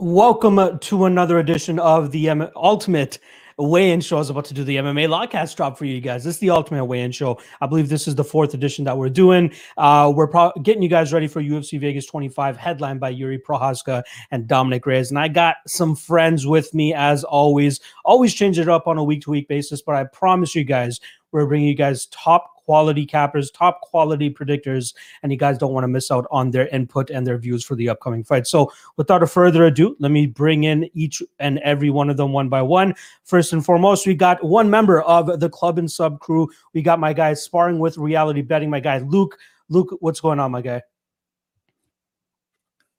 [0.00, 3.20] Welcome to another edition of the um, Ultimate
[3.58, 4.16] Weigh-In Show.
[4.16, 6.24] I was about to do the MMA Lawcast drop for you guys.
[6.24, 7.40] This is the Ultimate Weigh-In Show.
[7.60, 9.52] I believe this is the fourth edition that we're doing.
[9.76, 14.02] Uh, we're pro- getting you guys ready for UFC Vegas 25, headlined by Yuri Prochazka
[14.32, 15.10] and Dominick Reyes.
[15.10, 17.78] And I got some friends with me as always.
[18.04, 20.98] Always change it up on a week-to-week basis, but I promise you guys,
[21.30, 25.84] we're bringing you guys top quality cappers, top quality predictors, and you guys don't want
[25.84, 28.46] to miss out on their input and their views for the upcoming fight.
[28.46, 32.32] So, without a further ado, let me bring in each and every one of them
[32.32, 32.94] one by one.
[33.24, 36.48] First and foremost, we got one member of the club and sub crew.
[36.72, 39.38] We got my guy sparring with reality betting, my guy Luke.
[39.68, 40.82] Luke, what's going on, my guy?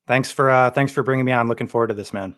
[0.07, 1.47] Thanks for uh thanks for bringing me on.
[1.47, 2.35] Looking forward to this, man.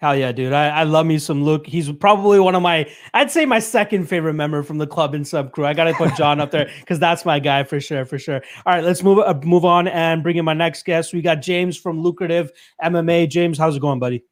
[0.00, 0.52] Hell yeah, dude.
[0.52, 1.66] I, I love me some Luke.
[1.66, 5.26] He's probably one of my, I'd say my second favorite member from the club and
[5.26, 5.66] sub crew.
[5.66, 8.40] I got to put John up there because that's my guy for sure, for sure.
[8.64, 11.12] All right, let's move uh, move on and bring in my next guest.
[11.12, 13.28] We got James from Lucrative MMA.
[13.28, 14.22] James, how's it going, buddy?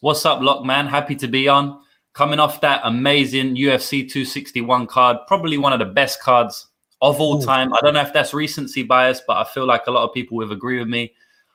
[0.00, 0.86] What's up, Lock man?
[0.86, 1.80] Happy to be on.
[2.14, 6.68] Coming off that amazing UFC 261 card, probably one of the best cards
[7.02, 7.44] of all Ooh.
[7.44, 7.74] time.
[7.74, 10.38] I don't know if that's recency bias, but I feel like a lot of people
[10.38, 11.12] will agree with me.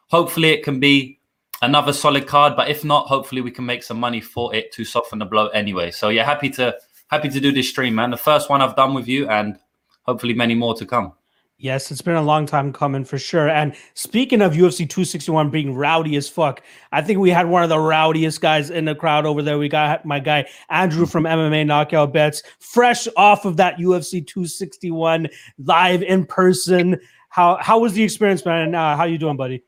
[0.10, 1.19] Hopefully, it can be
[1.62, 2.56] another solid card.
[2.56, 5.48] But if not, hopefully we can make some money for it to soften the blow
[5.48, 5.92] anyway.
[5.92, 6.78] So yeah, happy to
[7.10, 8.12] happy to do this stream, man.
[8.12, 9.58] The first one I've done with you, and
[10.04, 11.14] hopefully many more to come.
[11.62, 13.50] Yes, it's been a long time coming for sure.
[13.50, 17.70] And speaking of UFC 261 being rowdy as fuck, I think we had one of
[17.70, 19.58] the rowdiest guys in the crowd over there.
[19.58, 25.28] We got my guy Andrew from MMA Knockout Bets, fresh off of that UFC 261
[25.58, 26.98] live in person.
[27.28, 28.74] How how was the experience, man?
[28.74, 29.62] Uh, how you doing, buddy?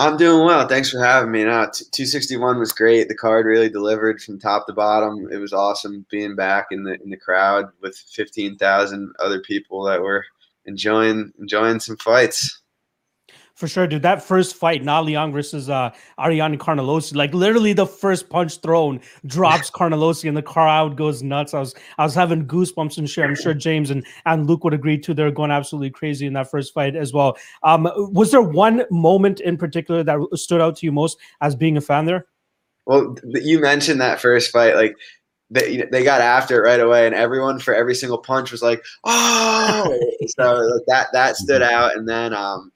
[0.00, 0.66] I'm doing well.
[0.66, 1.44] Thanks for having me.
[1.44, 3.08] No, 261 was great.
[3.08, 5.28] The card really delivered from top to bottom.
[5.30, 10.00] It was awesome being back in the in the crowd with 15,000 other people that
[10.00, 10.24] were
[10.64, 12.59] enjoying enjoying some fights.
[13.60, 14.00] For sure, dude.
[14.00, 19.02] That first fight, Na Liang versus uh, Ariane Carnelossi, like literally the first punch thrown
[19.26, 21.52] drops Carnelossi and the crowd goes nuts.
[21.52, 23.22] I was I was having goosebumps and shit.
[23.22, 25.12] I'm sure James and, and Luke would agree too.
[25.12, 27.36] They're going absolutely crazy in that first fight as well.
[27.62, 31.76] Um, was there one moment in particular that stood out to you most as being
[31.76, 32.28] a fan there?
[32.86, 34.96] Well, you mentioned that first fight, like
[35.50, 38.82] they they got after it right away, and everyone for every single punch was like,
[39.04, 39.98] "Oh!"
[40.38, 42.72] so like, that that stood out, and then um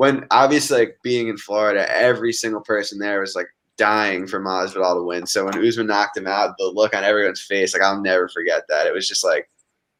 [0.00, 4.94] when obviously like being in Florida, every single person there was like dying for Masvidal
[4.94, 5.26] to win.
[5.26, 8.62] So when Usman knocked him out, the look on everyone's face, like I'll never forget
[8.70, 8.86] that.
[8.86, 9.50] It was just like,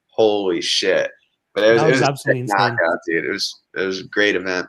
[0.06, 1.10] holy shit!
[1.54, 3.26] But it was, was, it was absolutely knockout, dude.
[3.26, 4.68] It was it was a great event.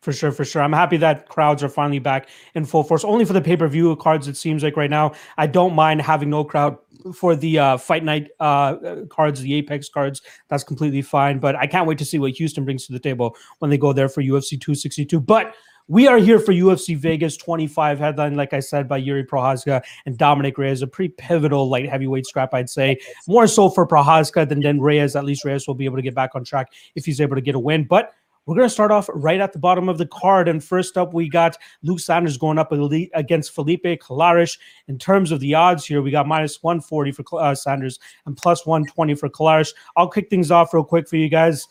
[0.00, 0.62] For sure, for sure.
[0.62, 3.04] I'm happy that crowds are finally back in full force.
[3.04, 5.12] Only for the pay per view cards, it seems like right now.
[5.36, 6.78] I don't mind having no crowd
[7.12, 8.76] for the uh, fight night uh,
[9.10, 10.22] cards, the Apex cards.
[10.48, 11.38] That's completely fine.
[11.38, 13.92] But I can't wait to see what Houston brings to the table when they go
[13.92, 15.20] there for UFC 262.
[15.20, 15.54] But
[15.86, 20.16] we are here for UFC Vegas 25 headline, like I said, by Yuri Prochazka and
[20.16, 22.98] Dominick Reyes, a pretty pivotal light heavyweight scrap, I'd say.
[23.28, 25.14] More so for Prochazka than then Reyes.
[25.14, 27.42] At least Reyes will be able to get back on track if he's able to
[27.42, 27.84] get a win.
[27.84, 28.14] But
[28.46, 30.48] we're going to start off right at the bottom of the card.
[30.48, 34.58] And first up, we got Luke Sanders going up against Felipe Colares.
[34.88, 38.66] In terms of the odds here, we got minus 140 for uh, Sanders and plus
[38.66, 39.74] 120 for Colares.
[39.96, 41.66] I'll kick things off real quick for you guys.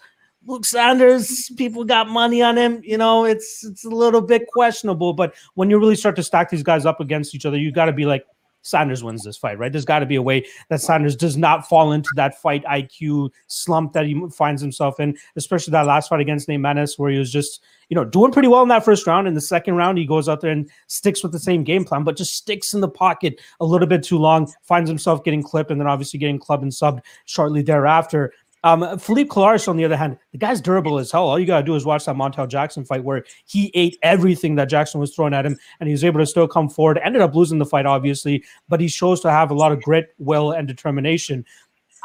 [0.46, 2.82] Luke Sanders, people got money on him.
[2.84, 6.50] You know, it's it's a little bit questionable, but when you really start to stack
[6.50, 8.26] these guys up against each other, you got to be like,
[8.63, 9.72] Sanders wins this fight, right?
[9.72, 13.29] There's got to be a way that Sanders does not fall into that fight IQ
[13.47, 17.19] slump that he finds himself in, especially that last fight against Nate Maness, where he
[17.19, 19.28] was just, you know, doing pretty well in that first round.
[19.28, 22.03] In the second round, he goes out there and sticks with the same game plan,
[22.03, 25.69] but just sticks in the pocket a little bit too long, finds himself getting clipped,
[25.69, 28.34] and then obviously getting clubbed and subbed shortly thereafter.
[28.63, 31.28] Um, Philippe Colares, on the other hand, the guy's durable as hell.
[31.28, 34.69] All you gotta do is watch that Montel Jackson fight where he ate everything that
[34.69, 37.00] Jackson was throwing at him, and he was able to still come forward.
[37.03, 40.13] Ended up losing the fight, obviously, but he shows to have a lot of grit,
[40.18, 41.46] will, and determination.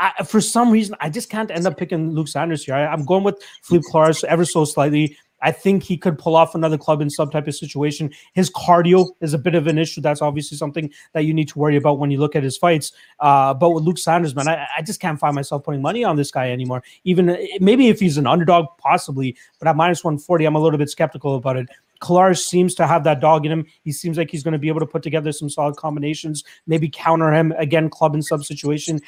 [0.00, 2.75] I, for some reason, I just can't end up picking Luke Sanders here.
[2.75, 5.16] I, am going with Philippe Colares ever so slightly.
[5.41, 8.10] I think he could pull off another club in some type of situation.
[8.32, 10.00] His cardio is a bit of an issue.
[10.00, 12.93] That's obviously something that you need to worry about when you look at his fights.
[13.20, 16.17] Uh, but with Luke Sanders, man, I, I, just can't find myself putting money on
[16.17, 16.82] this guy anymore.
[17.05, 20.90] Even maybe if he's an underdog, possibly, but at minus 140, I'm a little bit
[20.90, 21.69] skeptical about it.
[22.00, 23.67] Colares seems to have that dog in him.
[23.82, 26.88] He seems like he's going to be able to put together some solid combinations, maybe
[26.88, 29.00] counter him again, club in some situation.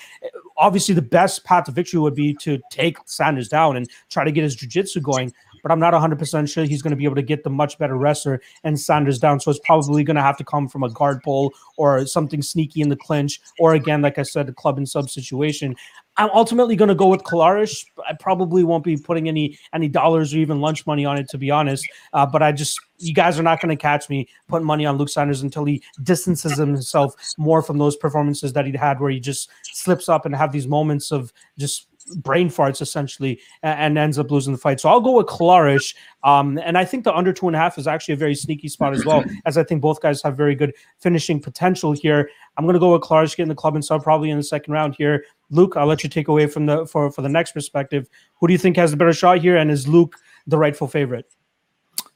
[0.57, 4.33] Obviously, the best path to victory would be to take Sanders down and try to
[4.33, 5.33] get his jiu-jitsu going
[5.63, 7.97] but I'm not 100% sure he's going to be able to get the much better
[7.97, 9.41] wrestler and Sanders down.
[9.41, 12.81] So it's probably going to have to come from a guard pull or something sneaky
[12.81, 15.77] in the clinch, or again, like I said, a club and sub situation.
[16.17, 17.85] I'm ultimately going to go with Colares.
[18.07, 21.39] I probably won't be putting any any dollars or even lunch money on it, to
[21.39, 21.87] be honest.
[22.13, 24.99] Uh, but I just, you guys are not going to catch me putting money on
[24.99, 29.21] Luke Sanders until he distances himself more from those performances that he had, where he
[29.21, 31.87] just slips up and have these moments of just
[32.17, 34.81] brain farts essentially a- and, ends up losing the fight.
[34.81, 35.95] So I'll go with Klarish.
[36.25, 38.69] Um, and I think the under two and a half is actually a very sneaky
[38.69, 42.31] spot as well, as I think both guys have very good finishing potential here.
[42.57, 44.73] I'm going to go with Klarish getting the club and sub probably in the second
[44.73, 45.25] round here.
[45.51, 48.09] Luke, I'll let you take away from the for for the next perspective.
[48.39, 50.17] Who do you think has the better shot here, and is Luke
[50.47, 51.27] the rightful favorite?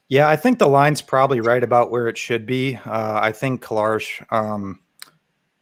[0.08, 2.76] Yeah, I think the line's probably right about where it should be.
[2.84, 4.78] Uh, I think Kalarsh, um,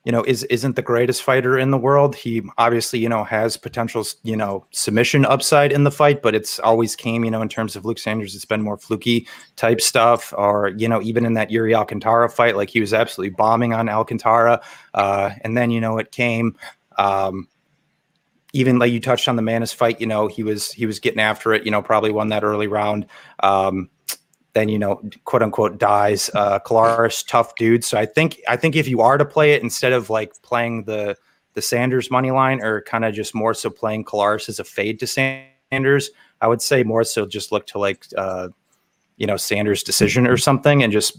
[0.04, 2.16] you know, is isn't the greatest fighter in the world.
[2.16, 6.58] He obviously, you know, has potential, you know, submission upside in the fight, but it's
[6.58, 10.34] always came, you know, in terms of Luke Sanders, it's been more fluky type stuff,
[10.36, 13.88] or you know, even in that Iuri Alcantara fight, like he was absolutely bombing on
[13.88, 14.60] Alcantara,
[14.94, 16.56] uh, and then you know, it came.
[16.98, 17.48] Um,
[18.52, 21.20] even like you touched on the Maness fight, you know, he was he was getting
[21.20, 23.06] after it, you know, probably won that early round.
[23.40, 23.88] Um,
[24.54, 26.30] then you know, quote unquote, dies.
[26.34, 27.84] Uh, Colares, tough dude.
[27.84, 30.84] So I think I think if you are to play it instead of like playing
[30.84, 31.16] the
[31.54, 34.98] the Sanders money line, or kind of just more so playing Colares as a fade
[35.00, 36.10] to Sanders,
[36.40, 38.48] I would say more so just look to like uh,
[39.16, 41.18] you know Sanders decision or something, and just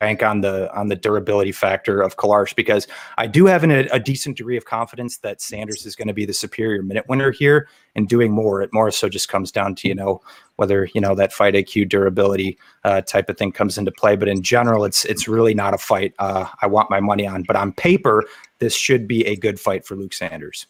[0.00, 2.88] bank on the on the durability factor of Kalarsh because
[3.18, 6.24] I do have an, a decent degree of confidence that Sanders is going to be
[6.24, 8.62] the superior minute winner here and doing more.
[8.62, 10.20] It more so just comes down to you know
[10.56, 14.16] whether you know that fight IQ durability uh, type of thing comes into play.
[14.16, 17.44] But in general, it's it's really not a fight uh, I want my money on.
[17.44, 18.24] But on paper,
[18.58, 20.66] this should be a good fight for Luke Sanders.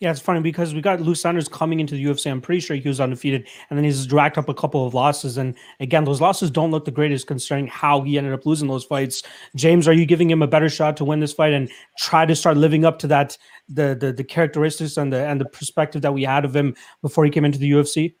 [0.00, 2.30] Yeah, it's funny because we got Luke Sanders coming into the UFC.
[2.30, 5.38] I'm pretty sure he was undefeated, and then he's racked up a couple of losses.
[5.38, 8.84] And again, those losses don't look the greatest concerning how he ended up losing those
[8.84, 9.24] fights.
[9.56, 11.68] James, are you giving him a better shot to win this fight and
[11.98, 13.36] try to start living up to that
[13.68, 17.24] the the, the characteristics and the and the perspective that we had of him before
[17.24, 18.14] he came into the UFC?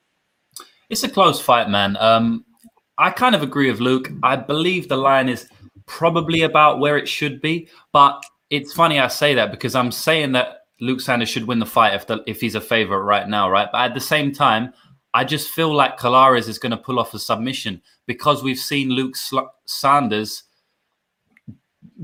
[0.90, 1.96] It's a close fight, man.
[2.00, 2.44] Um,
[2.98, 4.10] I kind of agree with Luke.
[4.24, 5.48] I believe the line is
[5.86, 8.20] probably about where it should be, but
[8.50, 11.94] it's funny I say that because I'm saying that Luke Sanders should win the fight
[11.94, 13.68] if the, if he's a favorite right now, right?
[13.70, 14.72] But at the same time,
[15.14, 18.90] I just feel like Colares is going to pull off a submission because we've seen
[18.90, 20.44] Luke Sl- Sanders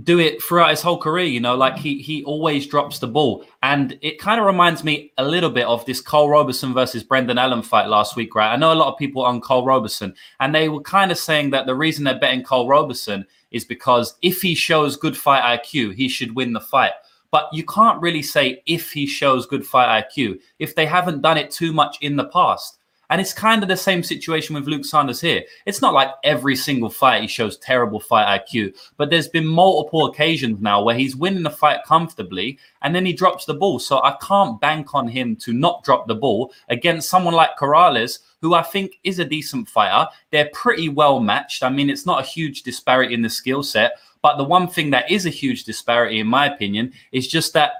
[0.02, 1.26] do it throughout his whole career.
[1.26, 5.12] You know, like he he always drops the ball, and it kind of reminds me
[5.18, 8.52] a little bit of this Karl Roberson versus Brendan Allen fight last week, right?
[8.52, 11.50] I know a lot of people on Karl Roberson, and they were kind of saying
[11.50, 15.94] that the reason they're betting Karl Roberson is because if he shows good fight IQ,
[15.94, 16.92] he should win the fight.
[17.34, 21.36] But you can't really say if he shows good fight IQ if they haven't done
[21.36, 22.78] it too much in the past.
[23.10, 25.42] And it's kind of the same situation with Luke Sanders here.
[25.66, 30.06] It's not like every single fight he shows terrible fight IQ, but there's been multiple
[30.06, 33.80] occasions now where he's winning the fight comfortably and then he drops the ball.
[33.80, 38.20] So I can't bank on him to not drop the ball against someone like Corrales,
[38.42, 40.08] who I think is a decent fighter.
[40.30, 41.64] They're pretty well matched.
[41.64, 43.94] I mean, it's not a huge disparity in the skill set,
[44.24, 47.72] but the one thing that is a huge disparity, in my opinion, is just that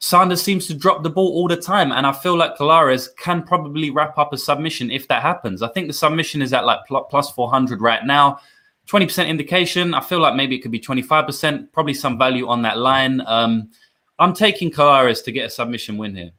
[0.00, 1.92] Sanders seems to drop the ball all the time.
[1.92, 5.62] And I feel like Colares can probably wrap up a submission if that happens.
[5.62, 8.40] I think the submission is at like plus 400 right now.
[8.88, 9.94] 20% indication.
[9.94, 13.22] I feel like maybe it could be 25%, probably some value on that line.
[13.24, 13.70] Um,
[14.18, 16.32] I'm taking Colares to get a submission win here.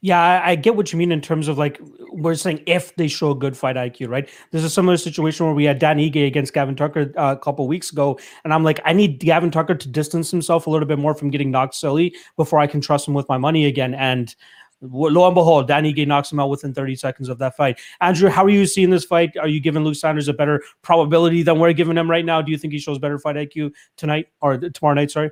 [0.00, 1.80] Yeah, I, get what you mean in terms of like
[2.10, 4.28] we're saying if they show good fight IQ, right?
[4.50, 7.66] There's a similar situation where we had Dan Ige against Gavin Tucker uh, a couple
[7.68, 10.98] weeks ago, and I'm like, I need Gavin Tucker to distance himself a little bit
[10.98, 13.94] more from getting knocked silly before I can trust him with my money again.
[13.94, 14.34] And
[14.82, 17.78] lo and behold, Dan Ige knocks him out within 30 seconds of that fight.
[18.00, 19.36] Andrew, how are you seeing this fight?
[19.36, 22.40] Are you giving Luke Sanders a better probability than we're giving him right now?
[22.40, 25.10] Do you think he shows better fight IQ tonight or tomorrow night?
[25.10, 25.30] Sorry,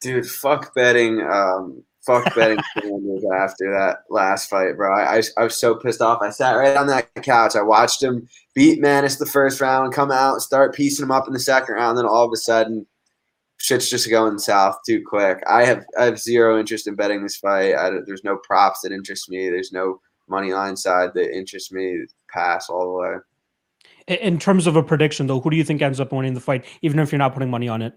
[0.00, 1.20] dude, fuck betting.
[1.20, 2.58] Um, fuck betting
[3.36, 4.94] after that last fight, bro.
[4.94, 6.22] I, I, I, was so pissed off.
[6.22, 7.54] I sat right on that couch.
[7.54, 11.34] I watched him beat Maness the first round, come out, start piecing him up in
[11.34, 11.98] the second round.
[11.98, 12.86] Then all of a sudden,
[13.58, 15.42] shit's just going south too quick.
[15.46, 17.74] I have I have zero interest in betting this fight.
[18.06, 19.50] There's no props that interest me.
[19.50, 22.04] There's no money line side that interests me.
[22.32, 23.14] Pass all the way.
[24.20, 26.64] In terms of a prediction, though, who do you think ends up winning the fight,
[26.80, 27.92] even if you're not putting money on it?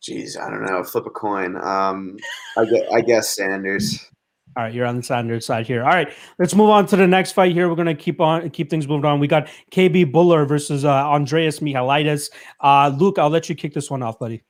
[0.00, 0.82] Geez, I don't know.
[0.82, 1.56] Flip a coin.
[1.56, 2.16] Um,
[2.56, 4.10] I guess, I guess Sanders.
[4.56, 5.82] All right, you're on the Sanders side here.
[5.82, 7.68] All right, let's move on to the next fight here.
[7.68, 9.20] We're gonna keep on keep things moving on.
[9.20, 12.30] We got KB Bhullar versus uh, Andreas Michailidis.
[12.60, 14.42] Uh, Luke, I'll let you kick this one off, buddy.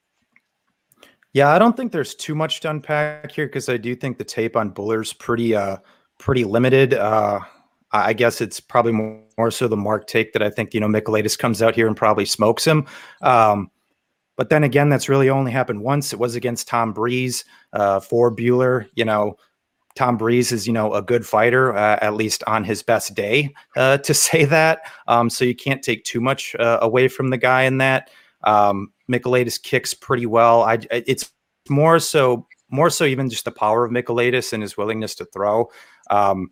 [1.33, 4.25] Yeah, I don't think there's too much to unpack here because I do think the
[4.25, 5.77] tape on Bhullar's pretty uh
[6.19, 6.95] pretty limited.
[6.95, 7.41] Uh,
[7.93, 10.89] I guess it's probably more, more so the mark take that I think you know
[10.89, 12.87] Michailidis comes out here and probably smokes him.
[13.21, 13.71] Um,
[14.41, 16.15] but then again, that's really only happened once.
[16.15, 17.45] It was against Tom Breeze
[17.75, 18.89] uh, for Bueller.
[18.95, 19.37] You know,
[19.97, 23.53] Tom Breeze is, you know, a good fighter, uh, at least on his best day,
[23.77, 24.91] uh, to say that.
[25.09, 28.09] Um, so you can't take too much uh, away from the guy in that.
[28.43, 28.95] Um,
[29.63, 30.63] kicks pretty well.
[30.63, 31.31] I, it's
[31.69, 35.69] more so, more so even just the power of Michailidis and his willingness to throw.
[36.09, 36.51] Um,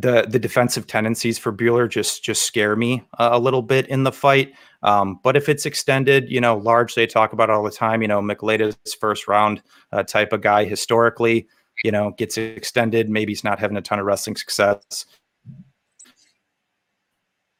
[0.00, 4.12] the the defensive tendencies for Bueller just just scare me a little bit in the
[4.12, 4.52] fight.
[4.82, 8.02] Um, but if it's extended, you know, large they talk about all the time.
[8.02, 11.48] You know, Michailidis first round uh, type of guy historically
[11.84, 13.08] you know, gets extended.
[13.08, 15.06] Maybe he's not having a ton of wrestling success.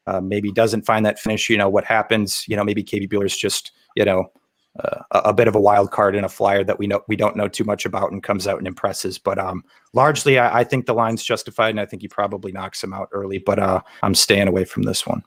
[0.07, 1.49] Uh, maybe doesn't find that finish.
[1.49, 2.45] You know what happens.
[2.49, 4.31] You know maybe KB Bueller's just you know
[4.79, 7.37] uh, a, bit of a wild card in a flyer that we know we don't
[7.37, 9.19] know too much about and comes out and impresses.
[9.19, 12.83] But um, largely, I, I think the line's justified, and I think he probably knocks
[12.83, 13.39] him out early.
[13.39, 15.25] But uh, I'm staying away from this one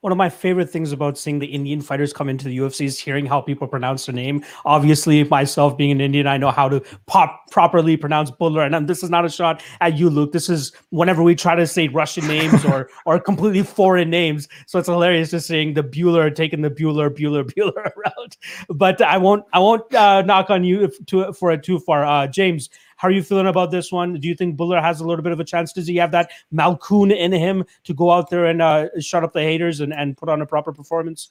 [0.00, 2.98] one of my favorite things about seeing the Indian fighters come into the UFC is
[2.98, 4.44] hearing how people pronounce their name.
[4.64, 8.64] Obviously, myself being an Indian, I know how to pop properly pronounce Bhullar.
[8.64, 10.32] And this is not a shot at you, Luke.
[10.32, 14.48] This is whenever we try to say Russian names or or completely foreign names.
[14.66, 18.36] So it's hilarious just seeing the Bueller taking the Bueller, Bueller, Bueller route.
[18.68, 22.06] But I won't I won't uh, knock on you if, to for it too far.
[22.06, 24.20] Uh, James, how are you feeling about this one?
[24.20, 25.72] Do you think Bhullar has a little bit of a chance?
[25.72, 29.32] Does he have that Malkoon in him to go out there and uh, shut up
[29.32, 31.30] the haters and, and put on a proper performance?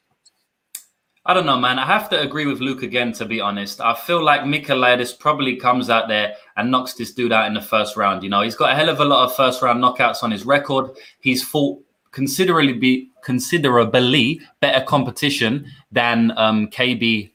[1.28, 1.78] I don't know, man.
[1.78, 3.82] I have to agree with Luke again, to be honest.
[3.82, 7.62] I feel like Michailidis probably comes out there and knocks this dude out in the
[7.62, 8.24] first round.
[8.24, 10.48] You know, he's got a hell of a lot of first round knockouts on his
[10.48, 10.90] record.
[11.20, 17.30] He's fought considerably be, considerably better competition than um, KB.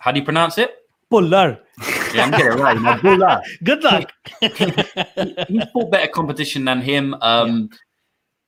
[0.00, 0.84] How do you pronounce it?
[1.12, 1.60] Bhullar.
[2.14, 2.80] Yeah, I'm getting it right.
[2.80, 3.42] Now, Bhullar.
[3.62, 4.12] Good luck.
[5.48, 7.14] he, fought better competition than him.
[7.20, 7.78] Um, yeah.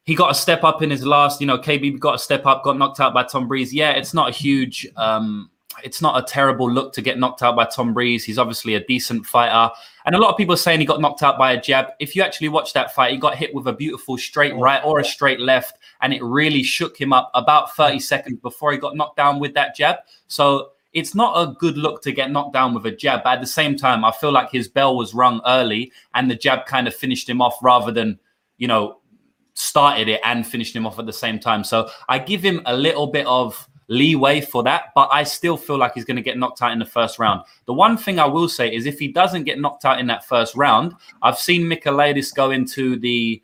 [0.04, 2.62] He got a step up in his last, you know, KB got a step up,
[2.62, 3.72] got knocked out by Tom Breeze.
[3.72, 5.50] Yeah, it's not a huge, um,
[5.82, 8.22] it's not a terrible look to get knocked out by Tom Breeze.
[8.22, 9.72] He's obviously a decent fighter.
[10.04, 11.86] And a lot of people are saying he got knocked out by a jab.
[12.00, 15.00] If you actually watch that fight, he got hit with a beautiful straight right or
[15.00, 18.96] a straight left, and it really shook him up about 30 seconds before he got
[18.96, 19.96] knocked down with that jab.
[20.26, 23.24] So it's not a good look to get knocked down with a jab.
[23.24, 26.36] But at the same time, I feel like his bell was rung early and the
[26.36, 28.18] jab kind of finished him off rather than,
[28.58, 29.00] you know,
[29.54, 31.64] started it and finished him off at the same time.
[31.64, 35.76] So I give him a little bit of leeway for that, but I still feel
[35.76, 37.42] like he's going to get knocked out in the first round.
[37.66, 40.24] The one thing I will say is if he doesn't get knocked out in that
[40.24, 43.42] first round, I've seen Michailidis go into the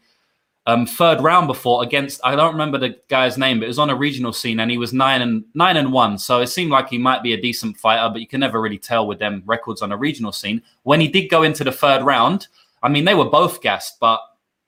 [0.71, 3.91] um, third round before against I don't remember the guy's name, but it was on
[3.91, 6.17] a regional scene and he was nine and nine and one.
[6.19, 8.79] So it seemed like he might be a decent fighter, but you can never really
[8.79, 10.63] tell with them records on a regional scene.
[10.85, 12.47] When he did go into the third round,
[12.83, 14.21] I mean they were both gassed, but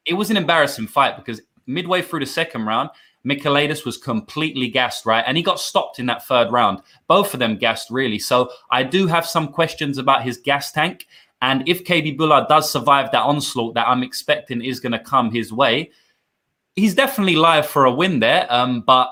[0.04, 2.90] it was an embarrassing fight because midway through the second round,
[3.25, 5.25] Michailidis was completely gassed, right?
[5.26, 6.80] And he got stopped in that third round.
[7.06, 8.18] Both of them gassed, really.
[8.18, 11.06] So I do have some questions about his gas tank.
[11.43, 15.33] And if KB Bhullar does survive that onslaught that I'm expecting is going to come
[15.33, 15.91] his way,
[16.77, 18.47] he's definitely live for a win there.
[18.49, 19.11] Um, but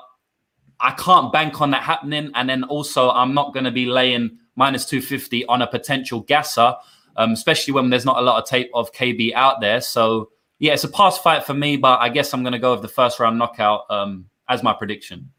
[0.78, 2.30] I can't bank on that happening.
[2.36, 6.76] And then also, I'm not going to be laying minus 250 on a potential gasser,
[7.16, 9.80] um, especially when there's not a lot of tape of KB out there.
[9.80, 12.72] So, yeah, it's a pass fight for me, but I guess I'm going to go
[12.72, 15.30] with the first round knockout um, as my prediction.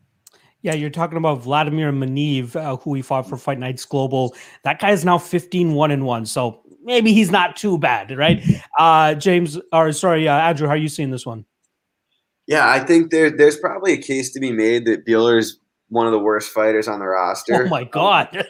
[0.62, 4.36] Yeah, you're talking about Vladimir Meniv, uh, who he fought for Fight Nights Global.
[4.64, 6.26] That guy is now 15 1 and 1.
[6.28, 8.44] So maybe he's not too bad, right?
[8.78, 11.46] Uh, James, or sorry, uh, Andrew, how are you seeing this one?
[12.48, 15.60] Yeah, I think there, there's probably a case to be made that Bueller's
[15.92, 17.66] one of the worst fighters on the roster.
[17.66, 18.48] Oh my god!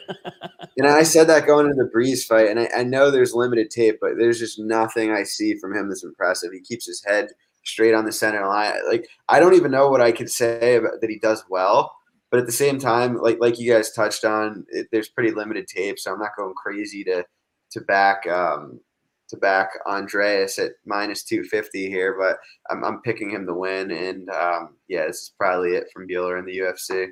[0.76, 3.70] and I said that going into the Breeze fight, and I, I, know there's limited
[3.70, 6.52] tape, but there's just nothing I see from him that's impressive.
[6.52, 7.30] He keeps his head
[7.64, 8.74] straight on the center line.
[8.88, 11.94] Like I don't even know what I could say about, that he does well,
[12.30, 15.66] but at the same time, like like you guys touched on, it, there's pretty limited
[15.66, 17.24] tape, so I'm not going crazy to
[17.72, 18.80] to back um,
[19.32, 22.38] to back Andreas at minus 250 here, but
[22.70, 23.90] I'm, I'm picking him to win.
[23.90, 27.08] And um, yeah, this is probably it from Bueller in the UFC.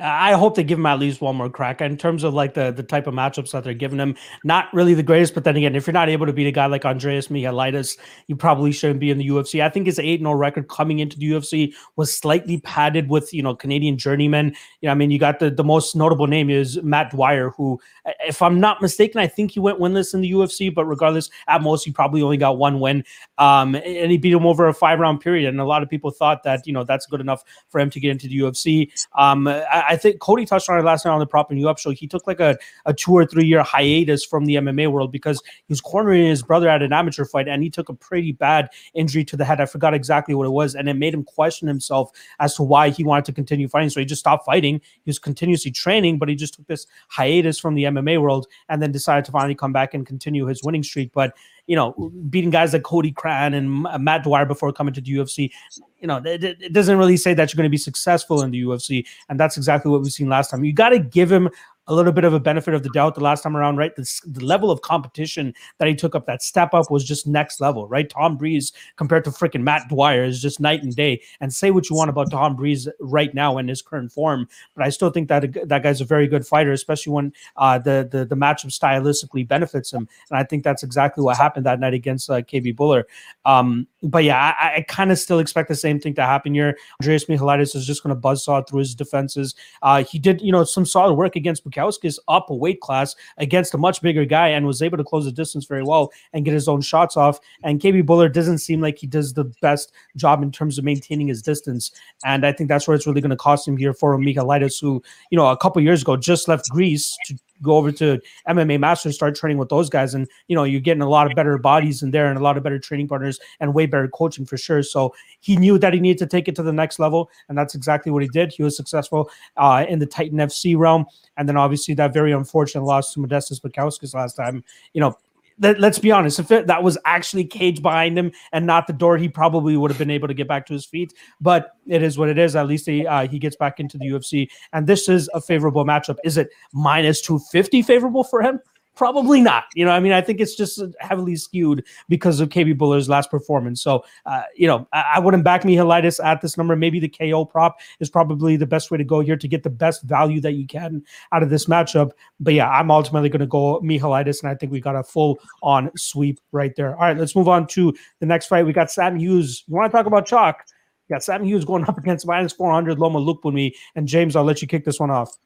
[0.00, 2.70] I hope they give him at least one more crack in terms of like the
[2.70, 4.16] the type of matchups that they're giving him.
[4.44, 6.66] Not really the greatest, but then again, if you're not able to beat a guy
[6.66, 9.62] like Andreas Michailidis, you probably shouldn't be in the UFC.
[9.62, 13.42] I think his 8 0 record coming into the UFC was slightly padded with, you
[13.42, 14.54] know, Canadian journeymen.
[14.80, 17.80] You know, I mean, you got the, the most notable name is Matt Dwyer, who,
[18.20, 21.62] if I'm not mistaken, I think he went winless in the UFC, but regardless, at
[21.62, 23.04] most, he probably only got one win.
[23.38, 25.48] Um, and he beat him over a five round period.
[25.48, 28.00] And a lot of people thought that, you know, that's good enough for him to
[28.00, 28.90] get into the UFC.
[29.16, 31.76] Um, I, I think Cody touched on it last night on the Propping You Up
[31.76, 31.90] show.
[31.90, 32.56] He took like a,
[32.86, 36.44] a two or three year hiatus from the MMA world because he was cornering his
[36.44, 39.60] brother at an amateur fight and he took a pretty bad injury to the head.
[39.60, 40.76] I forgot exactly what it was.
[40.76, 43.90] And it made him question himself as to why he wanted to continue fighting.
[43.90, 44.80] So he just stopped fighting.
[45.02, 48.80] He was continuously training, but he just took this hiatus from the MMA world and
[48.80, 51.10] then decided to finally come back and continue his winning streak.
[51.12, 51.34] But
[51.70, 51.92] you know,
[52.30, 55.52] beating guys like Cody Cran and Matt Dwyer before coming to the UFC,
[56.00, 58.60] you know, it, it doesn't really say that you're going to be successful in the
[58.60, 59.06] UFC.
[59.28, 60.64] And that's exactly what we've seen last time.
[60.64, 61.48] You got to give him
[61.86, 63.94] a little bit of a benefit of the doubt the last time around, right?
[63.96, 67.86] The, level of competition that he took up, that step up was just next level,
[67.86, 68.08] right?
[68.08, 71.20] Tom Breeze compared to freaking Matt Dwyer is just night and day.
[71.40, 74.84] And say what you want about Tom Breeze right now in his current form, but
[74.84, 78.24] I still think that that guy's a very good fighter, especially when uh, the, the
[78.24, 80.08] the matchup stylistically benefits him.
[80.30, 83.04] And I think that's exactly what happened that night against uh, KB Bhullar.
[83.44, 86.76] Um, but yeah, I, I kind of still expect the same thing to happen here.
[87.00, 89.54] Andreas Michailidis is just going to buzzsaw through his defenses.
[89.82, 93.74] Uh, he did, you know, some solid work against Bukauskas up a weight class against
[93.74, 96.54] a much bigger guy and was able to close the distance very well and get
[96.54, 97.40] his own shots off.
[97.62, 101.28] And KB Bhullar doesn't seem like he does the best job in terms of maintaining
[101.28, 101.90] his distance.
[102.24, 105.02] And I think that's where it's really going to cost him here for Michailidis, who,
[105.30, 109.14] you know, a couple years ago just left Greece to go over to MMA Masters,
[109.14, 112.02] start training with those guys, and you know you're getting a lot of better bodies
[112.02, 114.82] in there and a lot of better training partners and way better coaching for sure.
[114.82, 117.74] So he knew that he needed to take it to the next level, and that's
[117.74, 118.52] exactly what he did.
[118.52, 122.84] He was successful uh, in the Titan FC realm, and then obviously that very unfortunate
[122.84, 124.64] loss to Modestas Bukauskas last time.
[124.92, 125.16] You know,
[125.60, 128.92] let, us be honest, if it, that was actually cage behind him and not the
[128.92, 131.12] door, he probably would have been able to get back to his feet.
[131.40, 132.56] But it is what it is.
[132.56, 135.84] At least he uh, he gets back into the UFC, and this is a favorable
[135.84, 136.16] matchup.
[136.24, 138.60] Is it minus two fifty favorable for him?
[139.00, 139.64] Probably not.
[139.74, 143.30] You know, I mean, I think it's just heavily skewed because of KB Bhullar's last
[143.30, 143.80] performance.
[143.80, 146.76] So, uh, you know, I, I, wouldn't back Michailidis at this number.
[146.76, 149.70] Maybe the KO prop is probably the best way to go here to get the
[149.70, 151.02] best value that you can
[151.32, 152.10] out of this matchup.
[152.40, 155.38] But yeah, I'm ultimately going to go Michailidis, and I think we got a full
[155.62, 156.94] on sweep right there.
[156.94, 158.66] All right, let's move on to the next fight.
[158.66, 159.64] We got Sam Hughes.
[159.66, 160.66] You want to talk about chalk?
[161.08, 163.72] Yeah, Sam Hughes going up against minus 400 Loma Lookboonmee.
[163.96, 165.38] And James, I'll let you kick this one off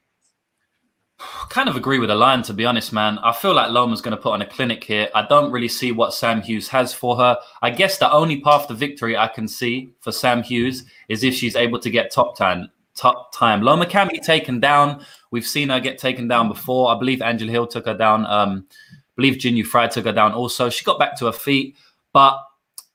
[1.49, 3.17] kind of agree with the line, to be honest, man.
[3.19, 5.09] I feel like Loma's going to put on a clinic here.
[5.15, 7.37] I don't really see what Sam Hughes has for her.
[7.61, 11.33] I guess the only path to victory I can see for Sam Hughes is if
[11.33, 12.69] she's able to get top time.
[12.95, 13.61] Top time.
[13.61, 15.05] Loma can be taken down.
[15.31, 16.93] We've seen her get taken down before.
[16.93, 18.25] I believe Angela Hill took her down.
[18.25, 20.69] Um, I believe Jinh Frey took her down also.
[20.69, 21.75] She got back to her feet,
[22.13, 22.39] but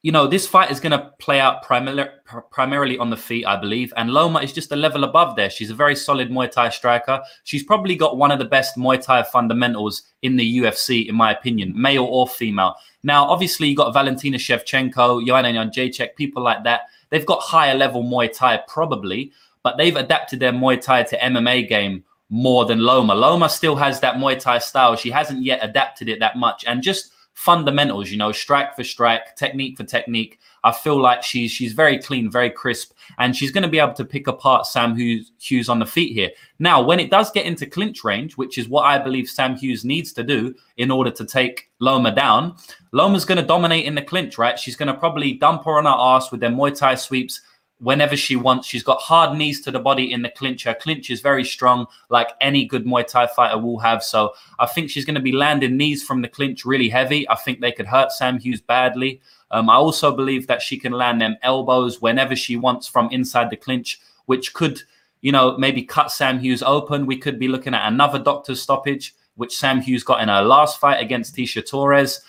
[0.03, 2.09] you know, this fight is going to play out primarily
[2.51, 3.93] primarily on the feet, I believe.
[3.97, 5.51] And Loma is just a level above there.
[5.51, 7.21] She's a very solid Muay Thai striker.
[7.45, 11.33] She's probably got one of the best Muay Thai fundamentals in the UFC, in my
[11.33, 12.77] opinion, male or female.
[13.03, 16.83] Now, obviously, you got Valentina Shevchenko, Joanna Jędrzejczyk, people like that.
[17.11, 19.33] They've got higher level Muay Thai, probably,
[19.63, 23.15] but they've adapted their Muay Thai to MMA game more than Loma.
[23.15, 24.97] Loma still has that Muay Thai style.
[24.97, 26.65] She hasn't yet adapted it that much.
[26.67, 30.39] And just fundamentals, you know, strike for strike, technique for technique.
[30.63, 33.95] I feel like she's she's very clean, very crisp, and she's going to be able
[33.95, 36.29] to pick apart Sam Hughes, on the feet here.
[36.59, 39.87] Now, when it does get into clinch range, which is what I believe Sam Hughes
[39.87, 42.57] needs to do in order to take Loma down,
[42.93, 44.59] Loma's going to dominate in the clinch, right?
[44.59, 47.41] She's going to probably dump her on her ass with their Muay Thai sweeps,
[47.81, 48.69] whenever she wants.
[48.69, 50.65] She's got hard knees to the body in the clinch.
[50.65, 54.03] Her clinch is very strong, like any good Muay Thai fighter will have.
[54.03, 57.29] So I think she's going to be landing knees from the clinch really heavy.
[57.29, 59.21] I think they could hurt Sam Hughes badly.
[59.51, 63.51] Um, I also believe that she can land them elbows whenever she wants from inside
[63.51, 64.81] the clinch, which could,
[65.23, 67.07] you know, maybe cut Sam Hughes open.
[67.07, 70.79] We could be looking at another doctor's stoppage, which Sam Hughes got in her last
[70.79, 72.21] fight against Tisha Torres.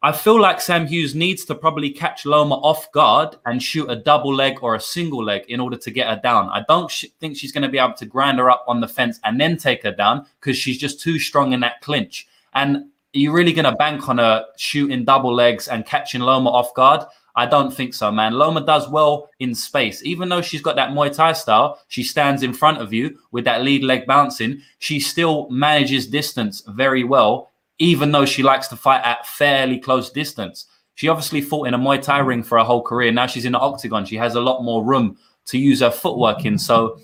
[0.00, 3.96] I feel like Sam Hughes needs to probably catch Loma off guard and shoot a
[3.96, 6.48] double leg or a single leg in order to get her down.
[6.50, 8.86] I don't sh- think she's going to be able to grind her up on the
[8.86, 12.28] fence and then take her down because she's just too strong in that clinch.
[12.54, 16.50] And are you really going to bank on her shooting double legs and catching Loma
[16.50, 17.04] off guard?
[17.34, 18.34] I don't think so, man.
[18.34, 20.04] Loma does well in space.
[20.04, 23.44] Even though she's got that Muay Thai style, she stands in front of you with
[23.46, 24.60] that lead leg bouncing.
[24.78, 27.47] She still manages distance very well
[27.78, 30.66] even though she likes to fight at fairly close distance.
[30.94, 33.12] She obviously fought in a Muay Thai ring for her whole career.
[33.12, 34.04] Now she's in the octagon.
[34.04, 36.58] She has a lot more room to use her footwork in.
[36.58, 36.98] So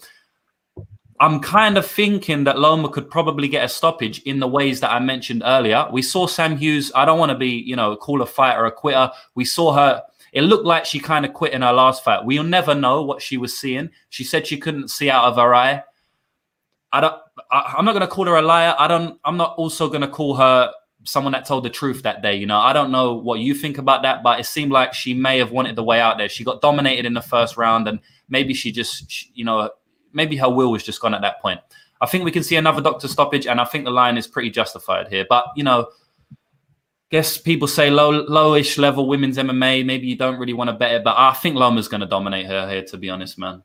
[1.21, 4.91] I'm kind of thinking that Loma could probably get a stoppage in the ways that
[4.91, 5.87] I mentioned earlier.
[5.93, 6.91] We saw Sam Hughes.
[6.95, 9.11] I don't want to be, you know, call a fighter a quitter.
[9.37, 10.03] We saw her.
[10.33, 12.25] It looked like she kind of quit in her last fight.
[12.25, 13.91] We'll never know what she was seeing.
[14.09, 15.85] She said she couldn't see out of her eye.
[16.93, 17.17] I don't.
[17.55, 18.75] I, am not going to call her a liar.
[18.79, 19.19] I don't.
[19.25, 20.73] I'm not also going to call her
[21.05, 22.35] someone that told the truth that day.
[22.35, 25.15] You know, I don't know what you think about that, but it seemed like she
[25.15, 26.29] may have wanted the way out there.
[26.29, 29.71] She got dominated in the first round, and maybe she just, you know,
[30.13, 31.61] maybe her will was just gone at that point.
[32.01, 34.51] I think we can see another doctor stoppage, and I think the line is pretty
[34.51, 35.25] justified here.
[35.29, 35.91] But you know,
[37.11, 39.87] guess people say low, lowish level women's MMA.
[39.87, 42.47] Maybe you don't really want to bet it, but I think Loma's going to dominate
[42.47, 42.83] her here.
[42.83, 43.63] To be honest, man.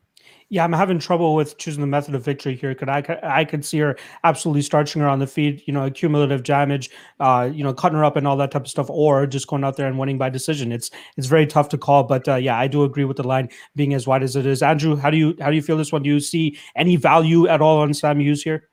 [0.51, 2.73] Yeah, I'm having trouble with choosing the method of victory here.
[2.73, 3.19] Could I?
[3.21, 5.61] I could see her absolutely starching her on the feet.
[5.67, 6.89] You know, accumulative damage.
[7.19, 9.63] Uh, you know, cutting her up and all that type of stuff, or just going
[9.63, 10.71] out there and winning by decision.
[10.71, 13.49] It's it's very tough to call, but uh, yeah, I do agree with the line
[13.75, 14.63] being as wide as it is.
[14.63, 16.01] Andrew, how do you how do you feel this one?
[16.01, 18.69] Do you see any value at all on Sam Hughes here?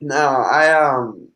[0.00, 1.28] No, I um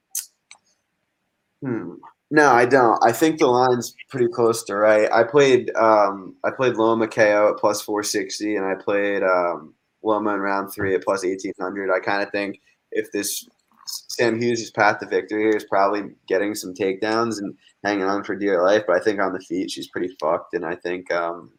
[1.60, 1.94] hmm.
[2.32, 2.98] No, I don't.
[3.04, 5.12] I think the line's pretty close to right.
[5.12, 10.34] I played um I played Loma KO at plus 460 and I played um Loma
[10.34, 11.90] in round 3 at plus 1800.
[11.92, 13.46] I kind of think if this
[13.86, 18.34] Sam Hughes' path to victory here is probably getting some takedowns and hanging on for
[18.36, 21.52] dear life, but I think on the feet she's pretty fucked and I think um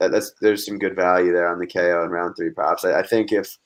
[0.00, 2.84] that, that's there's some good value there on the KO in round 3 props.
[2.84, 3.58] I, I think if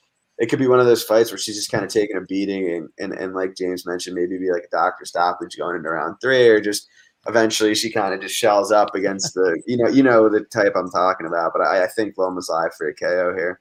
[0.42, 2.68] it could be one of those fights where she's just kind of taking a beating
[2.68, 6.16] and, and, and like James mentioned, maybe be like a doctor stoppage going into round
[6.20, 6.88] three, or just
[7.28, 10.72] eventually she kind of just shells up against the you know you know the type
[10.74, 11.52] I'm talking about.
[11.54, 13.60] But I, I think Loma's live for a KO here.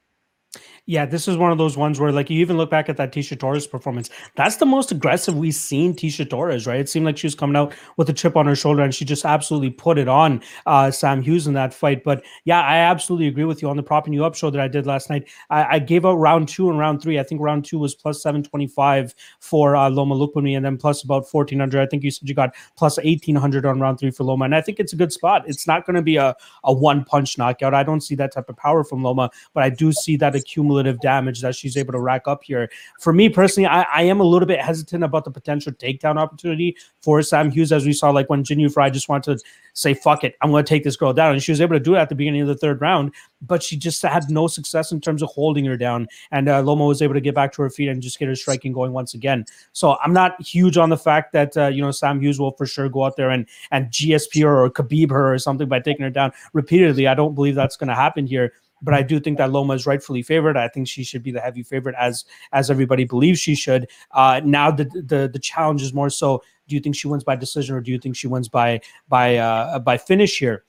[0.87, 3.13] Yeah, this is one of those ones where, like, you even look back at that
[3.13, 4.09] Tisha Torres performance.
[4.35, 6.79] That's the most aggressive we've seen Tisha Torres, right?
[6.79, 9.05] It seemed like she was coming out with a chip on her shoulder, and she
[9.05, 12.03] just absolutely put it on uh, Sam Hughes in that fight.
[12.03, 14.67] But yeah, I absolutely agree with you on the propping you up show that I
[14.67, 15.29] did last night.
[15.51, 17.19] I, I gave out round two and round three.
[17.19, 20.77] I think round two was plus seven twenty five for uh, Loma Lookboonmee, and then
[20.77, 21.81] plus about fourteen hundred.
[21.81, 24.55] I think you said you got plus eighteen hundred on round three for Loma, and
[24.55, 25.43] I think it's a good spot.
[25.45, 27.75] It's not going to be a a one punch knockout.
[27.75, 30.35] I don't see that type of power from Loma, but I do see that
[30.71, 32.69] accumulative damage that she's able to rack up here.
[32.99, 36.75] For me personally, I, I am a little bit hesitant about the potential takedown opportunity
[37.01, 39.93] for Sam Hughes, as we saw, like when Jinh Yu Frey just wanted to say,
[39.93, 41.33] fuck it, I'm going to take this girl down.
[41.33, 43.63] And she was able to do it at the beginning of the third round, but
[43.63, 46.07] she just had no success in terms of holding her down.
[46.31, 48.35] And uh, Loma was able to get back to her feet and just get her
[48.35, 49.45] striking going once again.
[49.73, 52.65] So I'm not huge on the fact that, uh, you know, Sam Hughes will for
[52.65, 56.03] sure go out there and, and GSP her or Khabib her or something by taking
[56.03, 57.07] her down repeatedly.
[57.07, 59.85] I don't believe that's going to happen here but I do think that Loma is
[59.85, 60.57] rightfully favored.
[60.57, 63.89] I think she should be the heavy favorite as as everybody believes she should.
[64.11, 67.35] Uh, now the, the the challenge is more so: do you think she wins by
[67.35, 70.65] decision or do you think she wins by by uh, by finish here?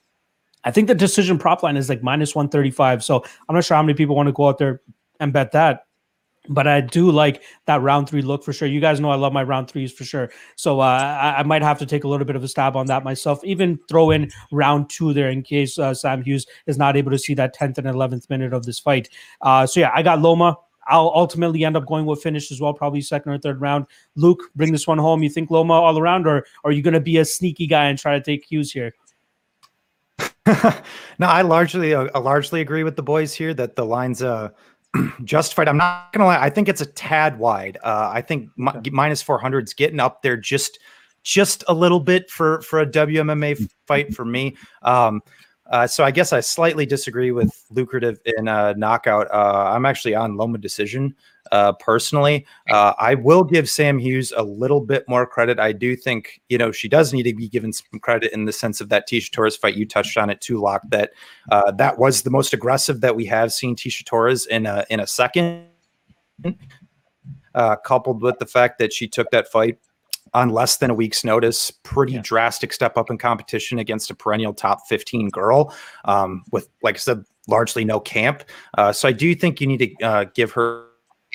[0.64, 3.02] I think the decision prop line is like minus one thirty five.
[3.02, 4.80] So I'm not sure how many people want to go out there
[5.20, 5.86] and bet that.
[6.48, 8.66] But I do like that round three look for sure.
[8.66, 10.30] You guys know I love my round threes for sure.
[10.56, 12.86] So uh, I, I, might have to take a little bit of a stab on
[12.86, 13.44] that myself.
[13.44, 17.18] Even throw in round two there in case uh, Sam Hughes is not able to
[17.18, 19.08] see that 10th and 11th minute of this fight.
[19.40, 20.56] Uh, so yeah, I got Loma.
[20.88, 23.86] I'll ultimately end up going with finish as well, probably second or third round.
[24.16, 25.22] Luke, bring this one home.
[25.22, 27.86] You think Loma all around, or, or are you going to be a sneaky guy
[27.86, 28.92] and try to take Hughes here?
[30.46, 34.48] no, I largely uh, largely agree with the boys here that the lines uh
[35.24, 35.68] justified.
[35.68, 36.42] I'm not gonna lie.
[36.42, 37.78] I think it's a tad wide.
[37.82, 40.78] Uh, I think mi- minus 400 is getting up there just
[41.22, 44.56] just a little bit for for a WMMA fight for me.
[44.82, 45.22] Um,
[45.70, 49.28] uh, so I guess I slightly disagree with lucrative in a knockout.
[49.32, 51.14] Uh, I'm actually on Loma decision
[51.52, 52.44] uh, personally.
[52.70, 55.60] Uh, I will give Sam Hughes a little bit more credit.
[55.60, 58.52] I do think you know she does need to be given some credit in the
[58.52, 59.76] sense of that Tisha Torres fight.
[59.76, 60.82] You touched on it too, Lock.
[60.88, 61.12] That
[61.50, 64.98] uh, that was the most aggressive that we have seen Tisha Torres in a in
[64.98, 65.66] a second.
[67.54, 69.78] Uh, coupled with the fact that she took that fight
[70.32, 71.70] on less than a week's notice.
[71.70, 72.22] Pretty Yeah.
[72.24, 75.74] drastic step up in competition against a perennial top 15 girl
[76.06, 78.44] um, with, like I said, largely no camp.
[78.78, 80.86] Uh, so I do think you need to uh, give her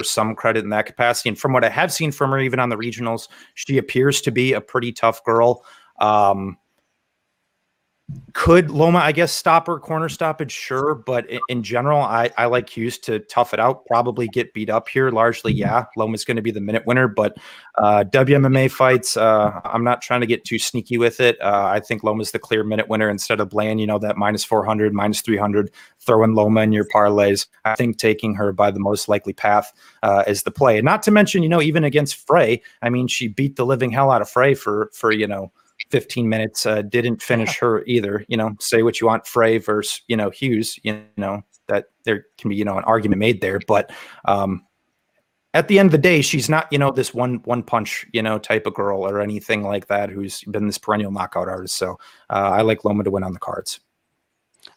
[0.04, 1.30] some credit in that capacity.
[1.30, 4.32] And from what I have seen from her, even on the regionals, she appears to
[4.32, 5.64] be a pretty tough girl.
[6.00, 6.58] Um,
[8.32, 10.52] could Loma, I guess, stop her corner stoppage?
[10.52, 10.96] Sure.
[10.96, 14.70] But in, in general, I, I like Hughes to tough it out, probably get beat
[14.70, 15.12] up here.
[15.12, 15.86] Largely, yeah.
[15.98, 17.10] Loma's going to be the minute winner.
[17.10, 17.38] But
[17.78, 21.38] uh, WMMA fights, uh, I'm not trying to get too sneaky with it.
[21.42, 24.46] Uh, I think Loma's the clear minute winner instead of Bland, you know, that minus
[24.46, 27.48] 400, minus 300, throwing Loma in your parlays.
[27.66, 30.78] I think taking her by the most likely path uh, is the play.
[30.78, 33.92] And not to mention, you know, even against Frey, I mean, she beat the living
[33.92, 35.52] hell out of Frey for, for you know,
[35.90, 36.66] 15 minutes.
[36.66, 38.26] Uh, didn't finish her either.
[38.28, 40.80] You know, say what you want, Frey versus you know Hughes.
[40.84, 43.92] You know that there can be you know an argument made there, but
[44.26, 44.64] um,
[45.54, 48.22] at the end of the day, she's not you know this one one punch you
[48.22, 51.76] know type of girl or anything like that who's been this perennial knockout artist.
[51.76, 51.98] So
[52.30, 53.80] uh, I like Loma to win on the cards.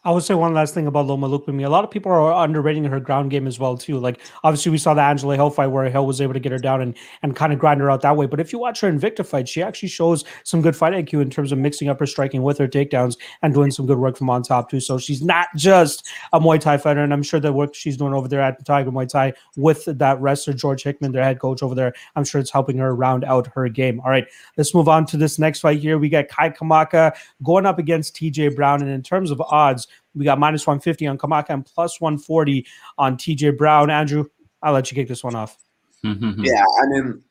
[0.03, 1.63] I would say one last thing about Loma Lookboonmee.
[1.63, 3.99] A lot of people are underrating her ground game as well too.
[3.99, 6.57] Like obviously we saw the Angela Hill fight where Hill was able to get her
[6.57, 8.25] down and and kind of grind her out that way.
[8.25, 11.29] But if you watch her Invicta fight, she actually shows some good fight IQ in
[11.29, 14.31] terms of mixing up her striking with her takedowns and doing some good work from
[14.31, 14.79] on top too.
[14.79, 18.15] So she's not just a Muay Thai fighter, and I'm sure the work she's doing
[18.15, 21.75] over there at Tiger Muay Thai with that wrestler George Hickman, their head coach over
[21.75, 23.99] there, I'm sure it's helping her round out her game.
[23.99, 24.25] All right,
[24.57, 25.99] let's move on to this next fight here.
[25.99, 29.87] We got Kai Kamaka going up against TJ Brown, and in terms of odds.
[30.15, 32.65] We got minus 150 on Kamaka and plus 140
[32.97, 33.89] on TJ Brown.
[33.89, 34.25] Andrew,
[34.61, 35.57] I'll let you kick this one off.
[36.03, 36.43] Mm-hmm.
[36.43, 37.23] yeah, I mean,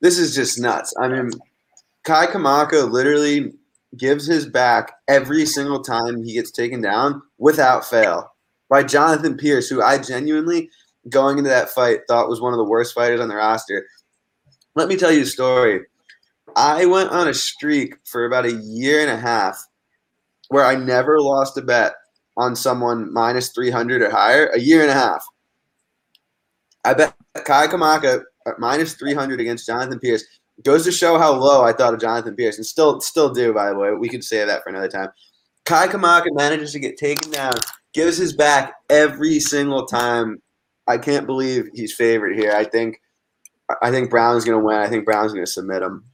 [0.00, 0.92] this is just nuts.
[1.00, 1.30] I mean,
[2.04, 3.54] Kai Kamaka literally
[3.96, 8.32] gives his back every single time he gets taken down without fail
[8.68, 10.70] by Jonathan Pearce, who I genuinely,
[11.08, 13.86] going into that fight, thought was one of the worst fighters on the roster.
[14.74, 15.82] Let me tell you a story.
[16.56, 19.62] I went on a streak for about a year and a half
[20.52, 21.94] where I never lost a bet
[22.36, 25.24] on someone minus 300 or higher a year and a half.
[26.84, 28.22] I bet Kai Kamaka
[28.58, 30.24] minus 300 against Jonathan Pearce
[30.64, 33.70] goes to show how low I thought of Jonathan Pearce and still still do by
[33.70, 33.92] the way.
[33.92, 35.08] We could say that for another time.
[35.64, 37.52] Kai Kamaka manages to get taken down,
[37.94, 40.42] gives his back every single time.
[40.86, 42.52] I can't believe he's favored here.
[42.52, 43.00] I think
[43.80, 44.76] I think Brown's to win.
[44.76, 46.04] I think Brown's to submit him.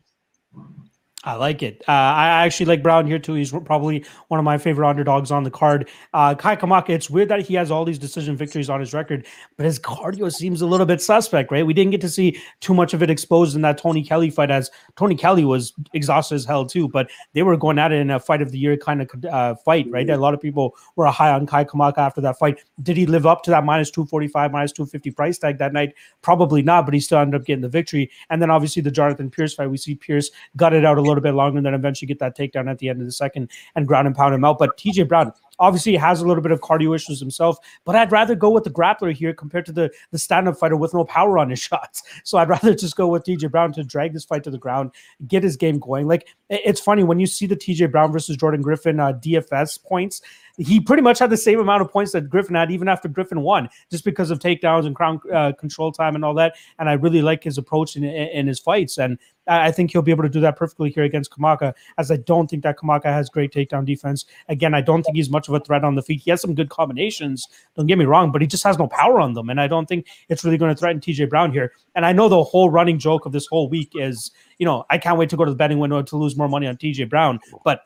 [1.24, 1.82] I like it.
[1.88, 3.34] Uh, I actually like Brown here too.
[3.34, 5.88] He's probably one of my favorite underdogs on the card.
[6.14, 9.26] Uh, Kai Kamaka, it's weird that he has all these decision victories on his record,
[9.56, 11.66] but his cardio seems a little bit suspect, right?
[11.66, 14.52] We didn't get to see too much of it exposed in that Tony Kelly fight,
[14.52, 18.12] as Tony Kelly was exhausted as hell too, but they were going at it in
[18.12, 20.08] a fight of the year kind of uh, fight, right?
[20.08, 22.60] A lot of people were high on Kai Kamaka after that fight.
[22.84, 25.94] Did he live up to that minus 245, minus 250 price tag that night?
[26.22, 28.08] Probably not, but he still ended up getting the victory.
[28.30, 31.34] And then obviously the Jonathan Pearce fight, we see Pearce gutted out a little bit
[31.34, 34.06] longer and then eventually get that takedown at the end of the second and ground
[34.06, 34.58] and pound him out.
[34.58, 38.34] But TJ Brown obviously has a little bit of cardio issues himself, but I'd rather
[38.34, 41.50] go with the grappler here compared to the, the stand-up fighter with no power on
[41.50, 42.02] his shots.
[42.24, 44.92] So I'd rather just go with TJ Brown to drag this fight to the ground,
[45.26, 46.06] get his game going.
[46.06, 50.22] Like it's funny when you see the TJ Brown versus Jordan Griffin uh, DFS points
[50.58, 53.40] he pretty much had the same amount of points that Griffin had, even after Griffin
[53.42, 56.56] won, just because of takedowns and crown uh, control time and all that.
[56.78, 60.10] And I really like his approach in, in his fights, and I think he'll be
[60.10, 61.72] able to do that perfectly here against Kamaka.
[61.96, 64.26] As I don't think that Kamaka has great takedown defense.
[64.48, 66.20] Again, I don't think he's much of a threat on the feet.
[66.20, 67.48] He has some good combinations.
[67.76, 69.86] Don't get me wrong, but he just has no power on them, and I don't
[69.86, 71.72] think it's really going to threaten TJ Brown here.
[71.94, 74.98] And I know the whole running joke of this whole week is, you know, I
[74.98, 77.38] can't wait to go to the betting window to lose more money on TJ Brown,
[77.64, 77.82] but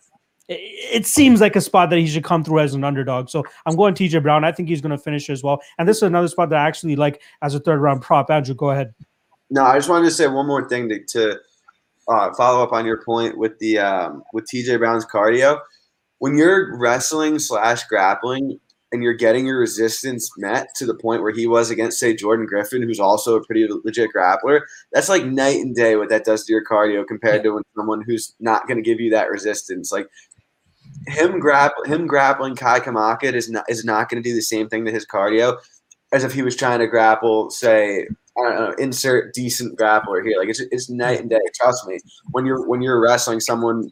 [0.48, 3.28] it seems like a spot that he should come through as an underdog.
[3.28, 4.44] So I'm going TJ Brown.
[4.44, 5.60] I think he's going to finish as well.
[5.78, 8.30] And this is another spot that I actually like as a third round prop.
[8.30, 8.94] Andrew, go ahead.
[9.50, 11.38] No, I just wanted to say one more thing to, to
[12.08, 15.60] uh, follow up on your point with the um, with TJ Brown's cardio.
[16.18, 18.58] When you're wrestling slash grappling
[18.92, 22.46] and you're getting your resistance met to the point where he was against, say, Jordan
[22.46, 24.60] Griffin, who's also a pretty legit grappler,
[24.92, 28.02] that's like night and day what that does to your cardio compared to when someone
[28.02, 29.90] who's not going to give you that resistance.
[29.90, 30.08] Like
[31.06, 34.68] him grappling him grappling Kai Kamaka is not is not going to do the same
[34.68, 35.58] thing to his cardio
[36.12, 38.06] as if he was trying to grapple, say,
[38.38, 40.38] I don't know, insert decent grappler here.
[40.38, 41.40] Like it's it's night and day.
[41.54, 41.98] Trust me.
[42.30, 43.90] When you're when you're wrestling someone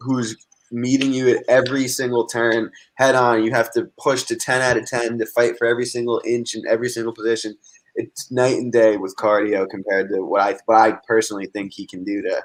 [0.00, 0.36] who's
[0.70, 4.76] meeting you at every single turn head on, you have to push to ten out
[4.76, 7.56] of ten to fight for every single inch in every single position.
[7.94, 11.86] It's night and day with cardio compared to what I what I personally think he
[11.86, 12.42] can do to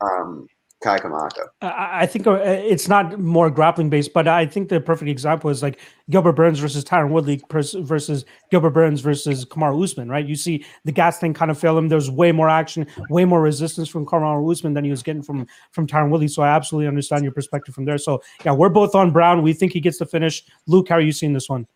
[0.00, 0.48] um,
[0.80, 1.48] Kai Kamaka.
[1.60, 5.60] I think uh, it's not more grappling based, but I think the perfect example is
[5.60, 10.24] like Gilbert Burns versus Tyron Woodley versus Gilbert Burns versus Kamaru Usman, right?
[10.24, 11.88] You see the gas thing kind of fail him.
[11.88, 15.48] There's way more action, way more resistance from Kamaru Usman than he was getting from
[15.72, 16.28] from Tyron Woodley.
[16.28, 17.98] So I absolutely understand your perspective from there.
[17.98, 19.42] So yeah, we're both on Brown.
[19.42, 20.44] We think he gets the finish.
[20.68, 21.66] Luke, how are you seeing this one?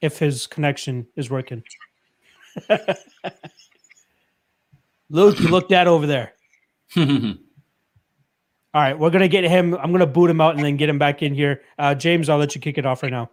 [0.00, 1.62] If his connection is working.
[5.08, 6.32] Luke, you look that over there.
[6.96, 9.74] All right, we're gonna get him.
[9.74, 11.62] I'm gonna boot him out and then get him back in here.
[11.78, 13.30] Uh, James, I'll let you kick it off right now.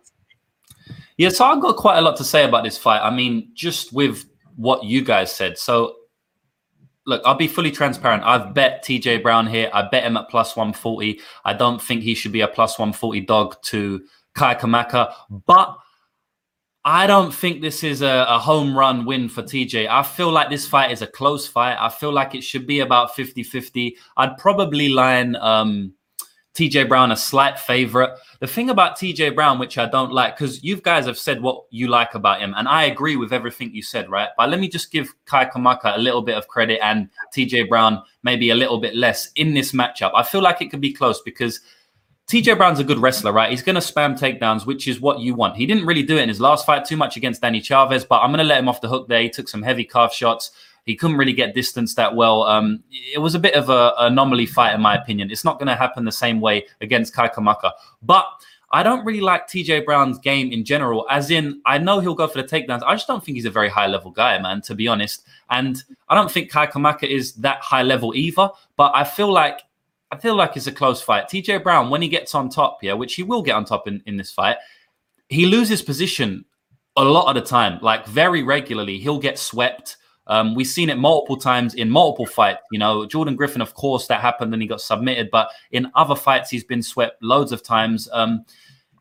[1.17, 3.01] Yeah, so I've got quite a lot to say about this fight.
[3.01, 5.57] I mean, just with what you guys said.
[5.57, 5.95] So,
[7.05, 8.23] look, I'll be fully transparent.
[8.23, 9.69] I've bet TJ Brown here.
[9.73, 11.19] I bet him at plus 140.
[11.45, 14.01] I don't think he should be a plus 140 dog to
[14.33, 15.13] Kai Kamaka,
[15.45, 15.77] but
[16.85, 19.87] I don't think this is a, a, home run win for TJ.
[19.87, 21.77] I feel like this fight is a close fight.
[21.79, 23.95] I feel like it should be about 50 50.
[24.17, 25.93] I'd probably line um,
[26.55, 28.11] TJ Brown a slight favorite.
[28.39, 31.63] The thing about TJ Brown, which I don't like, because you guys have said what
[31.71, 34.29] you like about him, and I agree with everything you said, right?
[34.37, 38.03] But let me just give Kai Kamaka a little bit of credit and TJ Brown
[38.23, 40.11] maybe a little bit less in this matchup.
[40.13, 41.61] I feel like it could be close because
[42.27, 43.51] TJ Brown's a good wrestler, right?
[43.51, 45.57] He's going to spam takedowns, which is what you want.
[45.57, 48.21] He didn't really do it in his last fight too much against Danny Chavez, but
[48.21, 49.21] I'm going to let him off the hook there.
[49.21, 50.51] He took some heavy calf shots.
[50.85, 52.43] He couldn't really get distance that well.
[52.43, 55.31] Um, it was a bit of an anomaly fight, in my opinion.
[55.31, 57.71] It's not going to happen the same way against Kai Kamaka.
[58.01, 58.25] But
[58.71, 62.27] I don't really like TJ Brown's game in general, as in, I know he'll go
[62.27, 62.81] for the takedowns.
[62.83, 65.27] I just don't think he's a very high level guy, man, to be honest.
[65.51, 68.49] And I don't think Kai Kamaka is that high level either.
[68.75, 69.61] But I feel like
[70.13, 71.27] I feel like it's a close fight.
[71.27, 73.99] TJ Brown, when he gets on top, yeah, which he will get on top in,
[74.05, 74.57] in this fight,
[75.27, 76.45] he loses position
[76.95, 78.99] a lot of the time, like very regularly.
[78.99, 79.97] He'll get swept.
[80.27, 82.61] Um, we've seen it multiple times in multiple fights.
[82.71, 86.15] You know, Jordan Griffin, of course, that happened and he got submitted, but in other
[86.15, 88.07] fights, he's been swept loads of times.
[88.13, 88.45] Um,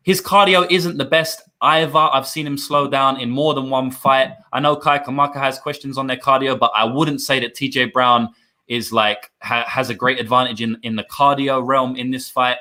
[0.01, 1.95] his cardio isn't the best either.
[1.95, 4.31] I've seen him slow down in more than one fight.
[4.51, 7.93] I know Kai Kamaka has questions on their cardio, but I wouldn't say that TJ
[7.93, 8.29] Brown
[8.67, 12.57] is like ha- has a great advantage in in the cardio realm in this fight.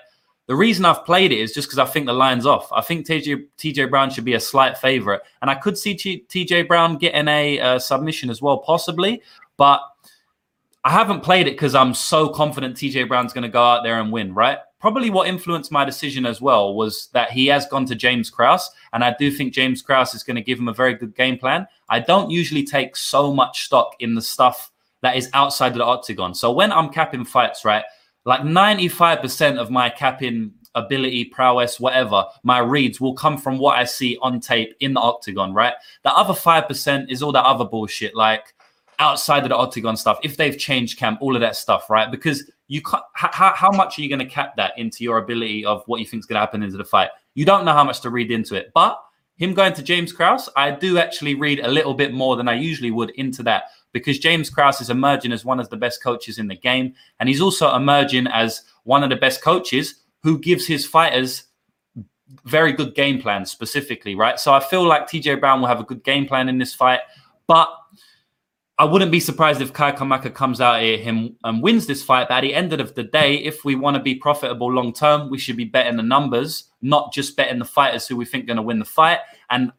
[0.47, 2.71] The reason I've played it is just because I think the line's off.
[2.73, 6.67] I think TJ TJ Brown should be a slight favorite, and I could see TJ
[6.67, 9.23] Brown getting a uh, submission as well, possibly.
[9.57, 9.81] But
[10.85, 14.01] I haven't played it because I'm so confident TJ Brown's going to go out there
[14.01, 14.35] and win.
[14.35, 14.59] Right?
[14.81, 18.69] Probably what influenced my decision as well was that he has gone to James Krause,
[18.93, 21.39] and I do think James Krause is going to give him a very good game
[21.39, 21.69] plan.
[21.89, 24.72] I don't usually take so much stock in the stuff
[25.03, 26.35] that is outside of the octagon.
[26.35, 27.85] So when I'm capping fights, right,
[28.25, 33.85] like 95% of my capping ability, prowess, whatever, my reads will come from what I
[33.85, 35.75] see on tape in the octagon, right?
[36.05, 38.55] The other 5% is all that other bullshit, like
[38.99, 40.19] outside of the octagon stuff.
[40.23, 42.11] If they've changed camp, all of that stuff, right?
[42.11, 45.65] Because you can't, how, how much are you going to cap that into your ability
[45.65, 47.11] of what you think is going to happen into the fight?
[47.35, 48.71] You don't know how much to read into it.
[48.73, 48.99] But
[49.37, 52.55] him going to James Krause, I do actually read a little bit more than I
[52.55, 56.39] usually would into that because James Krause is emerging as one of the best coaches
[56.39, 56.95] in the game.
[57.21, 61.45] And he's also emerging as one of the best coaches who gives his fighters
[62.45, 64.41] very good game plans specifically, right?
[64.41, 67.01] So I feel like TJ Brown will have a good game plan in this fight.
[67.47, 67.69] But
[68.79, 72.29] I wouldn't be surprised if Kai Kamaka comes out here him and wins this fight.
[72.29, 75.29] But at the end of the day, if we want to be profitable long term,
[75.29, 78.57] we should be betting the numbers, not just betting the fighters who we think going
[78.57, 79.19] to win the fight.
[79.51, 79.73] And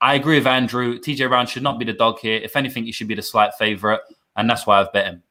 [0.00, 0.98] I agree with Andrew.
[0.98, 2.40] TJ Brown should not be the dog here.
[2.42, 4.00] If anything, he should be the slight favorite,
[4.36, 5.22] and that's why I've bet him.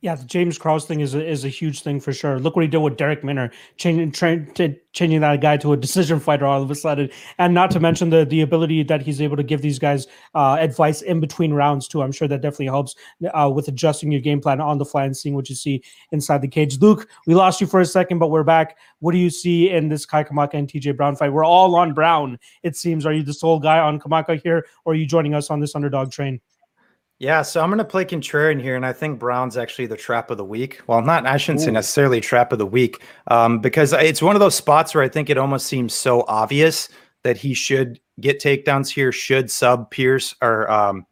[0.00, 2.38] Yeah, the James Krause thing is a, is a huge thing for sure.
[2.38, 6.46] Look what he did with Darrick Minner, changing changing that guy to a decision fighter
[6.46, 9.42] all of a sudden, and not to mention the the ability that he's able to
[9.42, 10.06] give these guys
[10.36, 12.00] uh, advice in between rounds too.
[12.00, 12.94] I'm sure that definitely helps
[13.34, 15.82] uh, with adjusting your game plan on the fly and seeing what you see
[16.12, 16.78] inside the cage.
[16.78, 18.78] Luke, we lost you for a second, but we're back.
[19.00, 21.32] What do you see in this Kai Kamaka and TJ Brown fight?
[21.32, 22.38] We're all on Brown.
[22.62, 23.04] It seems.
[23.04, 25.74] Are you the sole guy on Kamaka here, or are you joining us on this
[25.74, 26.40] underdog train?
[27.20, 30.30] Yeah, so I'm going to play contrarian here, and I think Brown's actually the trap
[30.30, 30.80] of the week.
[30.86, 31.64] Well, not I shouldn't Ooh.
[31.64, 35.08] say necessarily trap of the week, um, because it's one of those spots where I
[35.08, 36.88] think it almost seems so obvious
[37.24, 41.06] that he should get takedowns here, should sub Pearce or um,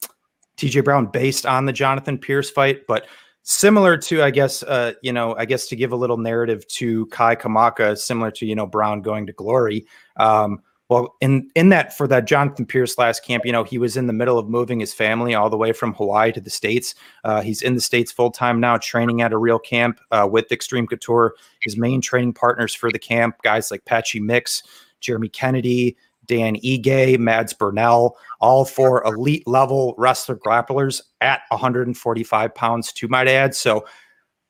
[0.57, 3.07] TJ Brown based on the Jonathan Pearce fight, but
[3.43, 7.07] similar to I guess uh, you know I guess to give a little narrative to
[7.07, 9.87] Kai Kamaka, similar to you know Brown going to glory.
[10.17, 13.97] Um, well, in in that for that Jonathan Pearce last camp, you know, he was
[13.97, 16.95] in the middle of moving his family all the way from Hawaii to the states.
[17.25, 20.53] Uh, he's in the states full time now, training at a real camp uh, with
[20.53, 21.35] Extreme Couture.
[21.63, 24.63] His main training partners for the camp, guys like Patchy Mix,
[25.01, 25.97] Jeremy Kennedy,
[26.27, 33.27] Dan Ige, Mads Burnell, all four elite level wrestler grapplers at 145 pounds, to might
[33.27, 33.57] add.
[33.57, 33.85] So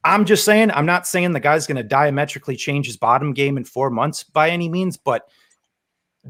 [0.05, 3.57] I'm just saying, I'm not saying the guy's going to diametrically change his bottom game
[3.57, 5.29] in four months by any means, but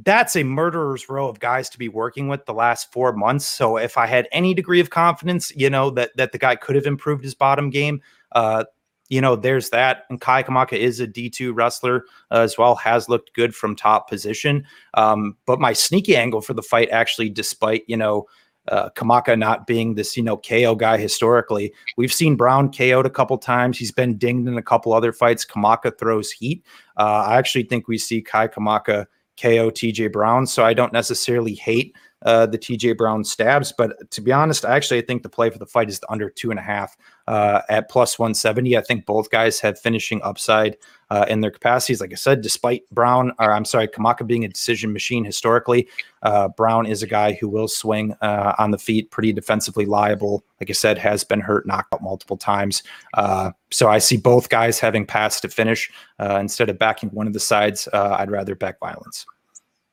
[0.04, 3.46] that's a murderer's row of guys to be working with the last four months.
[3.46, 6.76] So if I had any degree of confidence, you know, that that the guy could
[6.76, 8.64] have improved his bottom game, uh,
[9.08, 10.04] you know, there's that.
[10.10, 14.08] And Kai Kamaka is a D2 wrestler uh, as well, has looked good from top
[14.08, 14.66] position.
[14.94, 18.26] Um, but my sneaky angle for the fight, actually, despite, you know,
[18.68, 21.72] uh, Kamaka not being this, you know, KO guy historically.
[21.96, 23.78] We've seen Brown KO'd a couple times.
[23.78, 25.46] He's been dinged in a couple other fights.
[25.46, 26.64] Kamaka throws heat.
[26.96, 29.06] Uh, I actually think we see Kai Kamaka
[29.40, 30.46] KO TJ Brown.
[30.46, 33.72] So I don't necessarily hate uh, the TJ Brown stabs.
[33.76, 36.30] But to be honest, I actually think the play for the fight is the under
[36.30, 38.76] two and a half uh, at plus 170.
[38.76, 40.76] I think both guys have finishing upside
[41.10, 42.00] uh, in their capacities.
[42.00, 45.88] Like I said, despite Brown, or I'm sorry, Kamaka being a decision machine historically,
[46.22, 50.44] uh, Brown is a guy who will swing uh, on the feet, pretty defensively liable.
[50.60, 52.82] Like I said, has been hurt, knocked out multiple times.
[53.14, 55.90] Uh, so I see both guys having paths to finish.
[56.18, 59.26] Uh, instead of backing one of the sides, uh, I'd rather back violence.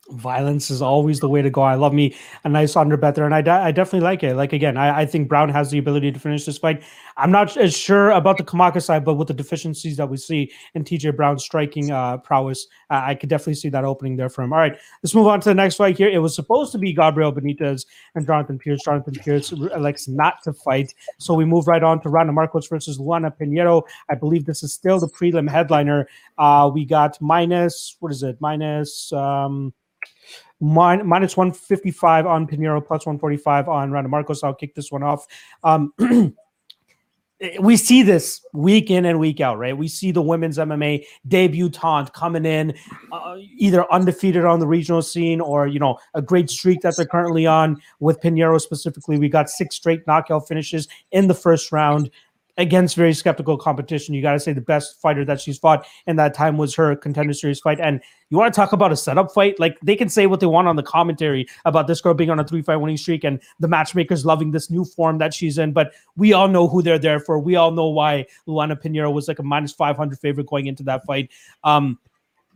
[0.10, 1.62] Violence is always the way to go.
[1.62, 4.36] I love me a nice under bet there, and I, de- I definitely like it.
[4.36, 6.84] Like again, I, I think Brown has the ability to finish this fight.
[7.18, 10.52] I'm not as sure about the Kamaka side, but with the deficiencies that we see
[10.74, 14.44] in TJ Brown's striking uh, prowess, uh, I could definitely see that opening there for
[14.44, 14.54] him.
[14.54, 16.10] All right, let's move on to the next fight here.
[16.10, 17.86] It was supposed to be Gabriel Benitez
[18.16, 18.82] and Jonathan Pearce.
[18.84, 22.98] Jonathan Pearce elects not to fight, so we move right on to Randa Markos versus
[22.98, 23.84] Luana Pinheiro.
[24.10, 26.08] I believe this is still the prelim headliner.
[26.38, 28.38] Uh, we got minus what is it?
[28.40, 29.12] Minus.
[29.14, 29.74] Um,
[30.64, 34.44] Min- minus 155 on Pinheiro, plus 145 on Randa Markos.
[34.44, 35.28] I'll kick this one off.
[35.64, 35.94] Um,
[37.60, 39.78] we see this week in and week out, right?
[39.78, 42.74] We see the women's MMA debutante coming in,
[43.12, 47.06] uh, either undefeated on the regional scene or you know a great streak that they're
[47.06, 47.82] currently on.
[48.00, 52.10] With Pinheiro specifically, we got six straight knockout finishes in the first round
[52.58, 54.14] against very skeptical competition.
[54.14, 56.96] You got to say the best fighter that she's fought in that time was her
[56.96, 57.80] contender series fight.
[57.80, 58.00] And
[58.30, 59.60] you want to talk about a setup fight?
[59.60, 62.40] Like they can say what they want on the commentary about this girl being on
[62.40, 65.74] a three fight winning streak and the matchmakers loving this new form that she's in.
[65.74, 67.40] But we all know who they're there for.
[67.40, 71.06] We all know why Luana Pinheiro was like a minus 500 favorite going into that
[71.06, 71.32] fight.
[71.64, 72.00] Um,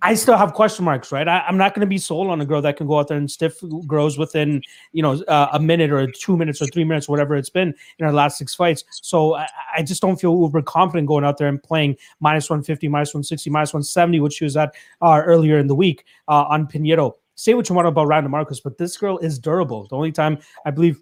[0.01, 1.27] I still have question marks, right?
[1.27, 3.17] I, am not going to be sold on a girl that can go out there
[3.17, 7.09] and stiff grows within, you know, uh, a minute or two minutes or three minutes,
[7.09, 8.83] whatever it's been in her last six fights.
[8.91, 12.87] So I, I, just don't feel uber confident going out there and playing minus 150,
[12.87, 16.67] minus 160, minus 170, which she was at uh, earlier in the week uh, on
[16.67, 17.13] Pinheiro.
[17.33, 19.87] Say what you want about Randa Markos, but this girl is durable.
[19.87, 21.01] The only time I believe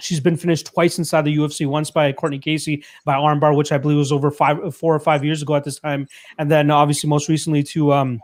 [0.00, 3.78] She's been finished twice inside the UFC, once by Courtney Casey by armbar, which I
[3.78, 7.08] believe was over five, four or five years ago at this time, and then obviously
[7.08, 8.20] most recently to um,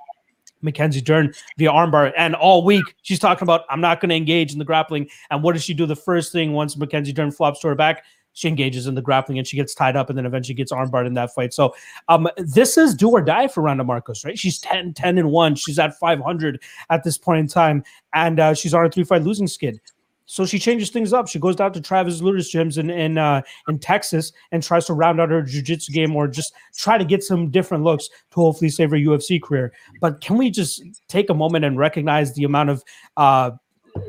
[0.62, 2.12] Mackenzie Dern via armbar.
[2.16, 5.08] And all week she's talking about I'm not going to engage in the grappling.
[5.30, 5.86] And what does she do?
[5.86, 9.38] The first thing once Mackenzie Dern flops to her back, she engages in the grappling
[9.38, 11.52] and she gets tied up and then eventually gets armbarred in that fight.
[11.52, 11.74] So
[12.08, 14.38] um, this is do or die for Randa Markos, right?
[14.38, 15.54] She's 10, 10 and 1.
[15.56, 17.82] She's at 500 at this point in time.
[18.14, 19.80] And uh, she's on a three fight losing skid.
[20.30, 21.26] So she changes things up.
[21.26, 24.92] She goes down to Travis Lutter's gyms in in, uh, in Texas and tries to
[24.92, 28.68] round out her jiu-jitsu game or just try to get some different looks to hopefully
[28.68, 29.72] save her UFC career.
[30.00, 32.84] But can we just take a moment and recognize the amount of
[33.16, 33.50] uh,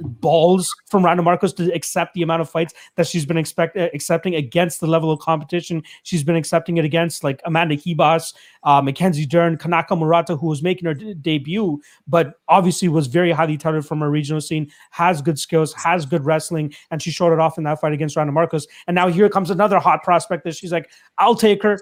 [0.04, 3.90] balls from Randa Markos to accept the amount of fights that she's been expect uh,
[3.94, 8.82] accepting against the level of competition she's been accepting it against, like Amanda Ribas, uh,
[8.82, 13.58] Mackenzie Dern, Kanako Murata, who was making her d- debut, but obviously was very highly
[13.58, 17.40] touted from her regional scene, has good skills, has good wrestling, and she showed it
[17.40, 18.68] off in that fight against Randa Markos.
[18.88, 21.80] And now here comes another hot prospect that she's like, I'll take her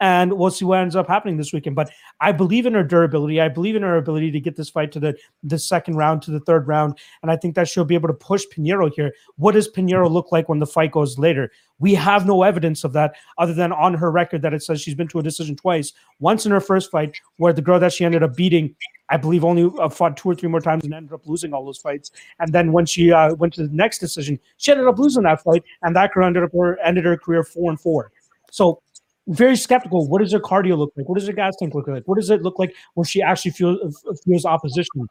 [0.00, 1.76] and we'll see what ends up happening this weekend.
[1.76, 1.90] But
[2.20, 3.40] I believe in her durability.
[3.40, 6.30] I believe in her ability to get this fight to the the second round, to
[6.30, 9.12] the third round, and I think that she'll be able to push Pinheiro here.
[9.36, 11.50] What does Pinheiro look like when the fight goes later?
[11.80, 14.94] We have no evidence of that other than on her record that it says she's
[14.94, 15.92] been to a decision twice.
[16.18, 18.74] Once in her first fight, where the girl that she ended up beating.
[19.10, 21.64] I believe only uh, fought two or three more times and ended up losing all
[21.64, 22.10] those fights.
[22.40, 25.42] And then when she uh, went to the next decision, she ended up losing that
[25.42, 28.12] fight, and that girl ended up her, ended her career four and four.
[28.50, 28.82] So
[29.28, 30.08] very skeptical.
[30.08, 31.08] What does her cardio look like?
[31.08, 32.02] What does her gas tank look like?
[32.06, 35.06] What does it look like when she actually feels feels opposition?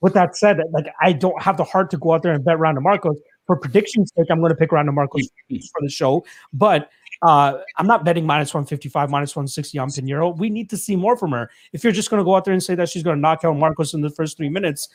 [0.00, 2.58] With that said, like I don't have the heart to go out there and bet
[2.58, 3.16] Randa Markos.
[3.46, 6.90] For prediction's sake, I'm going to pick Randa Markos for the show, but
[7.22, 10.36] uh, I'm not betting minus 155, minus 160 on Pinheiro.
[10.36, 11.50] We need to see more from her.
[11.72, 13.44] If you're just going to go out there and say that she's going to knock
[13.44, 14.88] out Markos in the first three minutes,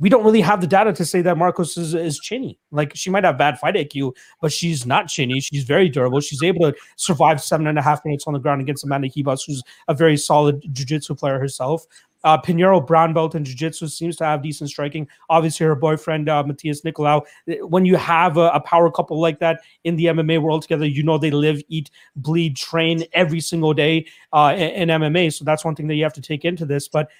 [0.00, 2.58] we don't really have the data to say that Markos is, is chinny.
[2.72, 5.40] Like she might have bad fight IQ, but she's not chinny.
[5.40, 6.20] She's very durable.
[6.20, 9.46] She's able to survive seven and a half minutes on the ground against Amanda Ribas,
[9.46, 11.86] who's a very solid jiu-jitsu player herself.
[12.24, 15.06] Uh, Pinheiro brown belt in jiu-jitsu seems to have decent striking.
[15.28, 17.22] Obviously, her boyfriend uh, Matheus Nicolau.
[17.68, 21.02] When you have a, a, power couple like that in the MMA world together, you
[21.02, 25.34] know they live, eat, bleed, train every single day uh, in, in MMA.
[25.34, 26.88] So that's one thing that you have to take into this.
[26.88, 27.10] But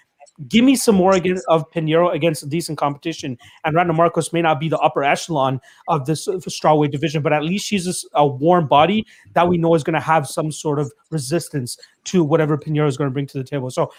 [0.49, 3.39] give me some more against of Pinheiro against a decent competition.
[3.65, 7.45] And Randa Markos may not be the upper echelon of this strawweight division, but at
[7.45, 10.79] least she's a, a warm body that we know is going to have some sort
[10.79, 13.71] of resistance to whatever Pinheiro is going to bring to the table.
[13.71, 13.93] So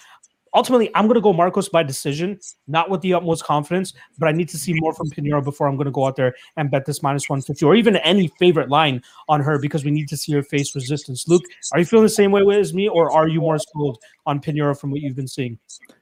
[0.55, 4.31] ultimately, I'm going to go Markos by decision, not with the utmost confidence, but I
[4.31, 6.85] need to see more from Pinheiro before I'm going to go out there and bet
[6.85, 10.31] this minus 150 or even any favorite line on her because we need to see
[10.33, 11.27] her face resistance.
[11.27, 11.43] Luke,
[11.73, 14.79] are you feeling the same way as me, or are you more sold on Pinheiro
[14.79, 15.59] from what you've been seeing?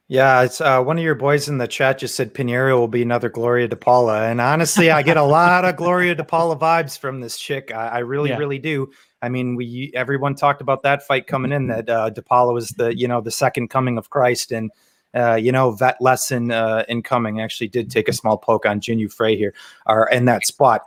[0.08, 3.02] Yeah, it's uh, one of your boys in the chat just said Pinheiro will be
[3.02, 7.38] another Gloria DePaula, and honestly, I get a lot of Gloria DePaula vibes from this
[7.38, 7.72] chick.
[7.74, 8.36] I, I really, Yeah.
[8.38, 8.90] really do.
[9.24, 12.94] I mean, we everyone talked about that fight coming in that uh, DePaula was the
[12.94, 14.70] you know the second coming of Christ, and
[15.14, 18.98] uh, you know that lesson uh, incoming actually did take a small poke on Jinh
[18.98, 19.54] Yu Frey here,
[19.86, 20.82] or in that spot.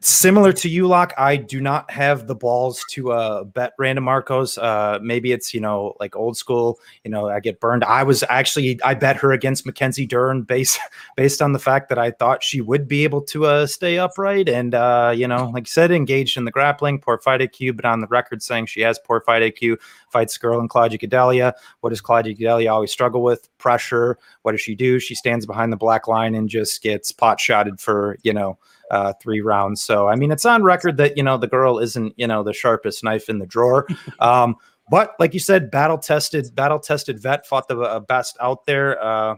[0.00, 4.56] Similar to you, Lock, I do not have the balls to uh, bet Randa Markos.
[4.56, 6.78] Uh, maybe it's you know like old school.
[7.02, 7.82] You know, I get burned.
[7.82, 10.78] I was actually I bet her against Mackenzie Dern based
[11.16, 14.48] based on the fact that I thought she would be able to uh, stay upright
[14.48, 17.84] and uh, you know, like you said, engaged in the grappling, poor fight IQ, but
[17.84, 19.78] on the record saying she has poor fight IQ.
[20.10, 21.54] Fights girl and Claudia Gadelha.
[21.80, 23.48] What does Claudia Gadelha always struggle with?
[23.58, 24.16] Pressure.
[24.42, 25.00] What does she do?
[25.00, 28.58] She stands behind the black line and just gets pot shotted for you know
[28.90, 29.82] uh, three rounds.
[29.82, 32.52] So I mean, it's on record that you know the girl isn't you know the
[32.52, 33.86] sharpest knife in the drawer.
[34.20, 34.56] um,
[34.90, 39.02] but like you said, battle tested, battle tested vet fought the uh, best out there.
[39.02, 39.36] Uh,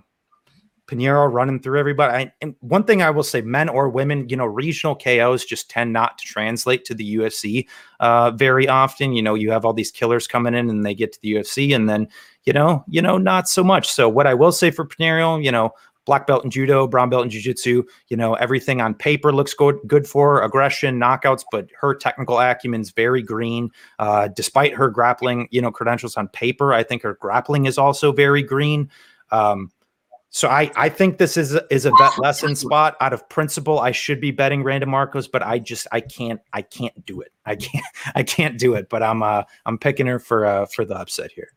[0.91, 2.13] Pinheiro running through everybody.
[2.13, 5.71] I, and one thing I will say, men or women, you know, regional KOs just
[5.71, 7.69] tend not to translate to the UFC
[8.01, 9.13] uh, very often.
[9.13, 11.75] You know, you have all these killers coming in and they get to the UFC,
[11.75, 12.09] and then
[12.45, 13.89] you know, you know, not so much.
[13.91, 15.71] So what I will say for Pinheiro, you know,
[16.05, 19.79] black belt in judo, brown belt in jiu-jitsu, you know, everything on paper looks good
[19.87, 23.71] good for her, aggression, knockouts, but her technical acumen's very green.
[23.99, 28.13] Uh, despite her grappling, you know, credentials on paper, I think her grappling is also
[28.13, 28.91] very green.
[29.31, 29.71] Um,
[30.33, 32.97] so I, I think this is is a bet lesson spot.
[33.01, 36.63] Out of principle, I should be betting Randa Markos, but I just I can't I
[36.63, 37.33] can't do it.
[37.45, 37.85] I can't
[38.15, 38.89] I can't do it.
[38.89, 41.49] But I'm uh I'm picking her for uh for the upset here.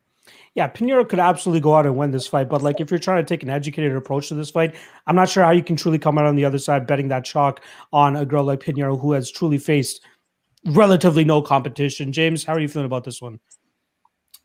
[0.54, 3.24] Yeah, Pinheiro could absolutely go out and win this fight, but like if you're trying
[3.24, 4.76] to take an educated approach to this fight,
[5.06, 7.24] I'm not sure how you can truly come out on the other side betting that
[7.24, 7.60] chalk
[7.92, 10.00] on a girl like Pinheiro who has truly faced
[10.66, 12.12] relatively no competition.
[12.12, 13.40] James, how are you feeling about this one?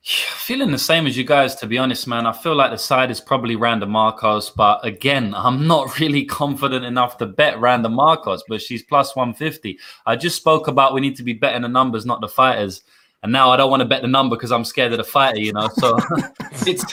[0.02, 2.26] Feeling the same as you guys, to be honest, man.
[2.26, 6.86] I feel like the side is probably Randa Markos, but again, I'm not really confident
[6.86, 9.78] enough to bet Randa Markos, but she's plus 150.
[10.08, 12.82] I just spoke about we need to be betting the numbers, not the fighters.
[13.24, 15.40] And now I don't want to bet the number because I'm scared of the fighter,
[15.40, 15.70] you know.
[15.76, 15.98] So
[16.66, 16.86] it's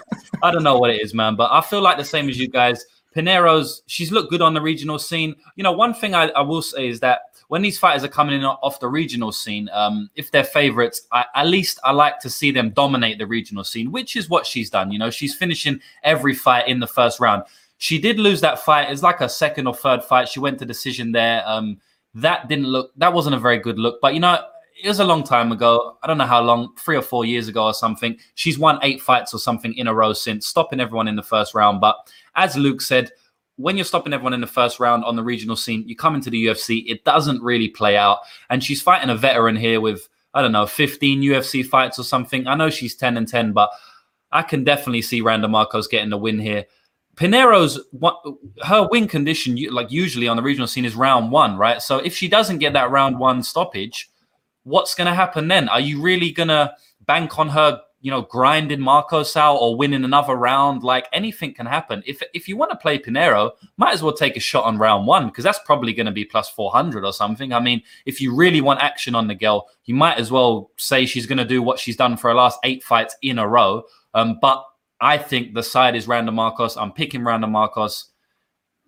[0.43, 1.37] I don't know what it is, man.
[1.37, 2.85] But I feel like the same as you guys.
[3.15, 5.35] Pinheiro's she's looked good on the regional scene.
[5.55, 8.35] You know, one thing I, I will say is that when these fighters are coming
[8.35, 12.31] in off the regional scene, um, if they're favorites, I, at least I like to
[12.31, 14.91] see them dominate the regional scene, which is what she's done.
[14.91, 17.45] You know, she's finishing every fight in the first round.
[17.79, 18.91] She did lose that fight.
[18.91, 20.29] It's like a second or third fight.
[20.29, 21.43] She went to decision there.
[21.47, 21.79] Um,
[22.15, 22.93] that didn't look.
[22.97, 24.01] That wasn't a very good look.
[24.01, 24.43] But you know,
[24.83, 25.97] it was a long time ago.
[26.03, 28.19] I don't know how long, three or four years ago or something.
[28.35, 31.55] She's won eight fights or something in a row since, stopping everyone in the first
[31.55, 31.81] round.
[31.81, 31.97] But
[32.35, 33.11] as Luke said,
[33.57, 36.29] when you're stopping everyone in the first round on the regional scene, you come into
[36.29, 38.19] the UFC, it doesn't really play out.
[38.51, 42.47] And she's fighting a veteran here with, I don't know, 15 UFC fights or something.
[42.47, 43.71] I know she's 10 and 10, but
[44.31, 46.67] I can definitely see Randa Markos getting the win here.
[47.17, 47.81] Pinheiro's
[48.63, 51.81] her win condition, like usually on the regional scene, is round one, right?
[51.81, 54.11] So if she doesn't get that round one stoppage,
[54.67, 55.69] what's going to happen then?
[55.69, 56.75] Are you really going to
[57.07, 60.83] bank on her, you know, grinding Markos out or winning another round?
[60.83, 62.03] Like anything can happen.
[62.05, 65.07] If if you want to play Pinheiro, might as well take a shot on round
[65.07, 67.53] one because that's probably going to be plus 400 or something.
[67.53, 71.07] I mean, if you really want action on the girl, you might as well say
[71.07, 73.85] she's going to do what she's done for her last eight fights in a row.
[74.15, 74.65] Um, but
[75.01, 76.81] I think the side is Randa Markos.
[76.81, 78.07] I'm picking Randa Markos,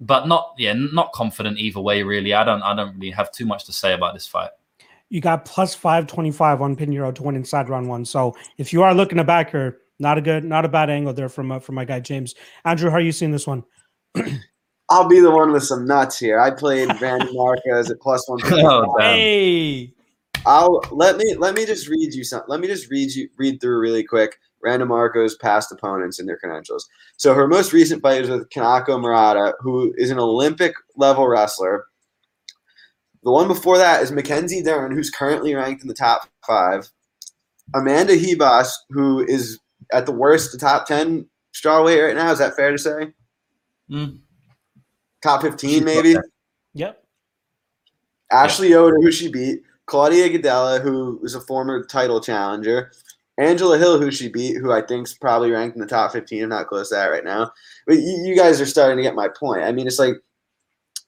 [0.01, 2.03] but not yeah, not confident either way.
[2.03, 4.51] Really, I don't I don't really have too much to say about this fight.
[5.11, 8.05] You got plus five twenty five on Pinheiro to win inside round one.
[8.05, 11.13] So if you are looking to back her, not a good, not a bad angle
[11.13, 12.35] there from uh, from my guy James.
[12.65, 13.65] Andrew, how are you seeing this one?
[14.91, 16.41] I'll be the one with some nuts here.
[16.41, 18.41] I played Randa Markos at plus one.
[18.45, 19.15] Oh, damn.
[19.15, 19.93] Hey,
[20.47, 22.43] I'll let me let me just read you some.
[22.49, 24.39] Let me just read you read through really quick.
[24.63, 26.89] Randa Markos' past opponents and their credentials.
[27.17, 31.87] So her most recent fight is with Kanako Murata, who is an Olympic level wrestler.
[33.23, 36.89] The one before that is Mackenzie Dern, who's currently ranked in the top five.
[37.75, 39.59] Amanda Ribas, who is
[39.93, 42.31] at the worst, the top ten strawweight right now.
[42.31, 43.13] Is that fair to say?
[43.91, 44.19] Mm.
[45.23, 46.17] Top fifteen, maybe.
[46.75, 47.05] yep.
[48.31, 52.93] Ashley Yoder, who she beat, Claudia Gadelha, who is a former title challenger,
[53.39, 56.49] Angela Hill, who she beat, who I think's probably ranked in the top 15, I'm
[56.49, 57.53] not close to that right now.
[57.87, 59.63] But you, you guys are starting to get my point.
[59.63, 60.17] I mean, it's like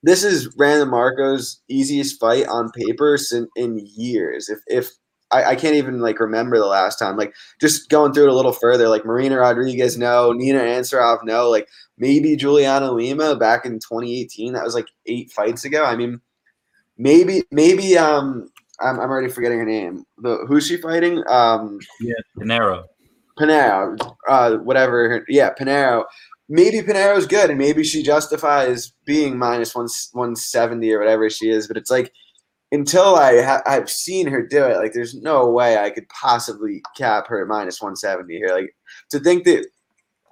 [0.02, 4.48] this is Randa Markos' easiest fight on paper in, in years.
[4.48, 4.90] If if
[5.32, 7.16] I, I can't even like remember the last time.
[7.16, 11.48] Like just going through it a little further, like Marina Rodriguez, no, Nina Ansaroff, no,
[11.48, 14.54] like maybe Juliana Lima back in 2018.
[14.54, 15.84] That was like eight fights ago.
[15.84, 16.20] I mean,
[16.98, 18.48] maybe maybe um
[18.80, 20.04] I'm, I'm already forgetting her name.
[20.18, 21.22] The who's she fighting?
[21.28, 22.84] Um yeah, Pinheiro.
[23.38, 23.96] Pinheiro,
[24.28, 25.08] uh, whatever.
[25.08, 26.04] her- Yeah, Pinheiro.
[26.52, 31.48] Maybe Pinheiro's good, and maybe she justifies being minus one one seventy or whatever she
[31.48, 31.68] is.
[31.68, 32.12] But it's like
[32.72, 36.82] until I ha- I've seen her do it, like there's no way I could possibly
[36.96, 38.48] cap her at minus one seventy here.
[38.52, 38.74] Like
[39.10, 39.64] to think that,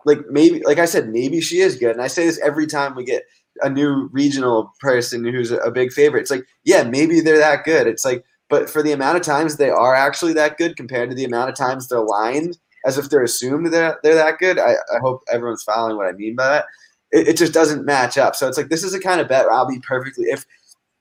[0.05, 2.97] like maybe, like I said, maybe she is good, and I say this every time
[2.97, 3.23] we get
[3.63, 6.23] a new regional person who's a big favorite.
[6.23, 7.87] It's like, yeah, maybe they're that good.
[7.87, 11.17] It's like, but for the amount of times they are actually that good compared to
[11.17, 14.59] the amount of times they're lined as if they're assumed that they're that good.
[14.59, 16.67] I, I hope everyone's following what I mean by that.
[17.11, 18.37] It, it just doesn't match up.
[18.37, 20.45] So it's like this is the kind of bet where I'll be perfectly if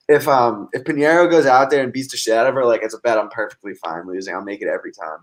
[0.07, 2.81] if um if Pinheiro goes out there and beats the shit out of her, like
[2.83, 4.33] it's a bet I'm perfectly fine losing.
[4.33, 5.19] I'll make it every time.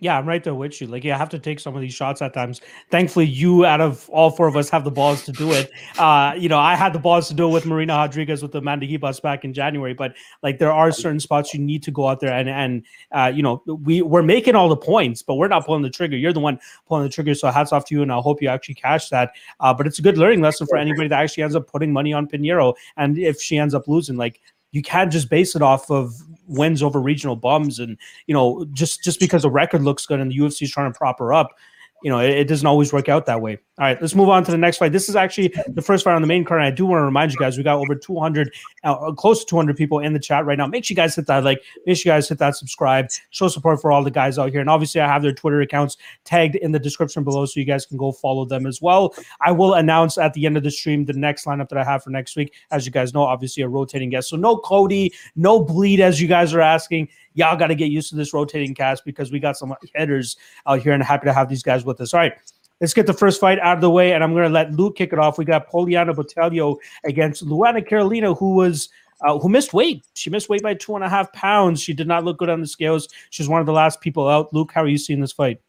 [0.00, 0.86] Yeah, I'm right there with you.
[0.86, 2.62] Like, you have to take some of these shots at times.
[2.90, 5.70] Thankfully, you out of all four of us have the balls to do it.
[5.98, 8.58] Uh, you know, I had the balls to do it with Marina Rodriguez with the
[8.58, 12.08] Amanda Ribas back in January, but like there are certain spots you need to go
[12.08, 12.82] out there and and
[13.12, 16.16] uh, you know, we we're making all the points, but we're not pulling the trigger.
[16.16, 17.34] You're the one pulling the trigger.
[17.34, 19.32] So hats off to you, and I hope you actually cash that.
[19.60, 22.14] Uh, but it's a good learning lesson for anybody that actually ends up putting money
[22.14, 22.74] on Pinheiro.
[22.96, 24.40] And if she ends up losing, like
[24.72, 26.14] you can't just base it off of
[26.50, 27.96] wins over regional bums and
[28.26, 30.96] you know just just because the record looks good and the UFC is trying to
[30.96, 31.56] prop her up
[32.02, 34.44] you know it, it doesn't always work out that way all right let's move on
[34.44, 36.66] to the next fight this is actually the first fight on the main card and
[36.66, 38.52] i do want to remind you guys we got over 200
[38.84, 41.26] uh, close to 200 people in the chat right now make sure you guys hit
[41.26, 44.38] that like make sure you guys hit that subscribe show support for all the guys
[44.38, 47.58] out here and obviously i have their twitter accounts tagged in the description below so
[47.58, 50.62] you guys can go follow them as well I will announce at the end of
[50.62, 52.54] the stream the next lineup that I have for next week.
[52.70, 54.28] As you guys know, obviously a rotating guest.
[54.28, 57.08] So no Cody, no bleed, as you guys are asking.
[57.34, 60.80] Y'all got to get used to this rotating cast because we got some hitters out
[60.80, 62.12] here and happy to have these guys with us.
[62.12, 62.32] All right.
[62.80, 64.96] Let's get the first fight out of the way, and I'm going to let Luke
[64.96, 65.36] kick it off.
[65.36, 68.88] We got Poliana Botelho against Luana Carolina, who was
[69.22, 70.04] uh, who missed weight.
[70.14, 71.82] She missed weight by two and a half pounds.
[71.82, 73.08] She did not look good on the scales.
[73.28, 74.52] She's one of the last people out.
[74.54, 75.60] Luke, how are you seeing this fight?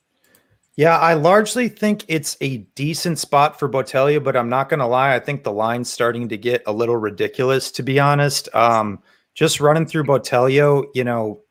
[0.77, 4.85] Yeah, I largely think it's a decent spot for Botelho, but I'm not going to
[4.85, 5.13] lie.
[5.13, 8.47] I think the line's starting to get a little ridiculous, to be honest.
[8.55, 9.03] Um,
[9.33, 11.41] just running through Botelho, you know,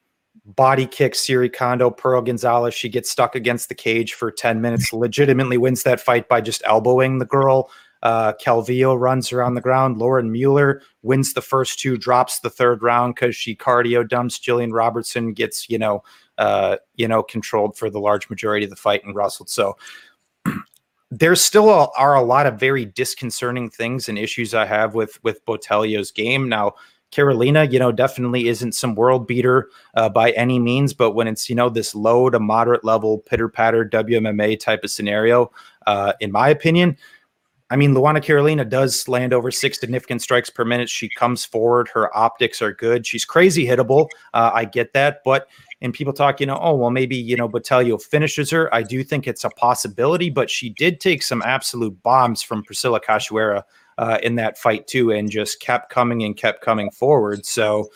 [0.45, 2.75] body kick Syuri Kondo, Pearl Gonzalez.
[2.75, 6.63] She gets stuck against the cage for 10 minutes, legitimately wins that fight by just
[6.65, 7.71] elbowing the girl.
[8.03, 9.99] Uh, Calvillo runs around the ground.
[9.99, 14.39] Lauren Mueller wins the first two, drops the third round because she cardio dumps.
[14.39, 16.03] Jillian Robertson gets, you know,
[16.39, 19.51] uh, you know, controlled for the large majority of the fight and wrestled.
[19.51, 19.77] So
[21.11, 25.45] there still are a lot of very disconcerting things and issues I have with with
[25.45, 26.49] Botelho's game.
[26.49, 26.75] Now,
[27.11, 31.49] Carolina, you know, definitely isn't some world beater uh, by any means, but when it's
[31.49, 35.51] you know this low to moderate level pitter patter WMMA type of scenario,
[35.87, 36.97] uh, in my opinion.
[37.73, 40.89] I mean, Luana Carolina does land over six significant strikes per minute.
[40.89, 41.89] She comes forward.
[41.95, 43.07] Her optics are good.
[43.07, 44.09] She's crazy hittable.
[44.35, 45.21] Uh, I get that.
[45.25, 45.47] But,
[45.81, 48.75] and people talk, you know, oh, well, maybe, you know, Botelho finishes her.
[48.75, 53.01] I do think it's a possibility, but she did take some absolute bombs from Priscila
[53.01, 53.63] Cachoeira
[53.99, 57.45] uh, in that fight, too, and just kept coming and kept coming forward.
[57.47, 57.89] So,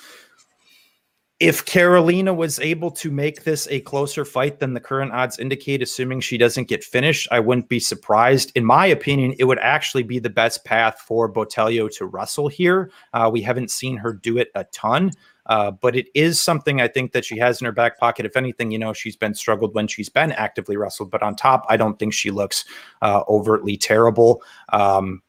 [1.41, 5.83] if Carolina was able to make this a closer fight than the current odds indicate,
[5.83, 8.53] assuming she doesn't get finished, I wouldn't be surprised.
[8.55, 12.91] In my opinion, it would actually be the best path for Botelho to wrestle here.
[13.13, 15.11] Uh, we haven't seen her do it a ton,
[15.47, 18.25] uh, but it is something I think that she has in her back pocket.
[18.25, 21.67] If anything, you know, she's been struggled when she's been actively wrestled, but on top,
[21.69, 22.65] I don't think she looks
[23.03, 24.41] uh, overtly terrible.
[24.73, 25.21] Um,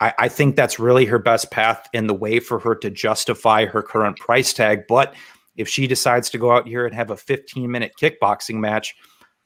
[0.00, 3.66] I, I think that's really her best path in the way for her to justify
[3.66, 4.86] her current price tag.
[4.88, 5.14] But
[5.56, 8.94] if she decides to go out here and have a 15 minute kickboxing match,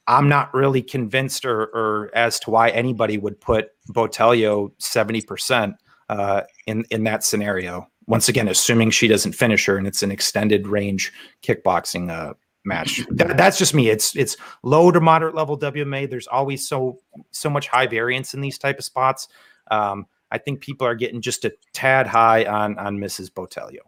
[0.07, 5.75] I'm not really convinced or, or as to why anybody would put Botelho 70%
[6.09, 7.87] uh, in, in that scenario.
[8.07, 12.97] Once again, assuming she doesn't finish her and it's an extended range kickboxing uh, match.
[13.17, 13.89] Th- that's just me.
[13.89, 16.07] It's it's low to moderate level WMA.
[16.07, 16.99] There's always so
[17.31, 19.27] so much high variance in these type of spots.
[19.71, 20.05] Um,
[20.35, 23.31] I think people are getting just a tad high on on Mrs.
[23.31, 23.79] Botelho.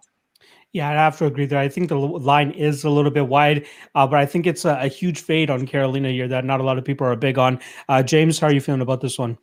[0.72, 1.60] Yeah, I have to agree there.
[1.60, 4.80] I think the line is a little bit wide, uh, but I think it's a,
[4.82, 7.60] a huge fade on Carolina here that not a lot of people are big on.
[7.90, 9.38] Uh, James, how are you feeling about this one?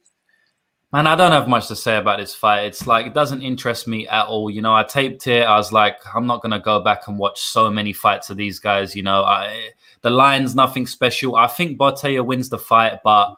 [0.93, 2.67] Man, I don't have much to say about this fight.
[2.67, 4.49] It's like it doesn't interest me at all.
[4.49, 5.43] You know, I taped it.
[5.43, 8.61] I was like, I'm not gonna go back and watch so many fights of these
[8.61, 8.97] guys.
[8.97, 9.71] You know, I
[10.03, 11.37] the line's nothing special.
[11.37, 13.35] I think Botelho wins the fight, but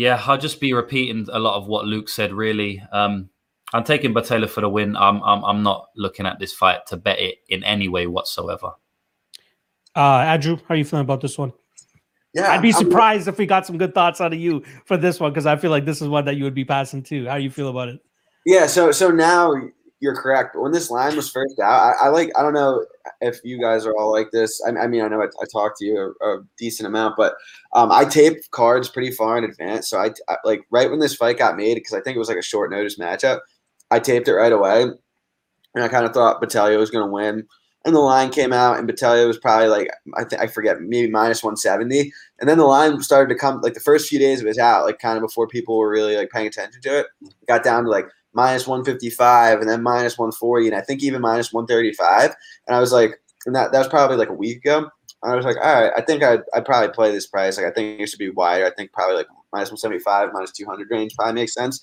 [0.00, 2.32] yeah, I'll just be repeating a lot of what Luke said.
[2.32, 3.28] Really, um,
[3.74, 4.96] I'm taking Botelho for the win.
[4.96, 8.70] I'm, I'm I'm not looking at this fight to bet it in any way whatsoever.
[9.94, 11.52] Uh, Andrew, how are you feeling about this one?
[12.32, 14.96] Yeah, I'd be I'm- surprised if we got some good thoughts out of you for
[14.96, 17.26] this one because I feel like this is one that you would be passing too.
[17.26, 18.00] How do you feel about it?
[18.46, 19.52] Yeah, so so now
[20.00, 20.54] you're correct.
[20.54, 22.84] But when this line was first out, I, I like I don't know
[23.20, 24.60] if you guys are all like this.
[24.66, 27.34] I, I mean, I know I, I talked to you a, a decent amount, but
[27.74, 29.88] um, I tape cards pretty far in advance.
[29.88, 32.28] So I, I like right when this fight got made because I think it was
[32.28, 33.40] like a short notice matchup.
[33.90, 37.46] I taped it right away, and I kind of thought Botelho was going to win.
[37.84, 41.10] And the line came out, and Botelho was probably like I think I forget maybe
[41.10, 42.12] minus one seventy.
[42.38, 44.86] And then the line started to come like the first few days it was out,
[44.86, 47.06] like kind of before people were really like paying attention to it.
[47.22, 51.20] It got down to like minus 155 and then minus 140 and I think even
[51.20, 52.34] minus 135.
[52.66, 54.88] And I was like, and that, that was probably like a week ago.
[55.22, 57.56] I was like, all right, I think I'd, I'd probably play this price.
[57.56, 58.64] Like, I think it should be wider.
[58.64, 61.80] I think probably like minus 175, minus 200 range probably makes sense.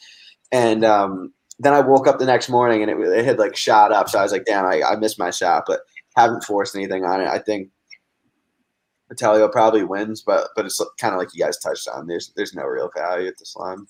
[0.52, 3.92] And um, then I woke up the next morning and it, it had like shot
[3.92, 4.10] up.
[4.10, 5.82] So I was like, damn, I, I missed my shot, but
[6.16, 7.28] haven't forced anything on it.
[7.28, 7.70] I think
[9.12, 12.08] Botelho probably wins, but but it's kind of like you guys touched on.
[12.08, 13.88] There's there's no real value at this line.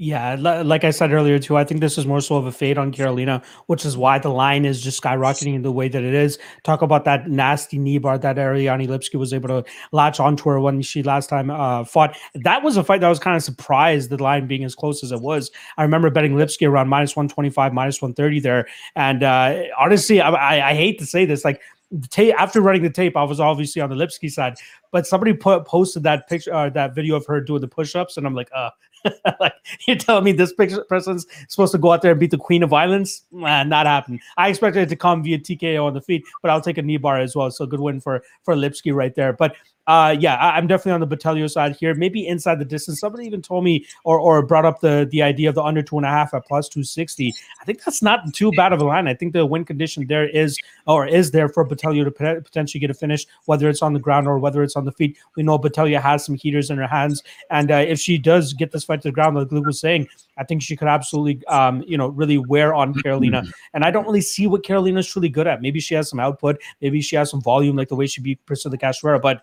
[0.00, 2.78] Yeah, like I said earlier too, I think this is more so of a fade
[2.78, 6.14] on Carolina, which is why the line is just skyrocketing in the way that it
[6.14, 6.38] is.
[6.62, 10.60] Talk about that nasty knee bar that Ariane Lipski was able to latch onto her
[10.60, 12.16] when she last time uh, fought.
[12.36, 15.02] That was a fight that I was kind of surprised the line being as close
[15.02, 15.50] as it was.
[15.78, 18.68] I remember betting Lipski around minus 125, minus 130 there.
[18.94, 22.82] And uh, honestly, I, I, I hate to say this, like the tape after running
[22.82, 24.54] the tape, I was obviously on the Lipski side,
[24.90, 28.26] but somebody put posted that picture, uh, that video of her doing the push-ups, and
[28.26, 28.70] I'm like, uh,
[29.40, 29.54] like
[29.86, 32.62] you're telling me this picture person's supposed to go out there and beat the queen
[32.62, 33.24] of violence?
[33.32, 34.20] Man, not happening.
[34.36, 36.96] I expected it to come via TKO on the feet, but I'll take a knee
[36.96, 37.50] bar as well.
[37.50, 39.32] So good win for for Lipski right there.
[39.32, 39.56] But
[39.88, 41.94] uh, yeah, I, am definitely on the Botelho side here.
[41.94, 43.00] Maybe inside the distance.
[43.00, 45.96] Somebody even told me or or brought up the the idea of the under two
[45.96, 47.32] and a half at plus two sixty.
[47.60, 49.08] I think that's not too bad of a line.
[49.08, 52.90] I think the win condition there is or is there for Botelho to potentially get
[52.90, 55.18] a finish, whether it's on the ground or whether it's on the feet.
[55.36, 58.72] We know Botelho has some heaters in her hands, and uh, if she does get
[58.72, 60.08] this fight to the ground, like Luke was saying,
[60.38, 63.42] I think she could absolutely, um, you know, really wear on Carolina.
[63.74, 65.60] And I don't really see what Carolina is truly good at.
[65.60, 68.44] Maybe she has some output, maybe she has some volume, like the way she beat
[68.46, 69.42] Priscila Cachoeira, but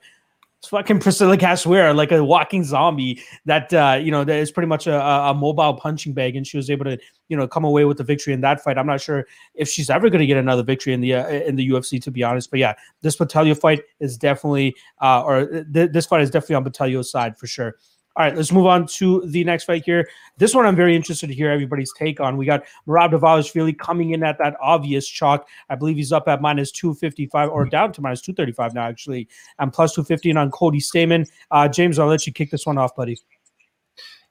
[0.59, 4.67] it's fucking Priscila Cachoeira, like a walking zombie that uh, you know that is pretty
[4.67, 6.97] much a, a mobile punching bag, and she was able to
[7.27, 8.77] you know come away with the victory in that fight.
[8.77, 11.55] I'm not sure if she's ever going to get another victory in the uh, in
[11.55, 12.49] the UFC, to be honest.
[12.49, 16.65] But yeah, this Botelho fight is definitely, uh, or th- this fight is definitely on
[16.65, 17.75] Botelho's side for sure.
[18.17, 20.07] All right, let's move on to the next fight here.
[20.37, 22.37] This one I'm very interested to hear everybody's take on.
[22.37, 25.47] We got Merab Dvalishvili coming in at that obvious chalk.
[25.69, 29.27] I believe he's up at minus 255 or down to minus 235 now, actually,
[29.59, 31.29] and plus 215 on Cody Stamann.
[31.51, 33.17] Uh, James, I'll let you kick this one off, buddy.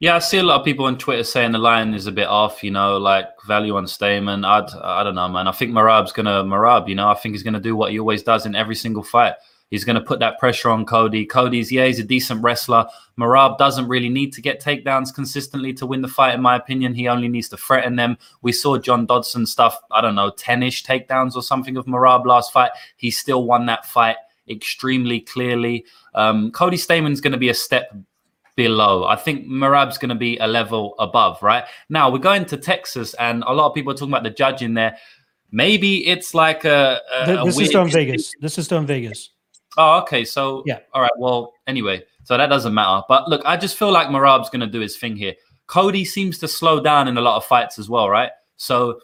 [0.01, 2.27] Yeah, I see a lot of people on Twitter saying the line is a bit
[2.27, 4.47] off, you know, like value on Stamann.
[4.47, 5.47] I'd, I don't know, man.
[5.47, 7.93] I think Merab's going to Merab, you know, I think he's going to do what
[7.93, 9.35] he always does in every single fight.
[9.71, 11.27] He's going to put that pressure on Cody.
[11.27, 12.87] Cody's, yeah, he's a decent wrestler.
[13.19, 16.95] Merab doesn't really need to get takedowns consistently to win the fight, in my opinion.
[16.95, 18.19] He only needs to threaten them.
[18.43, 22.25] We saw John Dodson stuff, I don't know, 10 ish takedowns or something of Merab
[22.25, 22.71] last fight.
[22.97, 24.17] He still won that fight
[24.49, 25.85] extremely clearly.
[26.15, 27.95] Um, Cody Stamann's going to be a step
[28.57, 29.05] below.
[29.05, 31.65] I think Merab's going to be a level above, right?
[31.89, 34.75] Now we're going to Texas, and a lot of people are talking about the judging
[34.75, 34.97] there.
[35.51, 37.01] Maybe it's like a.
[37.13, 38.33] a this a is in Vegas.
[38.41, 39.31] This is in Vegas.
[39.77, 40.25] Oh, okay.
[40.25, 40.81] So yeah.
[40.93, 41.13] All right.
[41.19, 43.03] Well, anyway, so that doesn't matter.
[43.09, 45.35] But look, I just feel like Merab's going to do his thing here.
[45.67, 48.31] Cody seems to slow down in a lot of fights as well, right?
[48.57, 49.01] So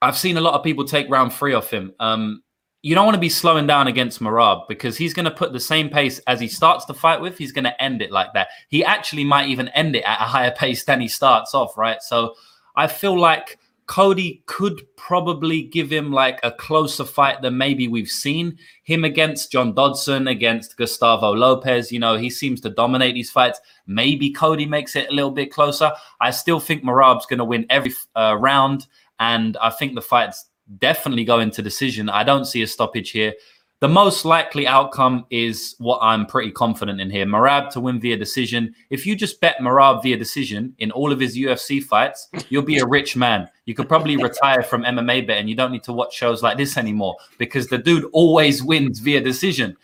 [0.00, 1.92] I've seen a lot of people take round three off him.
[2.00, 2.42] Um,
[2.82, 5.60] you don't want to be slowing down against Merab because he's going to put the
[5.60, 7.38] same pace as he starts the fight with.
[7.38, 8.48] He's going to end it like that.
[8.68, 12.02] He actually might even end it at a higher pace than he starts off, right?
[12.02, 12.34] So
[12.74, 18.08] I feel like Cody could probably give him like a closer fight than maybe we've
[18.08, 21.90] seen him against John Dodson, against Gustavo Lopez.
[21.90, 23.60] You know, he seems to dominate these fights.
[23.86, 25.92] Maybe Cody makes it a little bit closer.
[26.20, 28.86] I still think Merab's going to win every uh, round,
[29.18, 30.46] and I think the fight's
[30.78, 32.08] definitely go into decision.
[32.08, 33.34] I don't see a stoppage here.
[33.82, 37.26] The most likely outcome is what I'm pretty confident in here.
[37.26, 38.72] Merab to win via decision.
[38.90, 42.78] If you just bet Merab via decision in all of his UFC fights, you'll be
[42.78, 43.48] a rich man.
[43.66, 45.48] You could probably retire from MMA betting.
[45.48, 49.20] You don't need to watch shows like this anymore because the dude always wins via
[49.20, 49.76] decision.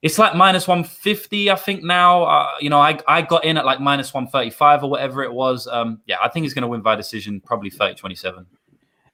[0.00, 2.22] It's like minus 150, I think now.
[2.22, 5.66] Uh, you know, I, I got in at like minus 135 or whatever it was.
[5.66, 8.46] Um, yeah, I think he's going to win by decision, probably 30 27.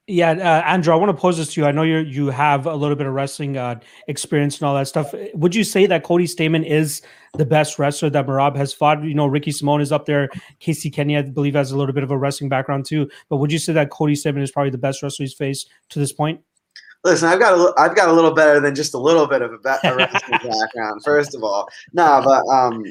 [0.06, 1.66] Yeah, uh, Andrew, I want to pose this to you.
[1.66, 4.86] I know you you have a little bit of wrestling uh, experience and all that
[4.86, 5.14] stuff.
[5.32, 7.00] Would you say that Cody Stamann is
[7.38, 9.02] the best wrestler that Merab has fought?
[9.02, 10.28] You know, Ricky Simon is up there.
[10.60, 13.08] Casey Kenney, I believe, has a little bit of a wrestling background too.
[13.30, 15.98] But would you say that Cody Stamann is probably the best wrestler he's faced to
[15.98, 16.40] this point?
[17.04, 19.52] listen, I've got a, I've got a little better than just a little bit of
[19.52, 21.04] a, ba- a wrestling background.
[21.04, 22.84] First of all, no, but um,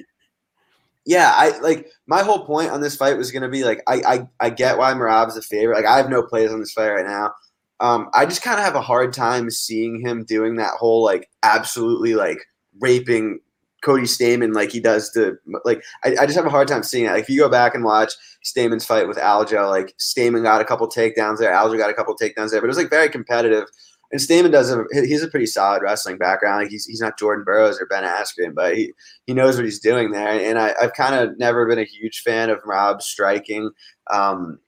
[1.06, 4.28] yeah, I like my whole point on this fight was gonna be like I I,
[4.39, 5.76] I get why Merab's the favorite.
[5.76, 7.34] Like I have no plays on this fight right now.
[7.80, 11.30] Um, I just kind of have a hard time seeing him doing that whole like
[11.43, 12.38] absolutely like
[12.80, 13.39] raping
[13.84, 17.06] Cody Stamann like he does to like I, I just have a hard time seeing
[17.06, 17.12] it.
[17.12, 18.14] Like if you go back and watch
[18.45, 22.16] Stamann's fight with Aljo, like Stamann got a couple takedowns there, Aljo got a couple
[22.16, 23.66] takedowns there, but it was like very competitive.
[24.14, 26.68] And Stamann does a he's a pretty solid wrestling background.
[26.70, 28.93] He's he's not Jordan Burroughs or Ben Askren, but he
[29.26, 30.30] he knows what he's doing there.
[30.30, 33.72] And I, I've kind of never been a huge fan of Rob striking.
[34.11, 34.59] Um,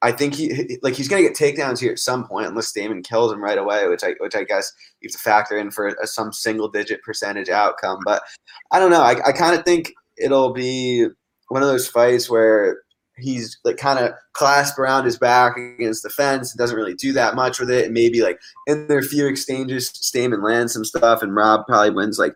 [0.00, 3.30] I think he like he's gonna get takedowns here at some point unless Stamann kills
[3.30, 4.72] him right away, which I which I guess
[5.02, 7.98] you have to factor in for a, some single digit percentage outcome.
[8.06, 8.22] But
[8.70, 9.02] I don't know.
[9.02, 11.06] I, I kind of think it'll be
[11.48, 12.84] one of those fights where
[13.20, 17.12] he's like kind of clasped around his back against the fence and doesn't really do
[17.12, 17.86] that much with it.
[17.86, 22.18] And maybe like in their few exchanges, Stamann lands some stuff and Rob probably wins
[22.18, 22.34] like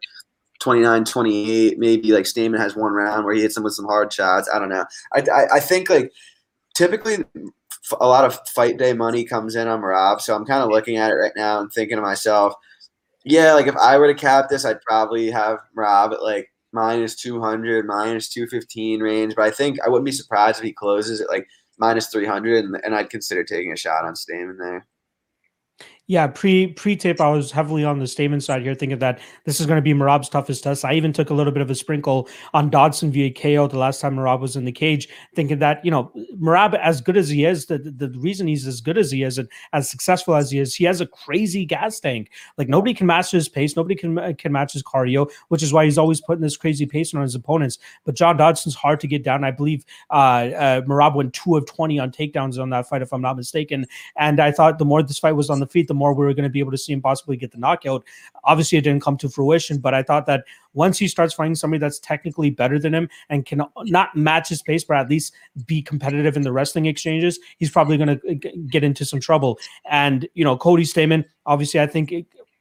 [0.60, 1.78] 29 28.
[1.78, 4.48] Maybe like Stamann has one round where he hits him with some hard shots.
[4.52, 4.84] I don't know.
[5.14, 6.12] I, I, I think like
[6.74, 7.24] typically
[8.00, 10.20] a lot of fight day money comes in on Rob.
[10.20, 12.54] So I'm kind of looking at it right now and thinking to myself,
[13.24, 17.14] yeah, like if I were to cap this, I'd probably have Rob at like minus
[17.16, 19.34] 200, minus 215 range.
[19.36, 21.46] But I think I wouldn't be surprised if he closes at like
[21.78, 24.86] minus 300, and, and I'd consider taking a shot on Stamann there.
[26.12, 29.60] Yeah, pre pre tape, I was heavily on the Stamann side here, thinking that this
[29.60, 30.84] is going to be Merab's toughest test.
[30.84, 34.02] I even took a little bit of a sprinkle on Dodson via KO the last
[34.02, 37.46] time Merab was in the cage, thinking that you know Merab, as good as he
[37.46, 40.58] is, the, the reason he's as good as he is and as successful as he
[40.58, 42.30] is, he has a crazy gas tank.
[42.58, 45.86] Like nobody can match his pace, nobody can can match his cardio, which is why
[45.86, 47.78] he's always putting this crazy pace on his opponents.
[48.04, 49.44] But John Dodson's hard to get down.
[49.44, 53.14] I believe uh, uh, Merab went two of twenty on takedowns on that fight, if
[53.14, 53.86] I'm not mistaken.
[54.16, 56.34] And I thought the more this fight was on the feet, the more we were
[56.34, 58.04] going to be able to see him possibly get the knockout.
[58.44, 60.44] Obviously, it didn't come to fruition, but I thought that
[60.74, 64.62] once he starts fighting somebody that's technically better than him and can not match his
[64.62, 65.34] pace, but at least
[65.66, 69.58] be competitive in the wrestling exchanges, he's probably going uh, to get into some trouble.
[69.84, 72.12] And, you know, Cody Stamann, obviously, I think.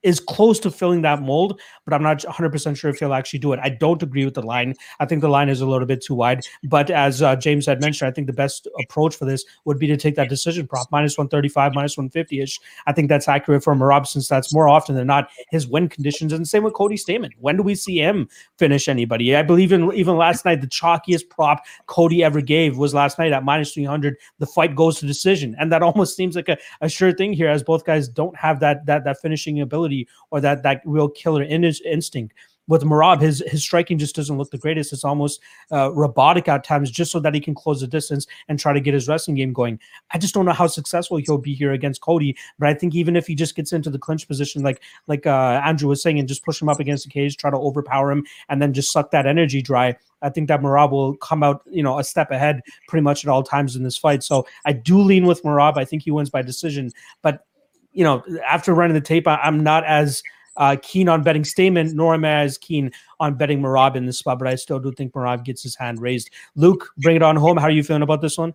[0.04, 3.54] Is close to filling that mold, but I'm not 100% sure if he'll actually do
[3.54, 3.60] it.
[3.62, 4.74] I don't agree with the line.
[5.00, 6.44] I think the line is a little bit too wide.
[6.64, 9.88] But as uh, James had mentioned, I think the best approach for this would be
[9.88, 12.60] to take that decision prop, minus 135, minus 150 ish.
[12.88, 16.34] I think that's accurate for Merab since that's more often than not his win conditions.
[16.34, 17.32] And same with Cody Stamann.
[17.38, 18.28] When do we see him
[18.58, 19.36] finish anybody?
[19.36, 23.32] I believe in even last night, the chalkiest prop Cody ever gave was last night
[23.32, 24.16] at minus 300.
[24.40, 25.56] The fight goes to decision.
[25.60, 28.60] And that almost seems like a, a sure thing here, as both guys don't have
[28.62, 29.91] that, that, that finishing ability
[30.32, 32.34] or that that real killer in instinct.
[32.68, 34.94] With Merab, his his striking just doesn't look the greatest.
[34.94, 38.58] It's almost uh, robotic at times, just so that he can close the distance and
[38.58, 39.80] try to get his wrestling game going.
[40.12, 42.38] I just don't know how successful he'll be here against Cody.
[42.60, 45.60] But I think even if he just gets into the clinch position, like like uh,
[45.66, 48.26] Andrew was saying, and just push him up against the cage, try to overpower him,
[48.48, 51.84] and then just suck that energy dry, I think that Merab will come out, you
[51.84, 54.24] know, a step ahead pretty much at all times in this fight.
[54.24, 55.78] So I do lean with Merab.
[55.78, 56.92] I think he wins by decision.
[57.22, 57.46] But
[57.92, 60.24] you know, after running the tape, I, am not as
[60.58, 64.20] uh, keen on betting Stamann, nor am I as keen on betting Merab in this
[64.20, 66.30] spot, but I still do think Merab gets his hand raised.
[66.56, 67.58] Luke, bring it on home.
[67.58, 68.54] How are you feeling about this one?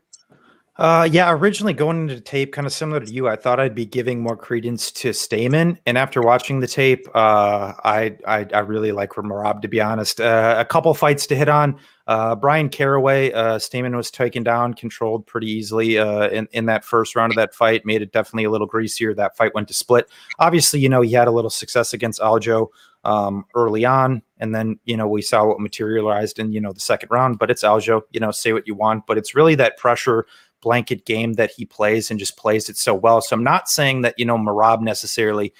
[0.78, 3.74] Uh, yeah, originally going into the tape, kind of similar to you, I thought I'd
[3.74, 8.58] be giving more credence to Stamann, and after watching the tape, uh, I, I, I
[8.58, 10.20] really like Merab to be honest.
[10.20, 11.78] Uh, a couple fights to hit on.
[12.06, 16.84] Uh, Bryan Caraway, uh, Stamann was taken down, controlled pretty easily uh, in in that
[16.84, 17.86] first round of that fight.
[17.86, 19.14] Made it definitely a little greasier.
[19.14, 20.08] That fight went to split.
[20.38, 22.68] Obviously, you know he had a little success against Aljo
[23.06, 26.80] um, early on, and then you know we saw what materialized in you know the
[26.80, 27.38] second round.
[27.38, 30.26] But it's Aljo, you know, say what you want, but it's really that pressure
[30.66, 33.20] blanket game that he plays and just plays it so well.
[33.20, 35.54] So I'm not saying that, you know, Merab necessarily,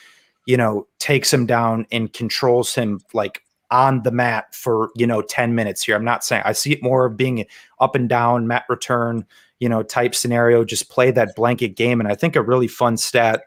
[0.47, 5.23] you know, takes him down and controls him like on the mat for, you know,
[5.23, 5.95] 10 minutes here.
[5.95, 7.47] I'm not saying I see it more of being
[7.79, 9.25] up and down, mat return,
[9.61, 12.01] you know, type scenario, just play that blanket game.
[12.01, 13.43] And I think a really fun stat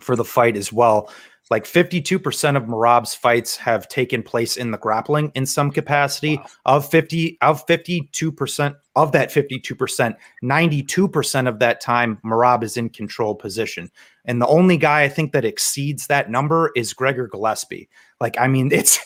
[0.00, 1.08] for the fight as well
[1.50, 6.36] like 52% of Merab's fights have taken place in the grappling in some capacity.
[6.36, 6.46] Wow.
[6.76, 13.34] Of 50 of 52% of that 52%, 92% of that time Merab is in control
[13.34, 13.90] position.
[14.24, 17.88] And the only guy I think that exceeds that number is Gregor Gillespie.
[18.20, 18.98] Like I mean it's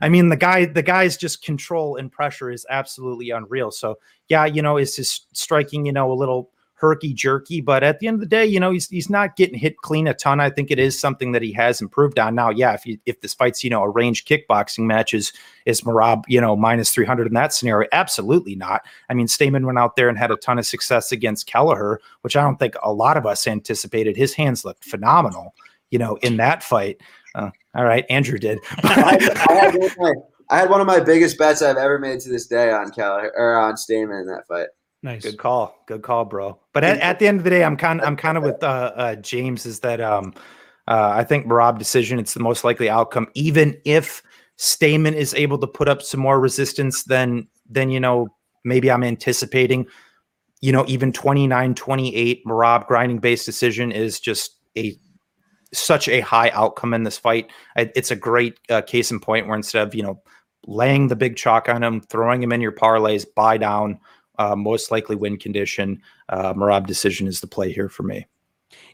[0.00, 3.70] I mean the guy the guy's just control and pressure is absolutely unreal.
[3.70, 3.98] So
[4.28, 7.60] yeah, you know, is his striking, you know, a little herky jerky.
[7.60, 10.06] But at the end of the day, you know, he's he's not getting hit clean
[10.06, 10.40] a ton.
[10.40, 12.34] I think it is something that he has improved on.
[12.34, 15.32] Now, yeah, if you if this fight's, you know, a range kickboxing match is
[15.66, 17.88] is Merab, you know, minus 300 in that scenario?
[17.92, 18.82] Absolutely not.
[19.08, 22.36] I mean, Stamann went out there and had a ton of success against Kelleher, which
[22.36, 24.16] I don't think a lot of us anticipated.
[24.16, 25.54] His hands looked phenomenal
[25.90, 27.00] you know, in that fight.
[27.34, 28.58] Uh, all right, Andrew did.
[28.82, 29.18] I,
[29.48, 30.12] had one of my,
[30.50, 33.32] I had one of my biggest bets I've ever made to this day on Keller
[33.36, 34.68] or on Stamann in that fight.
[35.02, 35.22] Nice.
[35.22, 35.76] Good call.
[35.86, 36.58] Good call, bro.
[36.72, 38.92] But at, at the end of the day, I'm kind I'm kind of with uh,
[38.96, 40.34] uh, James is that um
[40.88, 44.22] uh, I think Merab decision it's the most likely outcome, even if
[44.58, 48.28] Stamann is able to put up some more resistance than than you know
[48.64, 49.86] maybe I'm anticipating.
[50.60, 54.98] You know, even 29 28 Merab grinding based decision is just a
[55.72, 57.50] such a high outcome in this fight.
[57.76, 60.20] It's a great uh, case in point where instead of you know
[60.66, 64.00] laying the big chalk on him, throwing him in your parlays, buy down,
[64.56, 66.00] most likely win condition.
[66.28, 68.26] Uh, Merab decision is the play here for me.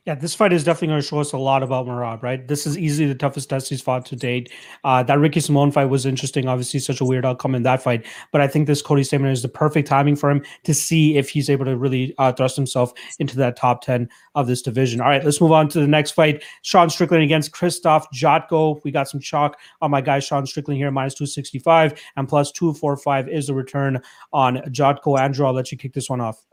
[0.07, 2.47] Yeah, this fight is definitely going to show us a lot about Merab, right?
[2.47, 4.53] This is easily the toughest test he's fought to date.
[4.85, 6.47] Uh, that Ricky Simon fight was interesting.
[6.47, 8.05] Obviously, such a weird outcome in that fight.
[8.31, 11.31] But I think this Cody Stamann is the perfect timing for him to see if
[11.31, 15.01] he's able to really uh, thrust himself into that top 10 of this division.
[15.01, 16.45] All right, let's move on to the next fight.
[16.61, 18.83] Sean Strickland against Krzysztof Jotko.
[18.85, 23.31] We got some chalk on my guy Sean Strickland here, minus 265, and plus 245
[23.31, 24.03] is the return
[24.35, 25.19] on Jotko.
[25.19, 26.45] Andrew, I'll let you kick this one off.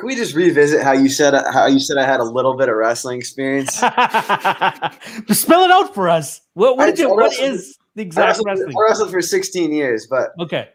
[0.00, 2.68] Can we just revisit how you said how you said I had a little bit
[2.68, 3.74] of wrestling experience?
[3.74, 6.40] Spell it out for us.
[6.54, 7.60] What, what, I- did you, I what wrestled-
[7.94, 8.74] the I exact wrestled, wrestling?
[8.76, 10.68] I wrestled for 16 years, but Okay.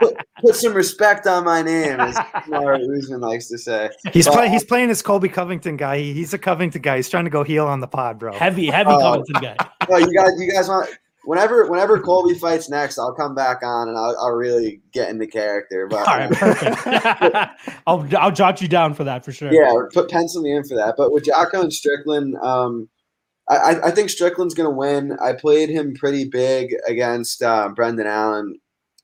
[0.00, 2.16] put, put some respect on my name, as
[2.48, 3.90] Mara Usman likes to say.
[4.12, 4.52] He's Well, playing.
[4.52, 5.98] He's playing his Colby Covington guy.
[5.98, 6.96] He- he's a Covington guy.
[6.96, 8.32] He's trying to go heel on the pod, bro.
[8.32, 8.98] Heavy, heavy Oh.
[8.98, 9.56] Covington guy.
[9.88, 10.88] Well, you guys, you guys want
[11.24, 15.26] whenever whenever Colby fights next, I'll come back on and I'll, I'll really get into
[15.26, 15.86] character.
[15.88, 16.86] But All right, perfect.
[17.86, 19.52] I'll I'll jot you down for that for sure.
[19.52, 20.94] yeah, put pencil me in for that.
[20.96, 22.88] But with Jotko and Strickland, um,
[23.48, 25.16] I, I- think Strickland's going to win.
[25.20, 28.58] I played him pretty big against uh, Brendan Allen.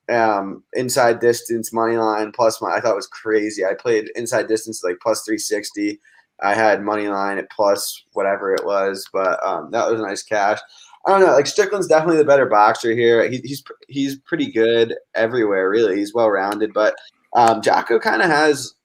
[0.09, 3.65] Um, inside distance money line plus my I thought it was crazy.
[3.65, 5.99] I played inside distance like plus three sixty.
[6.41, 10.23] I had money line at plus whatever it was, but um, that was a nice
[10.23, 10.59] cash.
[11.07, 11.33] I don't know.
[11.33, 13.27] Like Strickland's definitely the better boxer here.
[13.29, 15.69] He, he's he's pretty good everywhere.
[15.69, 16.73] Really, he's well rounded.
[16.73, 16.95] But
[17.33, 18.75] um, Jotko kind of has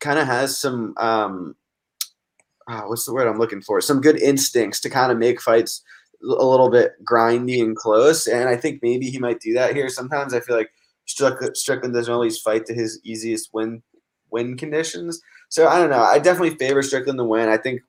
[0.00, 1.54] kind of has some um,
[2.68, 3.80] ah, what's the word I'm looking for?
[3.80, 5.82] Some good instincts to kind of make fights
[6.22, 8.26] a little bit grindy and close.
[8.26, 9.88] And I think maybe he might do that here.
[9.88, 10.70] Sometimes I feel like
[11.06, 13.82] Strickland doesn't always fight to his easiest win
[14.30, 15.20] win conditions.
[15.48, 16.02] So I don't know.
[16.02, 17.48] I definitely favor Strickland to win.
[17.48, 17.82] I think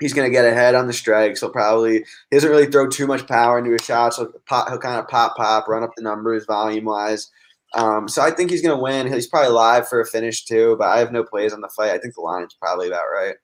[0.00, 1.40] he's going to get ahead on the strikes.
[1.40, 4.16] He'll probably he doesn't really throw too much power into his shots.
[4.16, 7.30] He'll, pop, he'll kind of pop pop, run up the numbers volume wise.
[7.74, 9.12] Um, so I think he's going to win.
[9.12, 11.90] He's probably live for a finish too, but I have no plays on the fight.
[11.90, 13.36] I think the line's probably about right.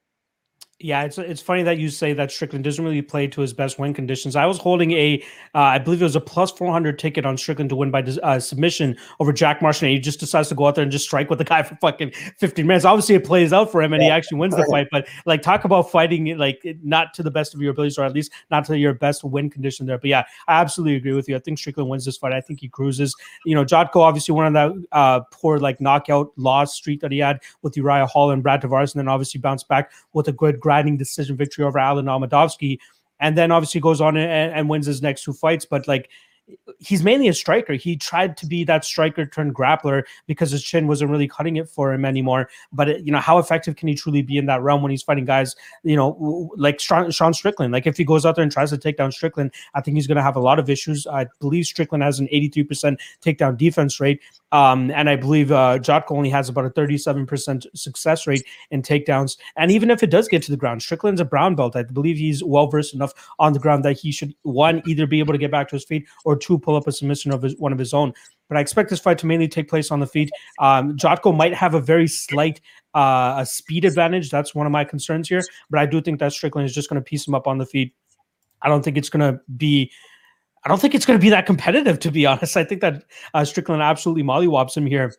[0.80, 3.78] Yeah, it's it's funny that you say that Strickland doesn't really play to his best
[3.78, 4.34] win conditions.
[4.34, 5.22] I was holding a,
[5.54, 8.02] uh, I believe it was a plus four hundred ticket on Strickland to win by
[8.02, 9.90] uh, submission over Jack Marshman.
[9.90, 11.76] And he just decides to go out there and just strike with the guy for
[11.76, 12.84] fucking fifteen minutes.
[12.84, 14.88] Obviously, it plays out for him, and he actually wins the fight.
[14.90, 18.12] But like, talk about fighting like not to the best of your abilities, or at
[18.12, 19.98] least not to your best win condition there.
[19.98, 21.36] But yeah, I absolutely agree with you.
[21.36, 22.32] I think Strickland wins this fight.
[22.32, 23.14] I think he cruises.
[23.44, 27.20] You know, Jotko obviously one of that uh, poor like knockout loss streak that he
[27.20, 30.58] had with Uriah Hall and Brad Tavares, and then obviously bounced back with a good
[30.64, 32.78] grinding decision victory over Alen Amedovski,
[33.20, 35.66] and then obviously goes on and, and wins his next two fights.
[35.66, 36.08] But like
[36.78, 37.74] he's mainly a striker.
[37.74, 41.68] He tried to be that striker turned grappler because his chin wasn't really cutting it
[41.68, 42.48] for him anymore.
[42.72, 45.02] But it, you know, how effective can he truly be in that realm when he's
[45.02, 47.72] fighting guys, you know, like Sean, Sean Strickland?
[47.72, 50.06] Like if he goes out there and tries to take down Strickland, I think he's
[50.06, 51.06] going to have a lot of issues.
[51.06, 54.20] I believe Strickland has an 83% takedown defense rate.
[54.54, 59.36] Um, and I believe uh, Jotko only has about a 37% success rate in takedowns.
[59.56, 61.74] And even if it does get to the ground, Strickland's a brown belt.
[61.74, 65.18] I believe he's well versed enough on the ground that he should one either be
[65.18, 67.56] able to get back to his feet or two pull up a submission of his,
[67.56, 68.14] one of his own.
[68.48, 70.30] But I expect this fight to mainly take place on the feet.
[70.60, 72.60] Um, Jotko might have a very slight
[72.94, 74.30] uh, a speed advantage.
[74.30, 75.42] That's one of my concerns here.
[75.68, 77.66] But I do think that Strickland is just going to piece him up on the
[77.66, 77.92] feet.
[78.62, 79.90] I don't think it's going to be.
[80.64, 82.56] I don't think it's going to be that competitive, to be honest.
[82.56, 83.04] I think that
[83.34, 85.14] uh, Strickland absolutely mollywops him here.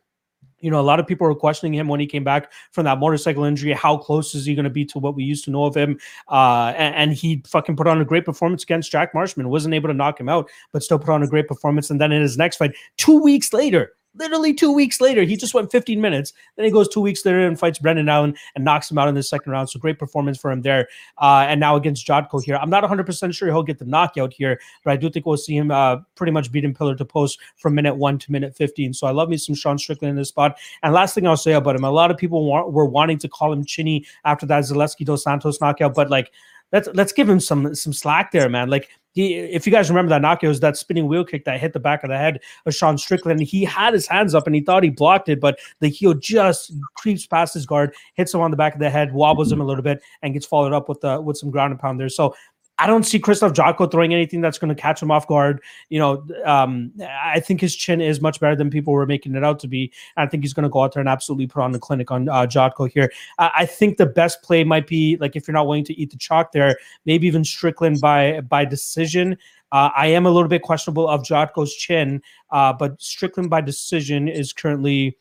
[0.59, 2.97] You know, a lot of people were questioning him when he came back from that
[2.97, 3.73] motorcycle injury.
[3.73, 5.99] How close is he going to be to what we used to know of him?
[6.31, 9.49] Uh, and, and he fucking put on a great performance against Jack Marshman.
[9.49, 11.91] Wasn't able to knock him out, but still put on a great performance.
[11.91, 15.53] And then in his next fight, two weeks later, literally two weeks later, he just
[15.53, 16.33] went 15 minutes.
[16.55, 19.15] Then he goes two weeks later and fights Brendan Allen and knocks him out in
[19.15, 19.69] the second round.
[19.69, 20.87] So great performance for him there.
[21.17, 24.59] Uh, and now against Jotko here, I'm not 100% sure he'll get the knockout here,
[24.83, 27.39] but I do think we'll see him uh, pretty much beat him pillar to post
[27.57, 28.93] from minute one to minute 15.
[28.93, 30.57] So I love me some Sean Strickland in this spot.
[30.83, 33.51] And last thing I'll say about him, a lot of people were wanting to call
[33.51, 36.31] him Chinny after that Zaleski dos Santos knockout, but like
[36.71, 38.69] let's let's give him some some slack there, man.
[38.69, 41.71] Like he, if you guys remember that knockout, was that spinning wheel kick that hit
[41.71, 43.41] the back of the head of Sean Strickland.
[43.41, 46.73] He had his hands up and he thought he blocked it, but the heel just
[46.95, 49.65] creeps past his guard, hits him on the back of the head, wobbles him a
[49.65, 52.09] little bit, and gets followed up with the with some ground and pound there.
[52.09, 52.35] So
[52.77, 55.61] I don't see Krzysztof Jotko throwing anything that's going to catch him off guard.
[55.89, 59.43] You know, um, I think his chin is much better than people were making it
[59.43, 59.93] out to be.
[60.17, 62.27] I think he's going to go out there and absolutely put on the clinic on
[62.27, 63.11] uh, Jotko here.
[63.39, 66.11] I, I think the best play might be like if you're not willing to eat
[66.11, 69.37] the chalk there, maybe even Strickland by by decision.
[69.71, 72.21] Uh, I am a little bit questionable of Jotko's chin,
[72.51, 75.17] uh, but Strickland by decision is currently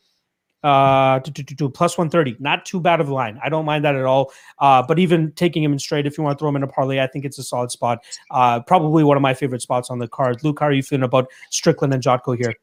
[0.65, 3.39] uh to, to, to plus 130 not too bad of a line.
[3.43, 4.31] I don't mind that at all.
[4.59, 6.67] Uh but even taking him in straight if you want to throw him in a
[6.67, 7.99] parlay i think it's a solid spot.
[8.31, 10.43] Uh probably one of my favorite spots on the card.
[10.43, 12.53] Luke how are you feeling about strickland and jotko here?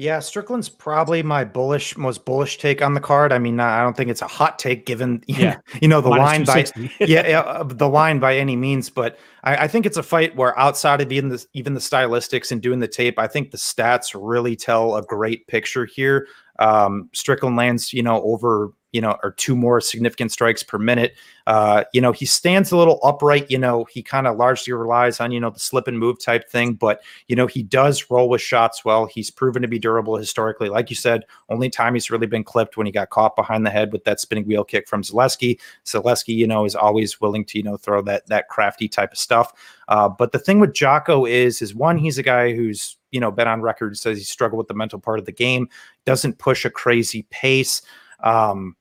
[0.00, 3.32] Yeah, Strickland's probably my bullish, most bullish take on the card.
[3.34, 5.58] I mean, I don't think it's a hot take given, Yeah.
[5.82, 9.18] you know, the Minus line by yeah, yeah, uh, the line by any means, but
[9.44, 12.62] I, I think it's a fight where outside of even the even the stylistics and
[12.62, 16.28] doing the tape, I think the stats really tell a great picture here.
[16.60, 21.14] Um, Strickland lands, you know, over you know, or two more significant strikes per minute.
[21.46, 23.50] Uh, you know, he stands a little upright.
[23.50, 26.48] You know, he kind of largely relies on you know the slip and move type
[26.48, 29.06] thing, but you know he does roll with shots well.
[29.06, 30.68] He's proven to be durable historically.
[30.68, 33.70] Like you said, only time he's really been clipped when he got caught behind the
[33.70, 35.58] head with that spinning wheel kick from Zaleski.
[35.84, 39.18] Zaleski, you know, is always willing to you know throw that that crafty type of
[39.18, 39.52] stuff.
[39.88, 43.30] Uh, but the thing with Jotko is, is one, he's a guy who's you know
[43.30, 45.68] been on record says he struggled with the mental part of the game,
[46.04, 47.82] doesn't push a crazy pace.
[48.22, 48.76] Um,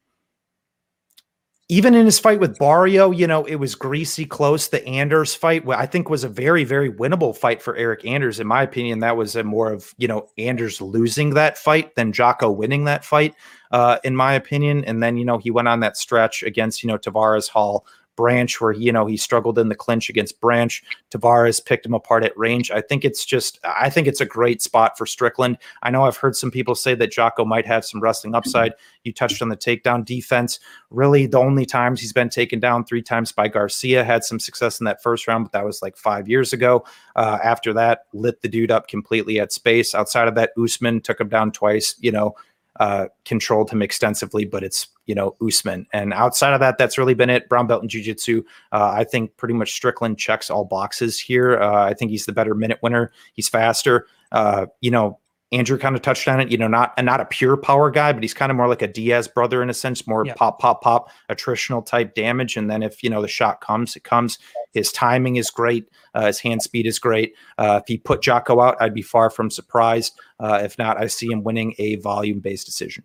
[1.72, 4.68] even in his fight with Barriault, you know, it was greasy close.
[4.70, 8.40] The Anders fight, I think, was a very, very winnable fight for Eric Anders.
[8.40, 12.12] In my opinion, that was a more of, you know, Anders losing that fight than
[12.12, 13.36] Jotko winning that fight,
[13.70, 14.84] uh, in my opinion.
[14.86, 17.86] And then, you know, he went on that stretch against, you know, Tavares Hall,
[18.20, 20.84] Branch, where you know he struggled in the clinch against Branch.
[21.10, 22.70] Tavares picked him apart at range.
[22.70, 25.58] I think it's just, I think it's a great spot for Strickland.
[25.84, 28.74] I know I've heard some people say that Jotko might have some wrestling upside.
[29.06, 30.60] You touched on the takedown defense.
[30.90, 34.82] Really, the only times he's been taken down three times by Garcia had some success
[34.82, 36.84] in that first round, but that was like five years ago.
[37.16, 39.96] Uh, after that, lit the dude up completely at space.
[39.96, 41.96] Outside of that, Usman took him down twice.
[42.02, 42.36] You know,
[42.80, 45.86] uh, controlled him extensively, but it's you know Usman.
[45.92, 47.50] And outside of that, that's really been it.
[47.50, 48.44] Brown belt in jiu-jitsu.
[48.72, 51.60] Uh, I think pretty much Strickland checks all boxes here.
[51.60, 53.12] Uh, I think he's the better minute winner.
[53.34, 54.08] He's faster.
[54.32, 55.20] Uh, you know,
[55.52, 56.52] Andrew kind of touched on it.
[56.52, 58.88] You know, not not a pure power guy, but he's kind of more like a
[58.88, 60.34] Diaz brother in a sense, more Yeah.
[60.36, 62.56] pop, pop, pop, attritional type damage.
[62.56, 64.38] And then if you know the shot comes, it comes.
[64.74, 65.86] His timing is great.
[66.14, 67.34] Uh, his hand speed is great.
[67.58, 70.14] Uh, if he put Jotko out, I'd be far from surprised.
[70.40, 73.04] Uh, if not, I see him winning a volume based decision.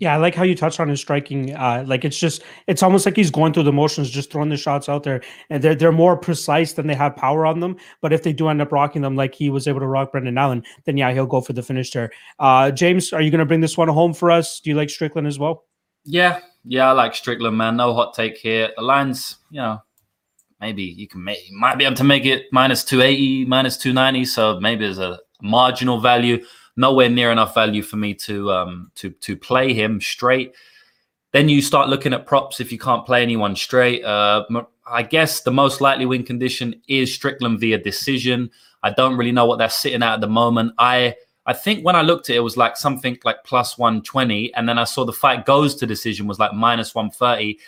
[0.00, 1.54] Yeah, I like how you touched on his striking.
[1.56, 4.56] Uh, like it's just, it's almost like he's going through the motions, just throwing the
[4.56, 7.76] shots out there, and they're they're more precise than they have power on them.
[8.00, 10.38] But if they do end up rocking them, like he was able to rock Brendan
[10.38, 12.10] Allen, then yeah, he'll go for the finish there.
[12.38, 14.60] Uh, James, are you going to bring this one home for us?
[14.60, 15.64] Do you like Strickland as well?
[16.04, 17.76] Yeah, yeah, I like Strickland, man.
[17.76, 18.70] No hot take here.
[18.76, 19.82] The lines, you know,
[20.60, 24.24] maybe you can make, you might be able to make it minus 280, minus 290.
[24.26, 26.44] So maybe there's a marginal value,
[26.78, 30.54] nowhere near enough value for me to um to to play him straight.
[31.32, 34.02] Then you start looking at props if you can't play anyone straight.
[34.02, 34.44] Uh,
[34.90, 38.50] I guess the most likely win condition is Strickland via decision.
[38.82, 40.72] I don't really know what they're sitting at at the moment.
[40.78, 44.54] I I think when I looked at it, it was like something like plus 120.
[44.54, 47.58] And then I saw the fight goes to decision was like minus 130.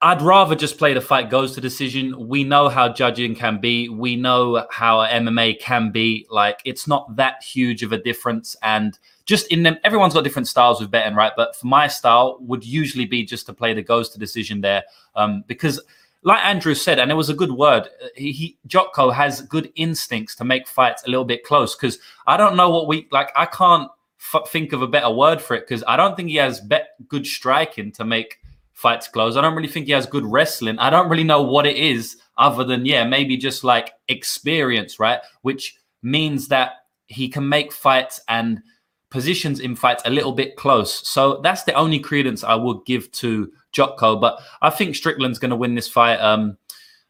[0.00, 2.28] I'd rather just play the fight goes to decision.
[2.28, 3.88] We know how judging can be.
[3.88, 6.24] We know how MMA can be.
[6.30, 8.54] Like it's not that huge of a difference.
[8.62, 8.96] And
[9.26, 11.32] just in them, everyone's got different styles with betting, right?
[11.36, 14.84] But for my style, would usually be just to play the goes to decision there,
[15.16, 15.80] um, because
[16.22, 17.88] like Andrew said, and it was a good word.
[18.16, 21.74] He, he Jotko has good instincts to make fights a little bit close.
[21.74, 23.30] Because I don't know what we like.
[23.36, 23.90] I can't
[24.32, 25.66] f- think of a better word for it.
[25.66, 28.38] Because I don't think he has bet good striking to make
[28.78, 29.36] fights close.
[29.36, 30.78] I don't really think he has good wrestling.
[30.78, 35.18] I don't really know what it is other than yeah, maybe just like experience, right?
[35.42, 36.74] Which means that
[37.08, 38.62] he can make fights and
[39.10, 41.08] positions in fights a little bit close.
[41.08, 44.20] So that's the only credence I would give to Jotko.
[44.20, 46.20] But I think Strickland's going to win this fight.
[46.20, 46.56] Um,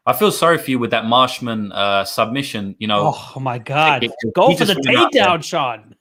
[0.07, 2.77] I feel sorry for you with that Marshman uh, submission.
[2.79, 4.07] You know, Oh my God!
[4.35, 5.27] Go for the went out there.
[5.27, 5.95] takedown, Sean.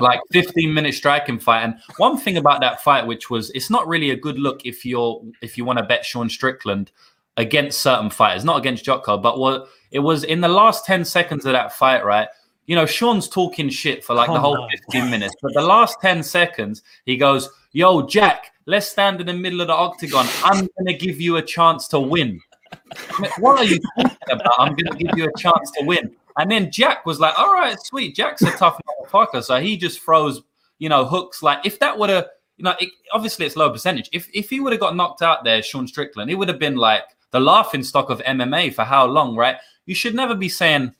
[0.00, 1.62] Like 15 minute striking fight.
[1.62, 4.84] And one thing about that fight, which was it's not really a good look if
[4.84, 6.90] you're if you want to bet Sean Strickland
[7.36, 11.44] against certain fighters, not against Jotko, but what it was in the last 10 seconds
[11.46, 12.28] of that fight, right?
[12.66, 14.68] You know, Sean's talking shit for like the whole on.
[14.70, 19.32] 15 minutes, but the last 10 seconds, he goes, Yo, Jack, let's stand in the
[19.32, 20.26] middle of the octagon.
[20.44, 22.40] I'm gonna give you a chance to win.
[23.38, 24.52] What are you talking about?
[24.58, 26.14] I'm going to give you a chance to win.
[26.38, 28.14] And then Jack was like, all right, sweet.
[28.14, 29.42] Jack's a tough motherfucker.
[29.42, 30.42] So he just throws,
[30.78, 31.42] you know, hooks.
[31.42, 32.26] Like if that would have,
[32.56, 34.08] you know, it, obviously it's low percentage.
[34.12, 36.76] If if he would have got knocked out there, Sean Strickland, it would have been
[36.76, 39.56] like the laughing stock of MMA for how long, right?
[39.86, 40.94] You should never be saying,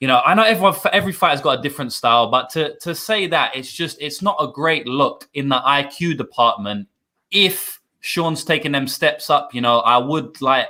[0.00, 2.94] you know, I know everyone, every fight has got a different style, but to to
[2.94, 6.88] say that it's just it's not a great look in the IQ department.
[7.30, 10.68] If Sean's taking them steps up, you know, I would like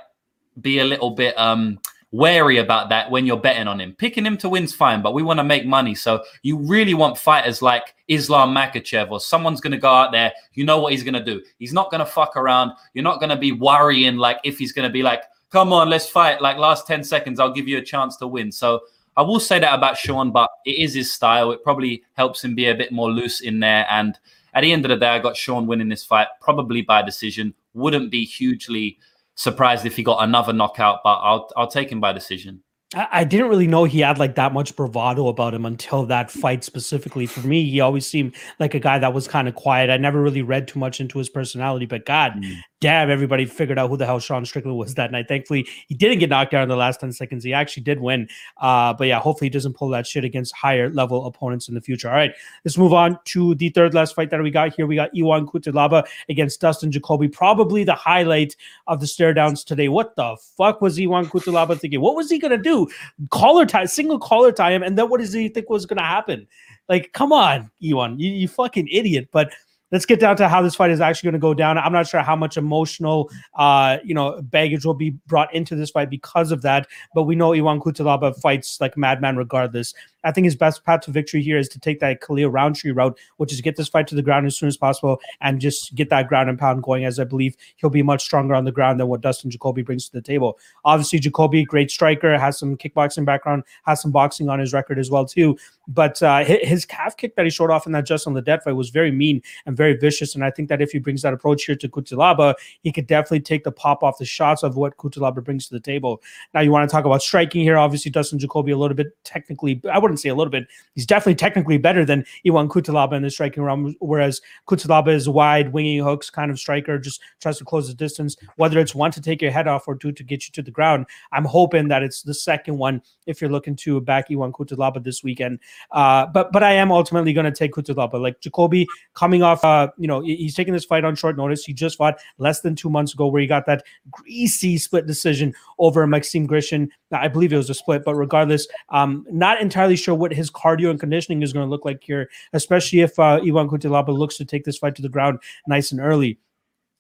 [0.61, 1.81] be a little bit um
[2.15, 3.93] wary about that when you're betting on him.
[3.99, 5.97] Picking him to win's fine, but we want to make money.
[5.97, 10.33] So you really want fighters like Islam Makhachev or someone's going to go out there.
[10.53, 11.43] You know what he's going to do.
[11.59, 12.71] He's not going to fuck around.
[12.95, 15.91] You're not going to be worrying like if he's going to be like, come on,
[15.91, 16.41] let's fight.
[16.41, 18.53] Like last 10 seconds, I'll give you a chance to win.
[18.53, 18.83] So
[19.17, 21.51] I will say that about Sean, but it is his style.
[21.51, 23.87] It probably helps him be a bit more loose in there.
[23.91, 24.17] And
[24.55, 27.55] at the end of the day, I got Sean winning this fight, probably by decision.
[27.75, 28.99] Wouldn't be hugely
[29.35, 32.63] surprised if he got another knockout, but I'll I'll take him by decision.
[32.95, 36.31] I, I didn't really know he had like that much bravado about him until that
[36.31, 37.27] fight specifically.
[37.27, 39.91] For me, he always seemed like a guy that was kind of quiet.
[39.91, 42.57] I never really read too much into his personality, but God Mm.
[42.81, 45.27] damn, everybody figured out who the hell Sean Strickland was that night.
[45.27, 47.43] Thankfully, he didn't get knocked out in the last 10 seconds.
[47.43, 48.29] He actually did win.
[48.61, 51.81] Uh, but yeah, hopefully he doesn't pull that shit against higher level opponents in the
[51.81, 52.09] future.
[52.11, 52.35] All right,
[52.65, 54.87] let's move on to the third last fight that we got here.
[54.87, 57.29] We got Ion Cutelaba against Dustin Jacoby.
[57.29, 58.55] Probably the highlight
[58.87, 59.89] of the stare downs today.
[59.89, 62.03] What the fuck was Ion Cutelaba thinking?
[62.03, 62.84] What was he gonna do?
[63.31, 66.47] Collar tie, single collar tie him, and then what does he think was gonna happen?
[66.89, 69.29] Like, come on, Ion, you, you fucking idiot.
[69.33, 69.53] But
[69.95, 71.79] let's get down to how this fight is actually going to go down.
[71.79, 75.91] I'm not sure how much emotional, uh, you know, baggage will be brought into this
[75.91, 76.89] fight because of that.
[77.15, 79.95] But we know Ion Cutelaba fights like madman regardless.
[80.25, 83.19] I think his best path to victory here is to take that Khalil Rountree route,
[83.37, 86.11] which is get this fight to the ground as soon as possible and just get
[86.11, 87.05] that ground and pound going.
[87.05, 90.07] As I believe he'll be much stronger on the ground than what Dustin Jacoby brings
[90.07, 90.59] to the table.
[90.85, 95.11] Obviously, Jacoby, great striker, has some kickboxing background, has some boxing on his record as
[95.11, 95.57] well too.
[95.87, 98.91] But uh, his calf kick that he showed off in that Justin Ledet fight was
[98.91, 100.35] very mean and very vicious.
[100.35, 103.41] And I think that if he brings that approach here to Cutelaba, he could definitely
[103.41, 106.23] take the pop off the shots of what Cutelaba brings to the table.
[106.55, 107.77] Now, you want to talk about striking here.
[107.77, 111.35] Obviously, Dustin Jacoby a little bit technically, I wouldn't say a little bit, he's definitely
[111.37, 116.31] technically better than Ion Cutelaba in the striking realm, whereas Cutelaba is wide, winging hooks
[116.31, 119.51] kind of striker, just tries to close the distance, whether it's one to take your
[119.51, 121.07] head off or two to get you to the ground.
[121.33, 125.23] I'm hoping that it's the second one if you're looking to back Ion Cutelaba this
[125.23, 125.59] weekend.
[125.93, 128.21] Uh, but but I am ultimately going to take Cutelaba.
[128.21, 131.65] Like Jacoby coming off, uh, you know, he's taking this fight on short notice.
[131.65, 135.55] He just fought less than two months ago where he got that greasy split decision
[135.79, 136.89] over Maxime Grishin.
[137.13, 140.91] I believe it was a split, but regardless, um, not entirely sure what his cardio
[140.91, 144.45] and conditioning is going to look like here, especially if uh, Ivan Cutelaba looks to
[144.45, 146.39] take this fight to the ground nice and early.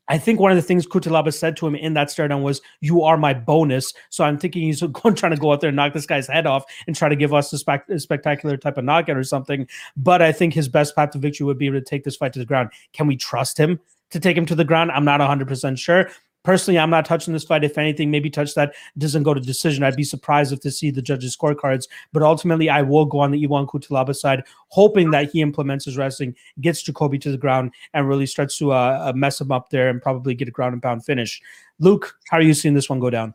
[0.09, 2.60] I think one of the things Cutelaba said to him in that stare down was,
[2.81, 5.76] "You are my bonus." So I'm thinking he's going trying to go out there and
[5.76, 8.76] knock this guy's head off and try to give us a, spec- a spectacular type
[8.76, 9.66] of knockout or something.
[9.97, 12.39] But I think his best path to victory would be to take this fight to
[12.39, 12.70] the ground.
[12.93, 14.90] Can we trust him to take him to the ground?
[14.90, 16.10] I'm not 100 percent sure.
[16.45, 17.65] Personally, I'm not touching this fight.
[17.65, 19.83] If anything, maybe touch that doesn't go to decision.
[19.83, 21.89] I'd be surprised if to see the judges' scorecards.
[22.12, 25.97] But ultimately, I will go on the Ion Cutelaba side, hoping that he implements his
[25.97, 29.71] wrestling, gets Jacoby to the ground, and really starts to uh, uh, mess him up
[29.71, 31.41] there and probably get a ground and pound finish.
[31.79, 33.35] Luke, how are you seeing this one go down?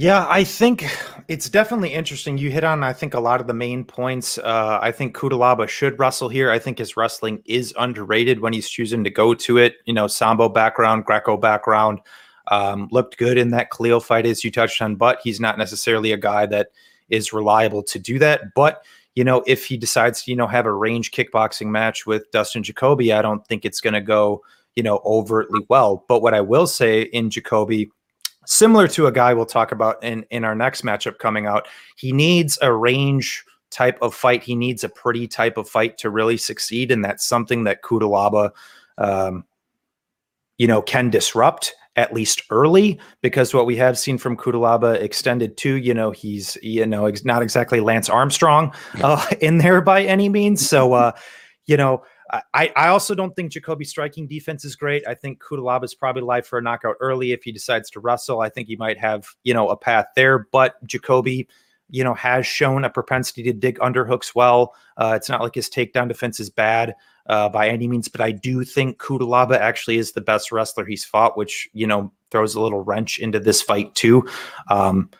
[0.00, 0.86] Yeah, I think
[1.26, 2.38] it's definitely interesting.
[2.38, 4.38] You hit on, I think, a lot of the main points.
[4.38, 6.52] Uh, I think Cutelaba should wrestle here.
[6.52, 9.78] I think his wrestling is underrated when he's choosing to go to it.
[9.86, 11.98] You know, Sambo background, Greco background.
[12.46, 16.12] Um, looked good in that Khalil fight, as you touched on, but he's not necessarily
[16.12, 16.68] a guy that
[17.08, 18.54] is reliable to do that.
[18.54, 18.84] But
[19.16, 22.62] you know, if he decides to, you know, have a range kickboxing match with Dustin
[22.62, 24.44] Jacoby, I don't think it's going to go,
[24.76, 26.04] you know, overtly well.
[26.06, 27.90] But what I will say in Jacoby,
[28.48, 32.12] similar to a guy we'll talk about in in our next matchup coming out, he
[32.12, 34.42] needs a range type of fight.
[34.42, 38.50] He needs a pretty type of fight to really succeed, and that's something that Cutelaba,
[38.96, 39.44] um,
[40.56, 45.56] you know, can disrupt at least early because what we have seen from Cutelaba extended
[45.58, 48.72] to, you know, he's you know ex- not exactly Lance Armstrong
[49.02, 50.66] uh, in there by any means.
[50.66, 51.12] So, uh,
[51.66, 52.02] you know.
[52.30, 55.06] I, I also don't think Jacoby's striking defense is great.
[55.06, 58.40] I think Cutelaba is probably live for a knockout early if he decides to wrestle.
[58.40, 60.46] I think he might have, you know, a path there.
[60.52, 61.48] But Jacoby,
[61.90, 64.74] you know, has shown a propensity to dig underhooks well.
[64.96, 66.94] Uh, it's not like his takedown defense is bad
[67.26, 71.04] uh, by any means, but I do think Cutelaba actually is the best wrestler he's
[71.04, 74.28] fought, which, you know, throws a little wrench into this fight too.
[74.70, 75.10] Um,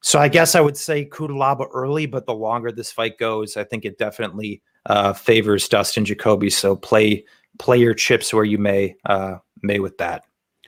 [0.00, 3.64] so I guess I would say Cutelaba early, but the longer this fight goes, I
[3.64, 6.50] think it definitely uh, favors Dustin Jacoby.
[6.50, 7.24] So play
[7.58, 10.24] play your chips where you may uh, may with that.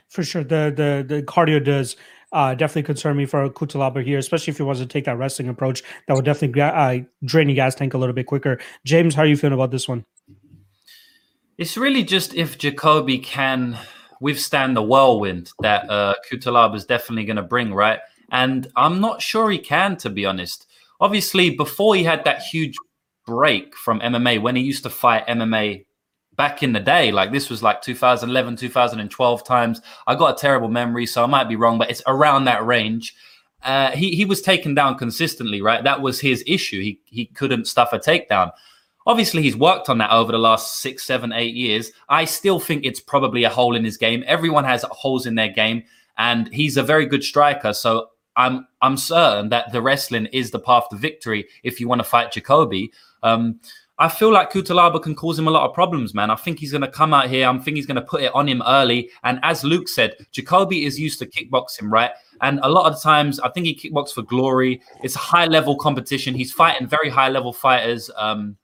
[0.09, 1.95] For sure, the the the cardio does
[2.31, 5.49] uh, definitely concern me for Cutelaba here, especially if he wants to take that wrestling
[5.49, 5.83] approach.
[6.07, 8.59] That would definitely ga- uh, drain your gas tank a little bit quicker.
[8.85, 10.05] James, how are you feeling about this one?
[11.57, 13.77] It's really just if Jacoby can
[14.19, 17.99] withstand the whirlwind that uh, Cutelaba is definitely going to bring, right?
[18.31, 20.67] And I'm not sure he can, to be honest.
[20.99, 22.75] Obviously, before he had that huge
[23.25, 25.85] break from MMA, when he used to fight MMA
[26.35, 29.81] back in the day, like this was like 2011, 2012 times.
[30.07, 33.15] I got a terrible memory, so I might be wrong, but it's around that range.
[33.63, 35.83] Uh, he he was taken down consistently, right?
[35.83, 36.81] That was his issue.
[36.81, 38.51] He he couldn't stuff a takedown.
[39.07, 41.91] Obviously, he's worked on that over the last six, seven, eight years.
[42.09, 44.23] I still think it's probably a hole in his game.
[44.25, 45.83] Everyone has holes in their game,
[46.17, 47.73] and he's a very good striker.
[47.73, 51.99] So I'm I'm certain that the wrestling is the path to victory if you want
[51.99, 52.91] to fight Jacoby.
[53.25, 53.59] Um,
[53.97, 56.29] I feel like Cutelaba can cause him a lot of problems, man.
[56.29, 57.47] I think he's going to come out here.
[57.47, 59.09] I think he's going to put it on him early.
[59.23, 62.11] And as Luke said, Jacoby is used to kickboxing, right?
[62.41, 64.81] And a lot of times, I think he kickboxes for glory.
[65.01, 66.35] It's a high level competition.
[66.35, 68.11] He's fighting very high level fighters.
[68.17, 68.57] Um,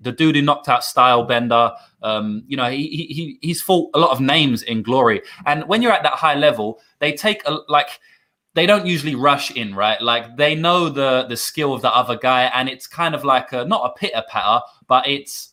[0.00, 1.70] the dude who knocked out Style Bender,
[2.02, 5.22] um, you know, he, he he's fought a lot of names in glory.
[5.46, 8.00] And when you're at that high level, they take a like
[8.54, 10.00] they don't usually rush in, right?
[10.00, 13.52] Like they know the the skill of the other guy, and it's kind of like
[13.52, 15.52] a, not a pitter patter, but it's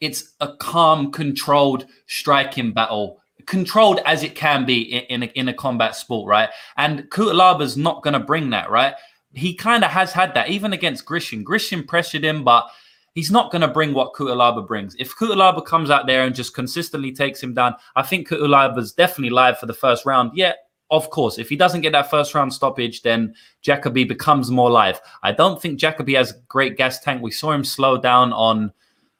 [0.00, 5.48] it's a calm, controlled striking battle, controlled as it can be in, in, a, in
[5.48, 6.50] a combat sport, right?
[6.76, 8.94] And Cutelaba's not going to bring that, right?
[9.32, 11.44] He kind of has had that even against Grishin.
[11.44, 12.66] Grishin pressured him, but
[13.14, 14.94] he's not going to bring what Cutelaba brings.
[14.98, 19.30] If Cutelaba comes out there and just consistently takes him down, I think Cutelaba's definitely
[19.30, 20.32] live for the first round.
[20.34, 20.52] Yeah,
[20.90, 25.00] of course, if he doesn't get that first round stoppage, then Jacoby becomes more live.
[25.22, 27.22] I don't think Jacoby has great gas tank.
[27.22, 28.72] We saw him slow down on,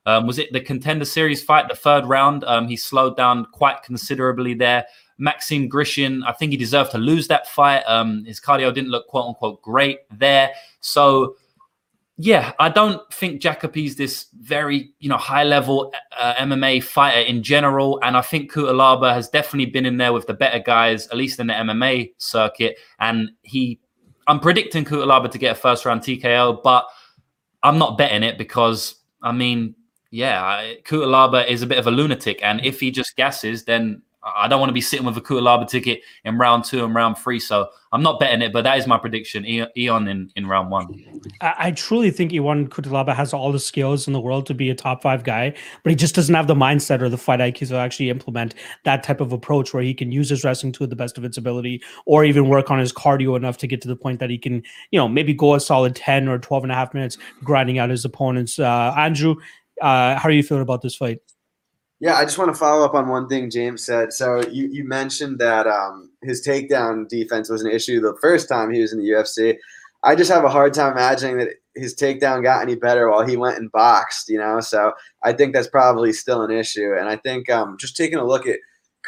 [0.07, 2.45] um, was it the contender series fight, the third round?
[2.45, 4.87] Um, he slowed down quite considerably there.
[5.19, 7.83] Maxime Grishin, I think he deserved to lose that fight.
[7.87, 10.53] Um, his cardio didn't look quote unquote great there.
[10.81, 11.37] So,
[12.19, 17.43] yeah, I don't think Jacoby's this very, you know, high level uh, MMA fighter in
[17.43, 18.01] general.
[18.03, 21.41] And I think Cutelaba has definitely been in there with the better guys, at least
[21.41, 22.79] in the MMA circuit.
[23.01, 23.81] And he,
[24.27, 26.87] I'm predicting Cutelaba to get a first round TKO, but
[27.63, 29.75] I'm not betting it because, I mean,
[30.11, 32.41] yeah, Cutelaba is a bit of a lunatic.
[32.43, 34.01] And if he just gasses, then
[34.35, 37.17] I don't want to be sitting with a Cutelaba ticket in round two and round
[37.17, 37.39] three.
[37.39, 39.45] So I'm not betting it, but that is my prediction.
[39.45, 41.05] Ion in, in round one.
[41.41, 44.69] I, I truly think Ion Cutelaba has all the skills in the world to be
[44.71, 45.55] a top five guy,
[45.85, 48.55] but he just doesn't have the mindset or the fight IQ to actually implement
[48.85, 51.37] that type of approach where he can use his wrestling to the best of its
[51.37, 54.39] ability or even work on his cardio enough to get to the point that he
[54.39, 57.79] can, you know, maybe go a solid 10 or 12 and a half minutes grinding
[57.79, 58.59] out his opponents.
[58.59, 59.37] Uh, Andrew,
[59.81, 61.21] uh, how are you feeling about this fight?
[61.99, 64.13] Yeah, I just want to follow up on one thing James said.
[64.13, 68.71] So you, you mentioned that um, his takedown defense was an issue the first time
[68.71, 69.57] he was in the UFC.
[70.05, 73.37] I just have a hard time imagining that his takedown got any better while he
[73.37, 74.61] went and boxed, you know?
[74.61, 74.93] So
[75.25, 76.93] I think that's probably still an issue.
[76.99, 78.59] And I think um, just taking a look at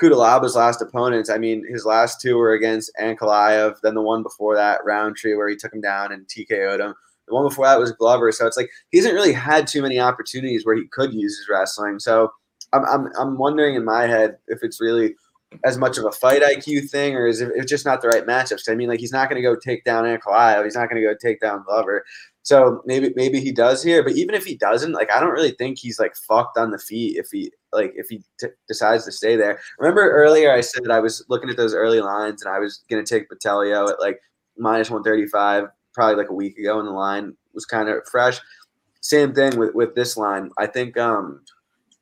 [0.00, 4.56] Cutelaba's last opponents, I mean, his last two were against Ankalaev, then the one before
[4.56, 6.94] that, Rountree, where he took him down and TKO'd him.
[7.26, 8.32] The one before that was Glover.
[8.32, 11.48] So it's like he hasn't really had too many opportunities where he could use his
[11.50, 11.98] wrestling.
[11.98, 12.30] So
[12.72, 15.14] I'm, I'm, I'm wondering in my head if it's really
[15.64, 18.26] as much of a fight IQ thing or is it it's just not the right
[18.26, 18.70] matchups.
[18.70, 20.64] I mean, like he's not going to go take down Ankalaev.
[20.64, 22.04] He's not going to go take down Glover.
[22.42, 25.52] So maybe maybe he does here, but even if he doesn't, like I don't really
[25.52, 29.12] think he's like fucked on the feet if he like if he t- decides to
[29.12, 29.60] stay there.
[29.78, 33.04] Remember earlier I said I was looking at those early lines and I was going
[33.04, 34.20] to take Botelho at like
[34.56, 38.38] minus 135 probably like a week ago and the line was kind of fresh.
[39.00, 40.50] Same thing with with this line.
[40.58, 41.40] I think um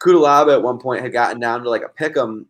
[0.01, 2.47] Cutelaba at one point had gotten down to like a pick 'em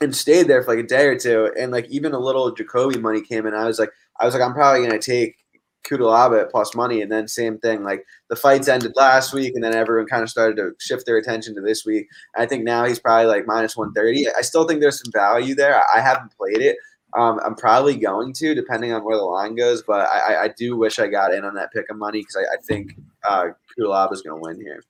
[0.00, 1.52] and stayed there for like a day or two.
[1.58, 3.54] And like even a little Jacoby money came in.
[3.54, 5.36] I was like, I was like, I'm probably gonna take
[5.84, 7.02] Cutelaba at plus money.
[7.02, 10.30] And then same thing, like the fights ended last week, and then everyone kind of
[10.30, 12.08] started to shift their attention to this week.
[12.36, 14.28] I think now he's probably like minus 130.
[14.36, 15.82] I still think there's some value there.
[15.94, 16.76] I haven't played it.
[17.18, 19.82] Um, I'm probably going to, depending on where the line goes.
[19.82, 22.54] But I, I do wish I got in on that pick of money because I,
[22.54, 22.94] I think
[23.28, 23.46] uh,
[23.76, 24.84] Cutelaba is going to win here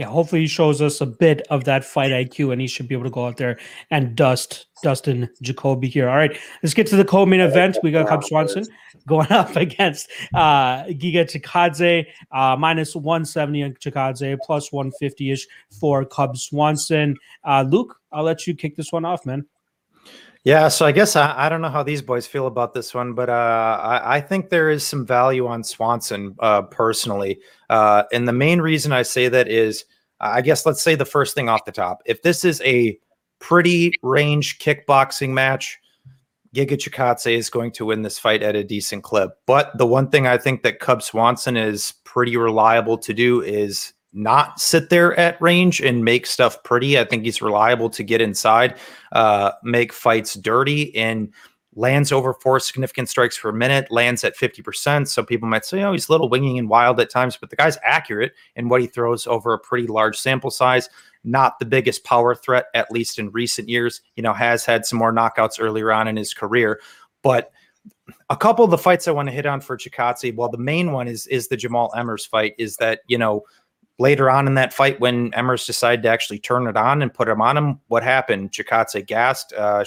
[0.00, 2.94] yeah, hopefully he shows us a bit of that fight IQ, and he should be
[2.94, 3.58] able to go out there
[3.90, 6.08] and dust Dustin Jacoby here.
[6.08, 7.76] All right, let's get to the co-main event.
[7.82, 8.64] We got Cub Swanson
[9.06, 15.46] going up against uh, Giga Chikadze, uh, minus 170 on Chikadze, plus 150 ish
[15.78, 17.14] for Cub Swanson.
[17.44, 19.44] Uh, Luke, I'll let you kick this one off, man.
[20.44, 23.12] Yeah, so I guess I, I don't know how these boys feel about this one,
[23.12, 27.40] but uh, I, I, think there is some value on Swanson uh, personally.
[27.68, 29.84] Uh, and the main reason I say that is,
[30.18, 32.02] I guess let's say the first thing off the top.
[32.06, 32.98] If this is a
[33.38, 35.78] pretty range kickboxing match,
[36.54, 39.32] Giga Chikadze is going to win this fight at a decent clip.
[39.46, 43.92] But the one thing I think that Cub Swanson is pretty reliable to do is
[44.12, 46.98] not sit there at range and make stuff pretty.
[46.98, 48.78] I think he's reliable to get inside,
[49.12, 51.32] uh, make fights dirty, and
[51.76, 55.06] lands over four significant strikes per minute, lands at 50%.
[55.06, 57.56] So people might say, oh, he's a little winging and wild at times, but the
[57.56, 60.88] guy's accurate in what he throws over a pretty large sample size.
[61.22, 64.00] Not the biggest power threat, at least in recent years.
[64.16, 66.80] You know, has had some more knockouts earlier on in his career,
[67.22, 67.52] but
[68.28, 70.92] a couple of the fights I want to hit on for Chikadze, well, the main
[70.92, 72.54] one is is the Jamall Emmers fight.
[72.58, 73.42] Is that you know
[74.00, 77.28] later on in that fight when Emmers decided to actually turn it on and put
[77.28, 78.50] him on him, what happened?
[78.50, 79.52] Chikadze gassed.
[79.52, 79.84] Uh,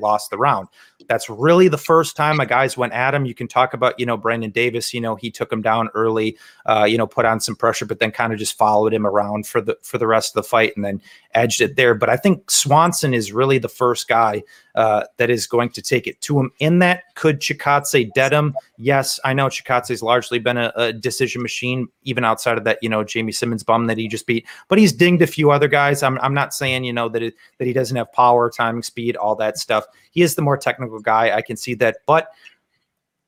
[0.00, 0.66] lost the round.
[1.10, 3.24] That's really the first time a guys went at him.
[3.24, 6.38] You can talk about, you know, Brandon Davis, you know, he took him down early,
[6.66, 9.48] uh, you know, put on some pressure, but then kind of just followed him around
[9.48, 11.02] for the for the rest of the fight and then
[11.34, 11.94] edged it there.
[11.94, 16.06] But I think Swanson is really the first guy uh, that is going to take
[16.06, 16.52] it to him.
[16.60, 18.54] In that, could Chikadze dead him?
[18.78, 22.88] Yes, I know Chikadze's largely been a, a, decision machine, even outside of that, you
[22.88, 24.46] know, Jamey Simmons bum that he just beat.
[24.68, 26.02] But he's dinged a few other guys.
[26.02, 29.16] I'm, I'm not saying, you know, that it, that he doesn't have power, timing, speed,
[29.16, 29.86] all that stuff.
[30.12, 31.36] He is the more technical guy.
[31.36, 31.98] I can see that.
[32.06, 32.30] But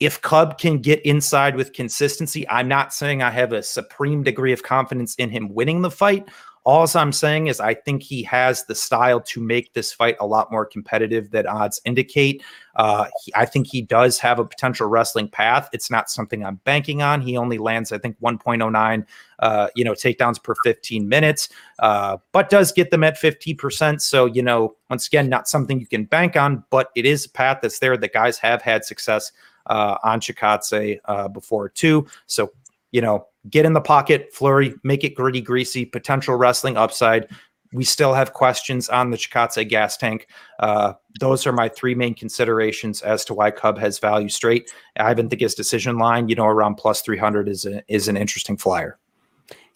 [0.00, 4.52] if Cub can get inside with consistency, I'm not saying I have a supreme degree
[4.52, 6.28] of confidence in him winning the fight.
[6.64, 10.26] All I'm saying is I think he has the style to make this fight a
[10.26, 12.42] lot more competitive than odds indicate.
[12.76, 15.68] Uh, he, I think he does have a potential wrestling path.
[15.72, 17.20] It's not something I'm banking on.
[17.20, 19.06] He only lands, I think, 1.09,
[19.40, 21.48] uh, you know, takedowns per 15 minutes,
[21.80, 24.00] uh, but does get them at 50%.
[24.00, 27.30] So, you know, once again, not something you can bank on, but it is a
[27.30, 29.32] path that's there that guys have had success
[29.66, 32.06] uh, on Chikadze uh, before too.
[32.26, 32.52] So,
[32.92, 37.28] you know, get in the pocket, flurry, make it gritty, greasy, potential wrestling upside.
[37.72, 40.28] We still have questions on the Chikadze gas tank.
[40.60, 44.70] Uh, those are my three main considerations as to why Cub has value straight.
[44.98, 48.16] I even think his decision line, you know, around plus 300 is a, is an
[48.18, 48.98] interesting flyer.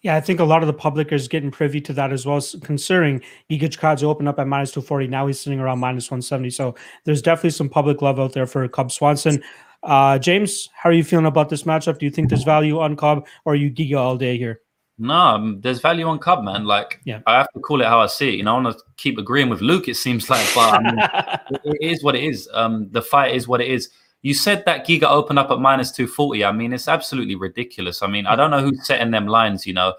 [0.03, 2.39] Yeah, I think a lot of the public is getting privy to that as well,
[2.63, 3.19] considering
[3.49, 5.07] Giga Chikadze opened up at minus 240.
[5.07, 6.51] Now he's sitting around minus 170.
[6.51, 9.41] So there's definitely some public love out there for Cub Swanson.
[9.83, 11.99] Uh, James, how are you feeling about this matchup?
[11.99, 14.61] Do you think there's value on Cub or are you Giga all day here?
[14.99, 16.65] No, um, there's value on Cub, man.
[16.65, 17.19] Like, yeah.
[17.27, 18.35] I have to call it how I see it.
[18.35, 19.87] You know, I want to keep agreeing with Luke.
[19.87, 22.49] It seems like, but I mean, it is what it is.
[22.53, 23.89] Um, the fight is what it is.
[24.23, 26.43] You said that Giga opened up at minus two forty.
[26.43, 28.01] I mean, it's absolutely ridiculous.
[28.01, 29.67] I mean, I don't know who's setting them lines.
[29.67, 29.93] You know,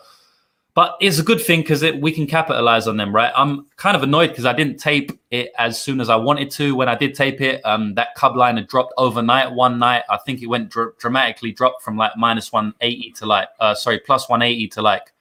[0.78, 3.32] but it's a good thing because we can capitalize on them, right?
[3.34, 6.76] I'm kind of annoyed because I didn't tape it as soon as I wanted to.
[6.76, 10.04] When I did tape it, um, that cub line had dropped overnight one night.
[10.08, 13.98] I think it went dr- dramatically dropped from like minus 180 to like, uh, sorry,
[13.98, 15.12] plus 180 to like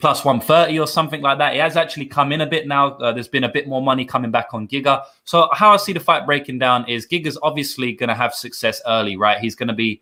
[0.00, 1.54] plus 130 or something like that.
[1.54, 2.94] It has actually come in a bit now.
[2.96, 5.04] Uh, there's been a bit more money coming back on Giga.
[5.24, 8.82] So how I see the fight breaking down is Giga's obviously going to have success
[8.88, 9.38] early, right?
[9.38, 10.00] He's going to be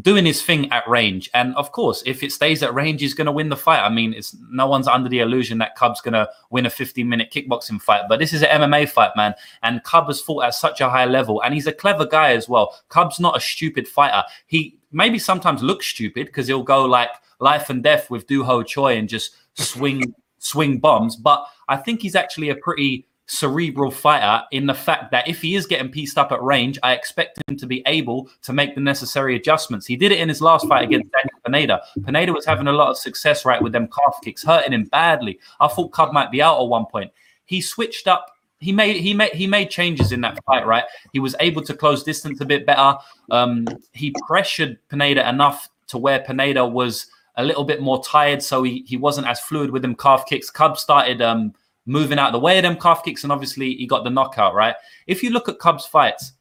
[0.00, 1.30] doing his thing at range.
[1.32, 3.80] And of course, if it stays at range, he's going to win the fight.
[3.80, 7.08] I mean, it's no one's under the illusion that Cub's going to win a 15
[7.08, 9.34] minute kickboxing fight, but this is an MMA fight, man.
[9.62, 12.48] And Cub has fought at such a high level, and he's a clever guy as
[12.48, 12.78] well.
[12.88, 14.22] Cub's not a stupid fighter.
[14.46, 18.62] He maybe sometimes looks stupid because he'll go like life and death with Doo Ho
[18.62, 24.44] Choi and just swing swing bombs, but I think he's actually a pretty cerebral fighter
[24.52, 27.56] in the fact that if he is getting pieced up at range, I expect him
[27.56, 29.86] to be able to make the necessary adjustments.
[29.86, 31.82] He did it in his last fight against Daniel Pineda.
[32.04, 35.40] Pineda was having a lot of success right with them calf kicks, hurting him badly.
[35.60, 37.12] I thought Cub might be out at one point.
[37.44, 38.32] He switched up.
[38.58, 40.84] He made he made he made changes in that fight, right?
[41.12, 42.96] He was able to close distance a bit better.
[43.30, 48.62] Um, he pressured Pineda enough to where Pineda was a little bit more tired, so
[48.62, 50.48] he, he wasn't as fluid with them calf kicks.
[50.48, 51.54] Cub started um,
[51.86, 54.74] moving out the way of them calf kicks, and obviously he got the knockout, right?
[55.06, 56.32] If you look at Cubs fights,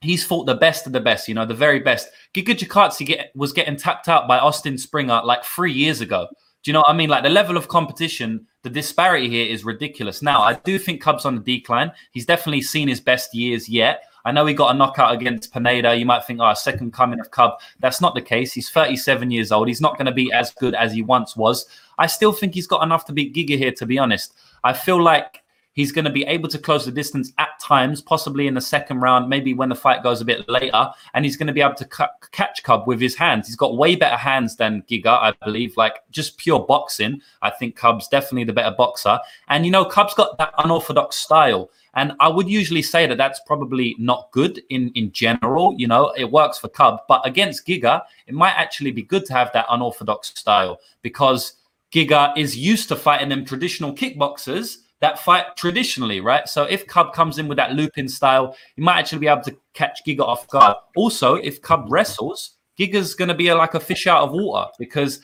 [0.00, 2.08] he's fought the best of the best, you know, the very best.
[2.34, 6.28] Giga Chikadze get, was getting tapped out by Austin Springer like three years ago.
[6.62, 7.08] Do you know what I mean?
[7.08, 10.20] Like the level of competition, the disparity here is ridiculous.
[10.20, 11.92] Now, I do think Cubs on the decline.
[12.10, 14.02] He's definitely seen his best years yet.
[14.24, 15.94] I know he got a knockout against Pineda.
[15.94, 17.60] You might think, oh, second coming of Cub.
[17.78, 18.52] That's not the case.
[18.52, 19.68] He's 37 years old.
[19.68, 21.66] He's not going to be as good as he once was.
[21.96, 24.34] I still think he's got enough to beat Giga here, to be honest.
[24.64, 25.42] I feel like
[25.76, 29.00] he's going to be able to close the distance at times, possibly in the second
[29.00, 31.74] round, maybe when the fight goes a bit later, and he's going to be able
[31.74, 33.46] to catch Cub with his hands.
[33.46, 37.20] He's got way better hands than Giga, I believe, like just pure boxing.
[37.42, 39.20] I think Cub's definitely the better boxer.
[39.48, 41.70] And, you know, Cub's got that unorthodox style.
[41.94, 45.74] And I would usually say that that's probably not good in, in general.
[45.78, 49.32] You know, it works for Cub, but against Giga, it might actually be good to
[49.32, 51.54] have that unorthodox style because
[51.94, 56.48] Giga is used to fighting them traditional kickboxers that fight traditionally, right?
[56.48, 59.56] So if Cub comes in with that looping style, he might actually be able to
[59.74, 60.76] catch Giga off guard.
[60.96, 64.70] Also, if Cub wrestles, Giga's going to be a, like a fish out of water
[64.78, 65.20] because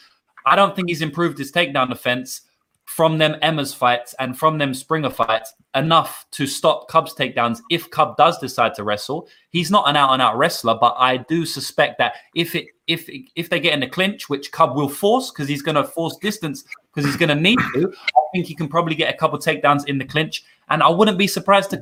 [0.47, 2.43] I don't think he's improved his takedown defense
[2.85, 7.89] from them Emmers fights and from them Springer fights enough to stop Cub's takedowns if
[7.91, 9.29] Cub does decide to wrestle.
[9.51, 13.09] He's not an out and out wrestler, but I do suspect that if it if
[13.35, 16.17] if they get in the clinch, which Cub will force because he's going to force
[16.17, 19.39] distance because he's going to need to, I think he can probably get a couple
[19.39, 21.81] takedowns in the clinch, and I wouldn't be surprised to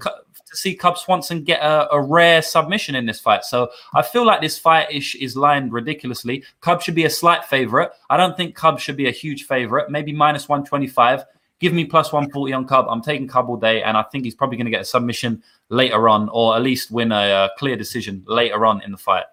[0.51, 3.45] to see Cub Swanson get a, a, rare submission in this fight.
[3.45, 6.43] So I feel like this fight is, is lined ridiculously.
[6.61, 7.93] Cub should be a slight favorite.
[8.11, 11.25] I don't think Cub should be a huge favorite, maybe minus 125.
[11.61, 12.87] Give me plus 140 on Cub.
[12.89, 15.43] I'm taking Cub all day, and I think he's probably going to get a submission
[15.69, 19.27] later on, or at least win a, a clear decision later on in the fight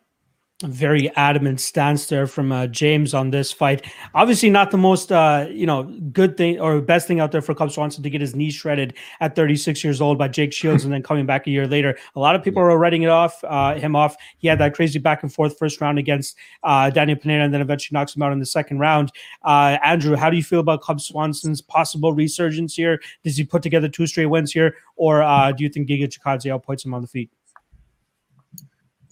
[0.63, 3.85] very adamant stance there from uh, James on this fight.
[4.15, 7.53] Obviously, not the most uh, you know good thing or best thing out there for
[7.53, 10.91] Cub Swanson to get his knee shredded at 36 years old by Jake Shields and
[10.91, 11.97] then coming back a year later.
[12.15, 14.15] A lot of people are writing it off, uh, him off.
[14.39, 17.61] He had that crazy back and forth first round against uh, Daniel Pineda and then
[17.61, 19.11] eventually knocks him out in the second round.
[19.43, 22.99] Uh, Andrew, how do you feel about Cub Swanson's possible resurgence here?
[23.23, 26.51] Does he put together two straight wins here, or uh, do you think Giga Chikadze
[26.51, 27.29] outpoints him on the feet?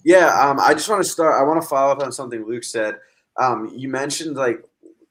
[0.05, 1.33] Yeah, um, I just want to start.
[1.33, 2.95] I want to follow up on something Luke said.
[3.41, 4.63] Um, you mentioned like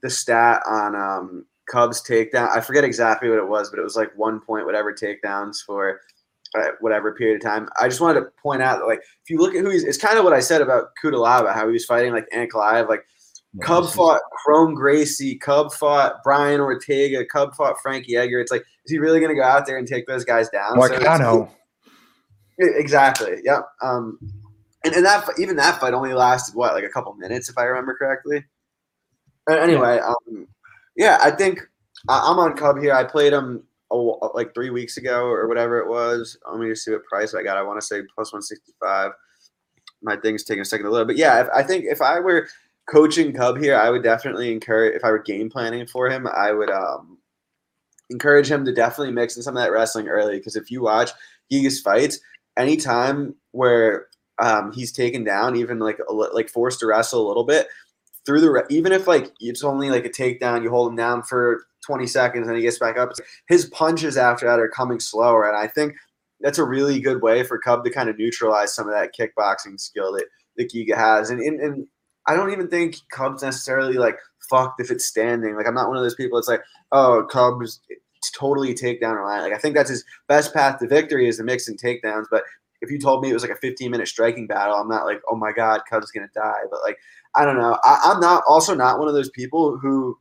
[0.03, 2.49] the stat on um, Cubs takedown.
[2.49, 6.01] I forget exactly what it was, but it was like one point whatever takedowns for
[6.55, 7.69] uh, whatever period of time.
[7.81, 9.99] I just wanted to point out that like if you look at who he's, it's
[9.99, 12.89] kind of what I said about Cutelaba, how he was fighting like Ankalaev.
[12.89, 13.05] Like
[13.63, 18.39] Cub fought Kron Gracie, Cub fought Brian Ortega, Cub fought Frankie Edgar.
[18.39, 20.77] It's like, is he really going to go out there and take those guys down?
[20.77, 21.49] Moicano.
[21.49, 21.51] So
[22.59, 23.41] exactly.
[23.43, 23.63] Yeah.
[23.83, 24.19] Um,
[24.85, 27.65] and, and that even that fight only lasted what like a couple minutes if I
[27.65, 28.45] remember correctly.
[29.49, 30.47] Anyway, um,
[30.97, 31.61] yeah, I think
[32.09, 32.95] I'm on Cub here.
[32.95, 36.39] I played him oh, like three weeks ago or whatever it was.
[36.51, 37.57] Let me just see what price I got.
[37.57, 39.13] I want to say plus 165.
[40.03, 42.49] My thing's taking a second to load, but yeah, if, I think if I were
[42.87, 44.95] coaching Cub here, I would definitely encourage.
[44.95, 47.19] If I were game planning for him, I would um,
[48.11, 50.37] encourage him to definitely mix in some of that wrestling early.
[50.37, 51.11] Because if you watch
[51.51, 52.21] Giga's fights,
[52.59, 54.09] anytime where
[54.41, 57.69] um, he's taken down, even like like forced to wrestle a little bit
[58.27, 61.67] through the even if like it's only like a takedown, you hold him down for
[61.87, 63.11] 20 seconds and he gets back up.
[63.49, 65.95] His punches after that are coming slower, and I think
[66.41, 69.79] that's a really good way for Cub to kind of neutralize some of that kickboxing
[69.79, 71.31] skill that that Giga has.
[71.31, 71.87] And, and and
[72.27, 74.17] I don't even think Cub's necessarily like
[74.49, 75.57] fucked if it's standing.
[75.57, 76.39] Like I'm not one of those people.
[76.39, 76.63] It's like
[76.93, 77.81] oh Cubs
[78.35, 79.43] totally takedown line.
[79.43, 82.25] Like I think that's his best path to victory is the mix and takedowns.
[82.31, 82.45] But
[82.85, 85.21] if you told me it was like a 15 minute striking battle, I'm not like,
[85.29, 86.63] oh my God, Cubs gonna die.
[86.71, 86.99] But like,
[87.35, 87.79] I don't know.
[87.83, 90.17] I, I'm not also not one of those people who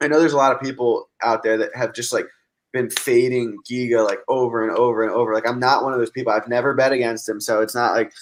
[0.00, 2.26] I know there's a lot of people out there that have just like
[2.72, 5.32] been fading Giga like over and over and over.
[5.32, 6.32] Like I'm not one of those people.
[6.32, 8.12] I've never bet against him, so it's not like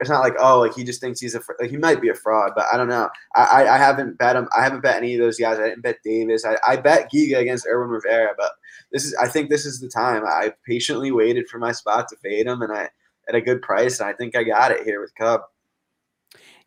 [0.00, 2.14] it's not like oh like he just thinks he's a like he might be a
[2.14, 3.08] fraud, but I don't know.
[3.36, 4.48] I I, I haven't bet him.
[4.56, 5.58] I haven't bet any of those guys.
[5.58, 6.44] I didn't bet Davis.
[6.44, 8.52] I, I bet Giga against Irwin Rivera, but
[8.92, 10.24] this is I think this is the time.
[10.24, 12.88] I patiently waited for my spot to fade him, and I
[13.28, 14.00] at a good price.
[14.00, 15.42] And I think I got it here with Cub.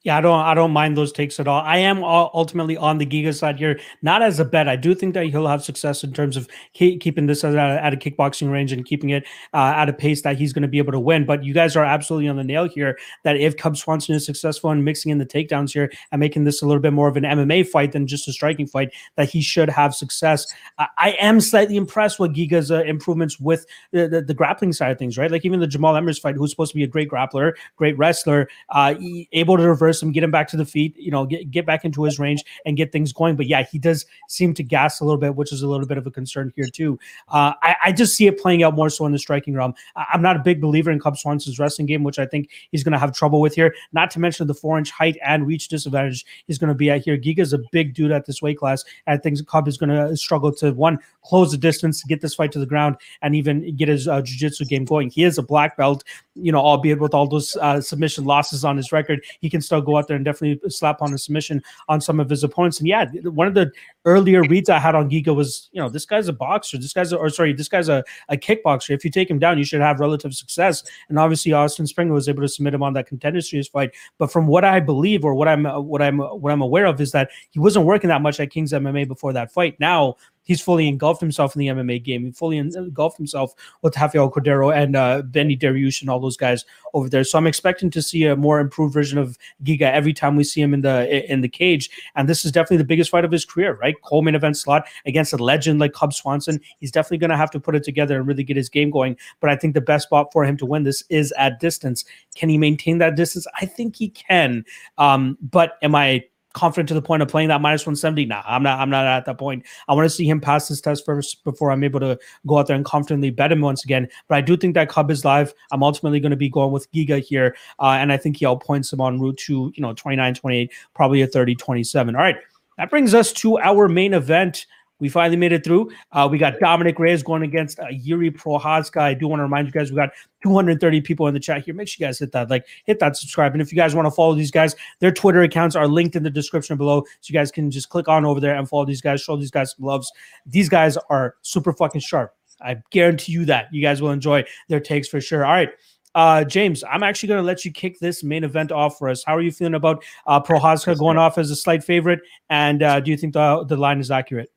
[0.04, 1.62] Yeah, I don't I don't mind those takes at all.
[1.62, 4.68] I am ultimately on the Giga side here, not as a bet.
[4.68, 7.94] I do think that he'll have success in terms of keeping this at a, at
[7.94, 10.80] a kickboxing range and keeping it uh, at a pace that he's going to be
[10.80, 11.24] able to win.
[11.24, 12.98] But you guys are absolutely on the nail here.
[13.24, 16.64] That if Cub Swanson is successful in mixing in the takedowns here and making this
[16.64, 19.40] a little bit more of an MMA fight than just a striking fight, that he
[19.40, 20.52] should have success.
[20.80, 24.92] I, I am slightly impressed with Giga's uh, improvements with the, the, the, grappling side
[24.92, 25.30] of things, right?
[25.30, 28.50] Like even the Jamall Emmers fight, who's supposed to be a great grappler, great wrestler,
[28.70, 28.96] uh,
[29.32, 31.84] able to reverse him, get him back to the feet, you know, get, get back
[31.84, 33.36] into his range and get things going.
[33.36, 35.98] But yeah, he does seem to gas a little bit, which is a little bit
[35.98, 37.00] of a concern here too.
[37.30, 39.74] Uh, I, I, just see it playing out more so in the striking realm.
[39.96, 42.84] I, am not a big believer in Cub Swanson's wrestling game, which I think he's
[42.84, 43.74] going to have trouble with here.
[43.94, 47.04] Not to mention the four inch height and reach disadvantage he's going to be at
[47.04, 47.18] here.
[47.18, 48.84] Giga's a big dude at this weight class.
[49.08, 52.36] And I think Cub is going to struggle to one close the distance get this
[52.36, 55.10] fight to the ground and even get his uh, jiu-jitsu game going.
[55.10, 56.04] He is a black belt,
[56.36, 59.81] you know, albeit with all those uh, submission losses on his record, he can still
[59.82, 62.80] go out there and definitely slap on a submission on some of his opponents.
[62.80, 63.72] And yeah, one of the
[64.06, 66.78] earlier reads I had on Giga was, you know, this guy's a boxer.
[66.78, 68.92] This guy's a, or sorry, this guy's a, a kickboxer.
[68.92, 70.84] If you take him down, you should have relative success.
[71.10, 73.92] And obviously, Austin Springer was able to submit him on that contender series fight.
[74.18, 77.12] But from what I believe, or what I'm what I'm what I'm aware of, is
[77.12, 79.80] that he wasn't working that much at Kings MMA before that fight.
[79.80, 80.16] Now
[80.52, 82.26] he's fully engulfed himself in the MMA game.
[82.26, 86.66] He fully engulfed himself with Rafael Cordero and uh, Benny Dariush and all those guys
[86.94, 87.24] over there.
[87.24, 90.62] So I'm expecting to see a more improved version of Giga every time we see
[90.62, 91.90] him in the in the cage.
[92.16, 93.96] And this is definitely the biggest fight of his career, right?
[94.04, 96.60] Co-main event slot against a legend like Cub Swanson.
[96.80, 99.16] He's definitely going to have to put it together and really get his game going.
[99.40, 102.04] But I think the best spot for him to win this is at distance.
[102.36, 103.48] Can he maintain that distance?
[103.62, 104.66] I think he can.
[104.98, 108.64] Um, but am I confident to the point of playing that minus 170 nah i'm
[108.64, 109.64] not i'm not at that point.
[109.88, 112.18] I want to see him pass this test first before i'm able to
[112.48, 114.08] go out there and confidently bet him once again.
[114.28, 115.54] But i do think that cub is live.
[115.72, 118.92] I'm ultimately going to be going with giga here uh, and i think he outpoints
[118.92, 122.38] him on route to you know 29 28 probably a 30 27 all right
[122.78, 124.66] that brings us to our main event
[125.02, 125.92] we finally made it through.
[126.12, 129.02] Uh, we got Dominick Reyes going against uh, Jiri Prochazka.
[129.02, 130.12] I do want to remind you guys, we got
[130.44, 131.74] 230 people in the chat here.
[131.74, 133.54] Make sure you guys hit that like, hit that subscribe.
[133.54, 136.24] And if you guys want to follow these guys, their Twitter accounts are linked in
[136.24, 137.02] the description below.
[137.02, 139.52] So you guys can just click on over there and follow these guys, show these
[139.52, 140.12] guys some loves.
[140.46, 142.34] These guys are super fucking sharp.
[142.62, 143.74] I guarantee you that.
[143.74, 145.44] You guys will enjoy their takes for sure.
[145.44, 145.70] All right.
[146.14, 149.24] Uh, James, I'm actually going to let you kick this main event off for us.
[149.24, 152.20] How are you feeling about uh, Prochazka going off as a slight favorite?
[152.50, 154.52] And uh, do you think the, the line is accurate?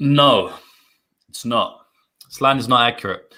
[0.00, 0.52] No,
[1.28, 1.80] it's not.
[2.40, 3.32] Line is not accurate.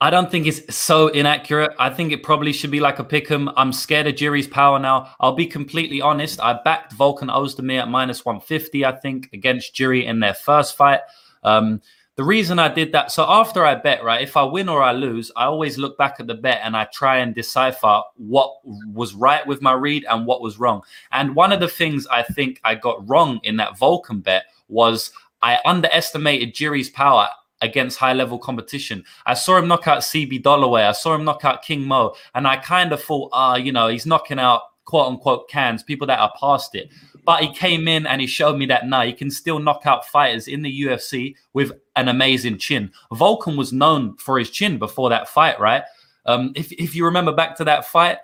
[0.00, 1.72] I don't think it's so inaccurate.
[1.78, 3.50] I think it probably should be like a pick 'em.
[3.56, 5.12] I'm scared of Jiri's power now.
[5.18, 6.40] I'll be completely honest.
[6.40, 11.00] I backed Volkan Oezdemir at minus 150, I think, against Jiri in their first fight.
[11.42, 11.82] Um,
[12.14, 14.92] the reason I did that, so after I bet, right, if I win or I
[14.92, 18.54] lose, I always look back at the bet and I try and decipher what
[18.92, 20.82] was right with my read and what was wrong.
[21.10, 25.12] And one of the things I think I got wrong in that Vulcan bet was
[25.42, 27.28] I underestimated Jiri's power
[27.60, 29.04] against high level competition.
[29.26, 30.88] I saw him knock out CB Dollaway.
[30.88, 32.14] I saw him knock out King Mo.
[32.34, 35.82] And I kind of thought, ah, uh, you know, he's knocking out quote unquote cans,
[35.82, 36.90] people that are past it.
[37.24, 40.06] But he came in and he showed me that now you can still knock out
[40.06, 42.90] fighters in the UFC with an amazing chin.
[43.12, 45.82] Volkan was known for his chin before that fight, right?
[46.24, 48.18] Um, if, if you remember back to that fight,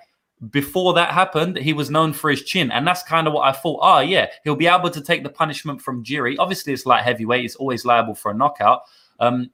[0.51, 2.71] before that happened, he was known for his chin.
[2.71, 3.81] And that's kind of what I thought.
[3.83, 6.37] Oh, yeah, he'll be able to take the punishment from Jiri.
[6.39, 8.83] Obviously, it's light heavyweight, he's always liable for a knockout.
[9.21, 9.51] Um,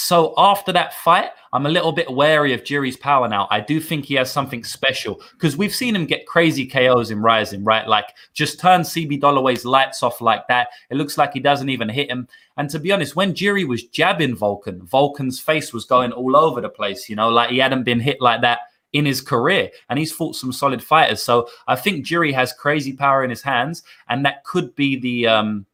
[0.00, 3.48] so after that fight, I'm a little bit wary of Jiri's power now.
[3.50, 7.20] I do think he has something special because we've seen him get crazy KOs in
[7.20, 7.84] Rizin, right?
[7.84, 10.68] Like just turn CB Dollaway's lights off like that.
[10.90, 12.28] It looks like he doesn't even hit him.
[12.56, 16.60] And to be honest, when Jiri was jabbing Volkan, Volkan's face was going all over
[16.60, 18.60] the place, you know, like he hadn't been hit like that
[18.92, 21.22] in his career and he's fought some solid fighters.
[21.22, 25.26] So I think Jiri has crazy power in his hands and that could be the
[25.26, 25.66] um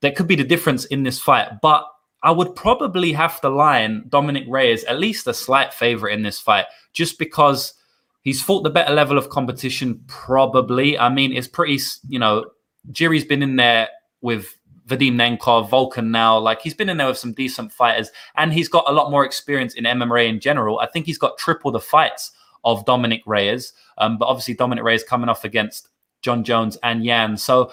[0.00, 1.60] that could be the difference in this fight.
[1.62, 1.86] But
[2.22, 6.38] I would probably have to line Dominick Reyes at least a slight favorite in this
[6.38, 7.74] fight just because
[8.22, 10.98] he's fought the better level of competition probably.
[10.98, 12.50] I mean, it's pretty, you know,
[12.92, 13.88] Jiri's been in there
[14.20, 14.56] with
[14.86, 16.38] Vadim Nemkov, Volkan now.
[16.38, 19.24] Like he's been in there with some decent fighters, and he's got a lot more
[19.24, 20.80] experience in MMA in general.
[20.80, 22.32] I think he's got triple the fights
[22.64, 23.72] of Dominick Reyes.
[23.98, 25.88] Um, but obviously, Dominick Reyes coming off against
[26.22, 27.36] Jon Jones and Jan.
[27.36, 27.72] So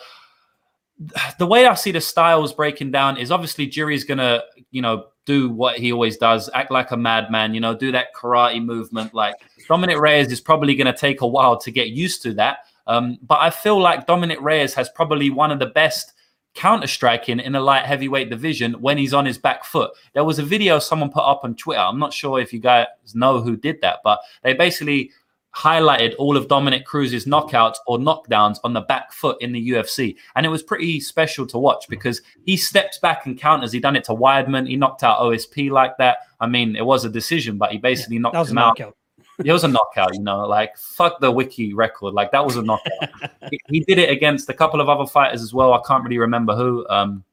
[1.37, 5.49] the way I see the styles breaking down is obviously Jiri's gonna, you know, do
[5.49, 9.13] what he always does, act like a madman, you know, do that karate movement.
[9.13, 9.35] Like
[9.67, 12.59] Dominick Reyes is probably gonna take a while to get used to that.
[12.87, 16.13] Um, but I feel like Dominick Reyes has probably one of the best
[16.55, 19.91] counter striking in the light heavyweight division when he's on his back foot.
[20.13, 21.79] There was a video someone put up on Twitter.
[21.79, 25.11] I'm not sure if you guys know who did that, but they basically
[25.55, 30.15] highlighted all of Dominick Cruz's knockouts or knockdowns on the back foot in the UFC.
[30.35, 33.71] And it was pretty special to watch because he steps back and counters.
[33.71, 34.67] He done it to Weidman.
[34.67, 36.19] He knocked out OSP like that.
[36.39, 38.79] I mean, it was a decision, but he basically yeah, knocked him out.
[38.79, 38.95] Knockout
[39.43, 42.13] it was a knockout, you know, like fuck the wiki record.
[42.13, 43.09] Like that was a knockout.
[43.51, 45.73] he, he, did it against a couple of other fighters as well.
[45.73, 46.87] I can't really remember who.
[46.89, 47.23] Um,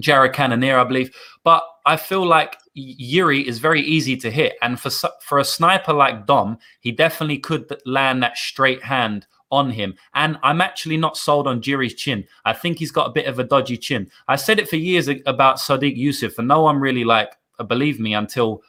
[0.00, 1.14] Jared Cannonier, I believe.
[1.44, 4.56] But I feel like Yuri is very easy to hit.
[4.62, 4.90] And for
[5.20, 9.94] for a sniper like Dom, he definitely could land that straight hand on him.
[10.14, 12.26] And I'm actually not sold on Jiri's chin.
[12.44, 14.10] I think he's got a bit of a dodgy chin.
[14.28, 17.34] I said it for years about Sodiq Yusuff, and no one really like
[17.66, 18.62] believed me until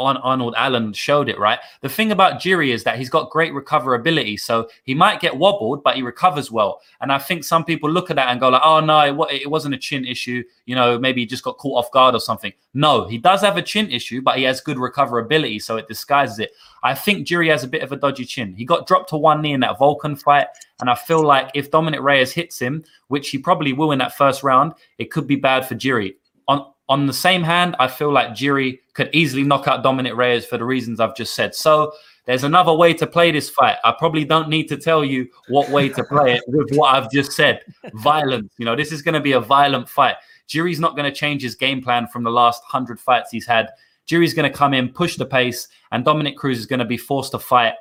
[0.00, 1.58] Arnold Allen showed it, right?
[1.82, 4.40] The thing about Jiri is that he's got great recoverability.
[4.40, 6.80] So he might get wobbled, but he recovers well.
[7.00, 9.74] And I think some people look at that and go like, oh, no, it wasn't
[9.74, 10.42] a chin issue.
[10.66, 12.52] You know, maybe he just got caught off guard or something.
[12.72, 15.60] No, he does have a chin issue, but he has good recoverability.
[15.62, 16.52] So it disguises it.
[16.82, 18.54] I think Jiri has a bit of a dodgy chin.
[18.54, 20.46] He got dropped to one knee in that Volkan fight.
[20.80, 24.16] And I feel like if Dominick Reyes hits him, which he probably will in that
[24.16, 26.14] first round, it could be bad for Jiri.
[26.48, 30.44] On, on the same hand, I feel like Jiri could easily knock out Dominick Reyes
[30.44, 31.54] for the reasons I've just said.
[31.54, 31.92] So
[32.26, 33.76] there's another way to play this fight.
[33.84, 37.08] I probably don't need to tell you what way to play it with what I've
[37.08, 37.60] just said.
[37.94, 38.52] Violence.
[38.58, 40.16] You know, this is going to be a violent fight.
[40.48, 43.70] Jiri's not going to change his game plan from the last 100 fights he's had.
[44.08, 46.96] Jiri's going to come in, push the pace, and Dominick Cruz is going to be
[46.96, 47.74] forced to fight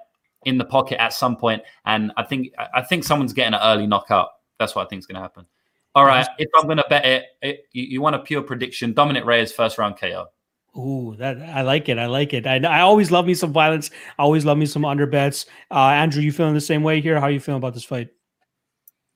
[0.45, 1.63] in the pocket at some point.
[1.85, 4.29] And I think I think someone's getting an early knockout.
[4.59, 5.47] That's what I think is going to happen.
[5.99, 8.93] All right, if I'm going to bet it, it you, you want a pure prediction:
[8.93, 10.27] Dominick Reyes first round KO.
[10.77, 11.97] Ooh, that I like it.
[11.97, 12.47] I like it.
[12.47, 13.91] I, I always love me some violence.
[14.17, 15.45] I always love me some under bets.
[15.69, 17.19] Uh, Andrew, you feeling the same way here?
[17.19, 18.07] How are you feeling about this fight?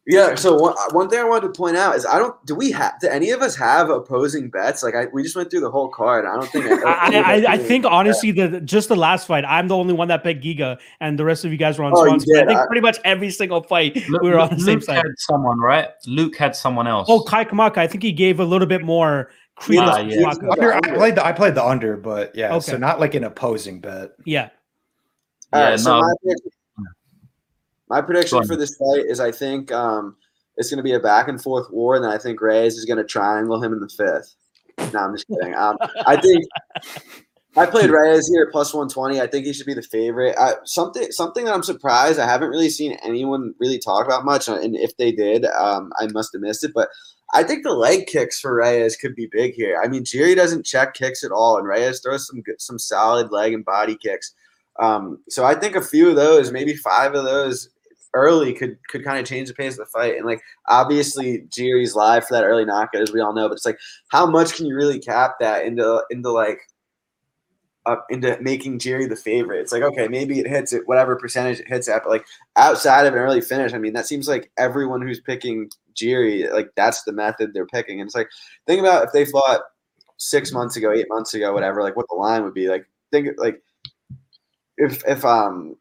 [0.06, 0.36] Yeah.
[0.36, 2.36] So one, one thing I wanted to point out is I don't.
[2.46, 3.00] Do we have?
[3.00, 4.84] Do any of us have opposing bets?
[4.84, 6.26] Like I, we just went through the whole card.
[6.26, 6.66] I don't think.
[6.86, 10.22] I, I, I think honestly that just the last fight, I'm the only one that
[10.24, 12.36] bet Giga, and the rest of you guys were on Oh, you Swanson.
[12.36, 12.48] I did?
[12.50, 14.98] think I- pretty much every single fight Luke- we were on the same side.
[14.98, 15.88] had someone, right?
[16.06, 17.08] Luke had someone else.
[17.10, 19.90] Oh, Kai Kamaka, I think he gave a little bit more credence.
[19.90, 20.34] Ah, yeah.
[20.52, 22.72] Under, I played the I played the under, but yeah, okay.
[22.72, 24.10] so not like an opposing bet.
[24.26, 24.50] Yeah.
[25.54, 26.02] All Yeah, right, so no.
[26.02, 26.52] my prediction,
[27.90, 30.16] my prediction for this fight is I think um,
[30.58, 32.86] it's going to be a back and forth war, and then I think Reyes is
[32.86, 34.36] going to triangle him in the fifth.
[34.94, 35.56] No, I'm just kidding.
[35.56, 36.46] Um, I think
[37.56, 39.22] I played Reyes here at plus 120.
[39.22, 40.36] I think he should be the favorite.
[40.40, 44.48] I, something something that I'm surprised I haven't really seen anyone really talk about much,
[44.48, 46.72] and if they did, um, I must have missed it.
[46.74, 46.90] But
[47.34, 49.80] I think the leg kicks for Reyes could be big here.
[49.84, 53.32] I mean, Jerry doesn't check kicks at all, and Reyes throws some good, some solid
[53.32, 54.34] leg and body kicks.
[54.80, 57.70] Um, so I think a few of those, maybe five of those
[58.14, 60.16] early could could kind of change the pace of the fight.
[60.16, 63.66] And like obviously Jiri's live for that early knockout, as we all know, but it's
[63.66, 63.80] like
[64.10, 66.60] how much can you really cap that into into like
[67.86, 69.62] up into making Jiri the favorite?
[69.62, 72.26] It's like okay, maybe it hits at whatever percentage it hits at, but like
[72.56, 76.70] outside of an early finish, I mean that seems like everyone who's picking Jiri, like
[76.76, 78.00] that's the method they're picking.
[78.00, 78.30] And it's like
[78.68, 79.62] think about if they fought
[80.18, 82.70] six months ago, eight months ago, whatever, like what the line would be.
[82.70, 83.62] Like think like
[84.78, 85.76] if if um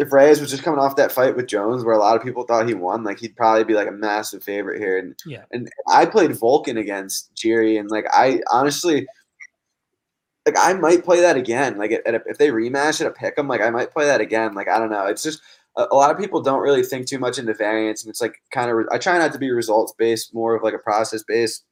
[0.00, 2.44] if Reyes was just coming off that fight with Jones, where a lot of people
[2.44, 4.96] thought he won, like he'd probably be like a massive favorite here.
[4.98, 5.44] And Yeah.
[5.52, 9.06] and I played Volkan against Jiri, and like I honestly,
[10.46, 11.76] like I might play that again.
[11.76, 14.22] Like at, at a, if they rematch at a pick'em, like I might play that
[14.22, 14.54] again.
[14.54, 15.04] Like I don't know.
[15.04, 15.42] It's just
[15.76, 18.40] a, a lot of people don't really think too much into variance, and it's like
[18.52, 21.64] kind of I try not to be results based, more of like a process based.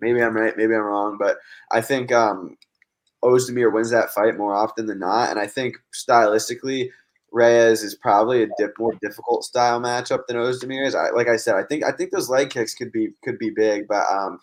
[0.00, 1.38] Maybe I'm right, maybe I'm wrong, but
[1.70, 2.56] I think um
[3.22, 6.90] Oezdemir wins that fight more often than not, and I think stylistically.
[7.32, 10.94] Reyes is probably a dip, more difficult style matchup than Oezdemir is.
[10.94, 13.50] I, like I said, I think I think those leg kicks could be could be
[13.50, 14.38] big, but um,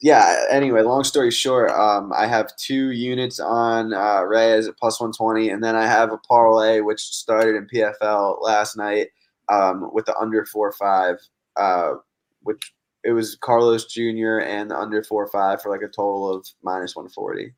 [0.00, 0.44] yeah.
[0.50, 5.12] Anyway, long story short, um, I have two units on uh, Reyes at plus one
[5.12, 9.08] twenty, and then I have a parlay which started in PFL last night
[9.52, 11.16] um, with the under four five,
[11.56, 11.94] uh,
[12.42, 12.72] which
[13.04, 14.40] it was Carlos Jr.
[14.40, 17.52] and the under four five for like a total of minus one forty.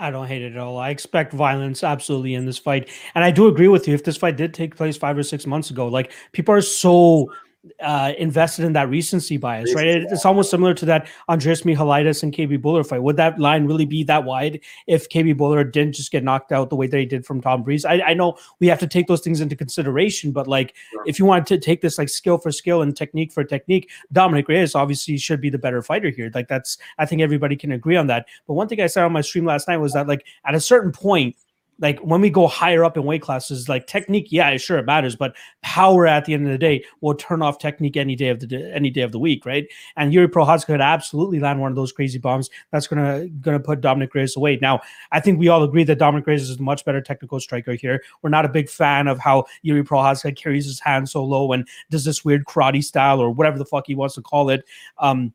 [0.00, 0.78] I don't hate it at all.
[0.78, 2.88] I expect violence absolutely in this fight.
[3.14, 3.94] And I do agree with you.
[3.94, 7.30] If this fight did take place five or six months ago, like people are so
[7.80, 9.86] uh, invested in that recency bias, right?
[9.86, 13.02] It- It's almost similar to that Andreas Michailidis and KB Bhullar fight.
[13.02, 16.70] Would that line really be that wide if KB Bhullar didn't just get knocked out
[16.70, 17.84] the way that he did from Tom Breese?
[17.84, 21.04] I, I know we have to take those things into consideration, but like Sure.
[21.06, 24.48] if you wanted to take this like skill for skill and technique for technique, Dominick
[24.48, 26.30] Reyes obviously should be the better fighter here.
[26.34, 28.26] Like that's I think everybody can agree on that.
[28.48, 30.60] But one thing I said on my stream last night was that like at a
[30.60, 31.36] certain point,
[31.82, 35.16] like when we go higher up in weight classes, like technique, yeah, sure it matters,
[35.16, 38.38] but power at the end of the day will turn off technique any day of
[38.38, 39.66] the day, any day of the week, right?
[39.96, 43.80] And Yuri Prochazka could absolutely land one of those crazy bombs that's gonna gonna put
[43.80, 44.58] Dominick Reyes away.
[44.62, 44.80] Now,
[45.10, 48.02] I think we all agree that Dominick Reyes is a much better technical striker here.
[48.22, 51.66] We're not a big fan of how Yuri Prochazka carries his hand so low and
[51.90, 54.64] does this weird karate style or whatever the fuck he wants to call it.
[54.98, 55.34] Um,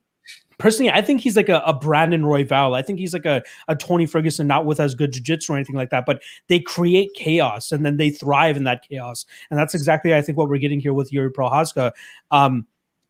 [0.57, 2.75] personally, I think he's like a, a Brandon Royval.
[2.75, 5.75] I think he's like a, a Tony Ferguson, not with as good jiu-jitsu or anything
[5.75, 9.25] like that, but they create chaos and then they thrive in that chaos.
[9.49, 11.91] And that's exactly, I think, what we're getting here with Yuri Prochazka.
[12.31, 12.65] Um,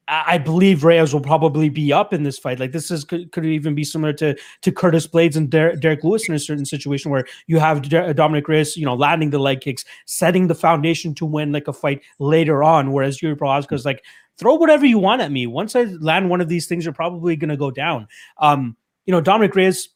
[0.10, 2.60] I believe Reyes will probably be up in this fight.
[2.60, 6.02] Like this is could, could even be similar to to Curtis Blaydes and Der- Derrick
[6.02, 7.82] Lewis in a certain situation where you have
[8.15, 11.74] Dominick Reyes, you know, landing the leg kicks, setting the foundation to win like a
[11.74, 12.94] fight later on.
[12.94, 14.02] Whereas Yuri Prochazka is like,
[14.38, 15.47] throw whatever you want at me.
[15.47, 18.07] Once I land one of these things, you're probably going to go down.
[18.38, 19.89] Um, you know, Dominick Reyes,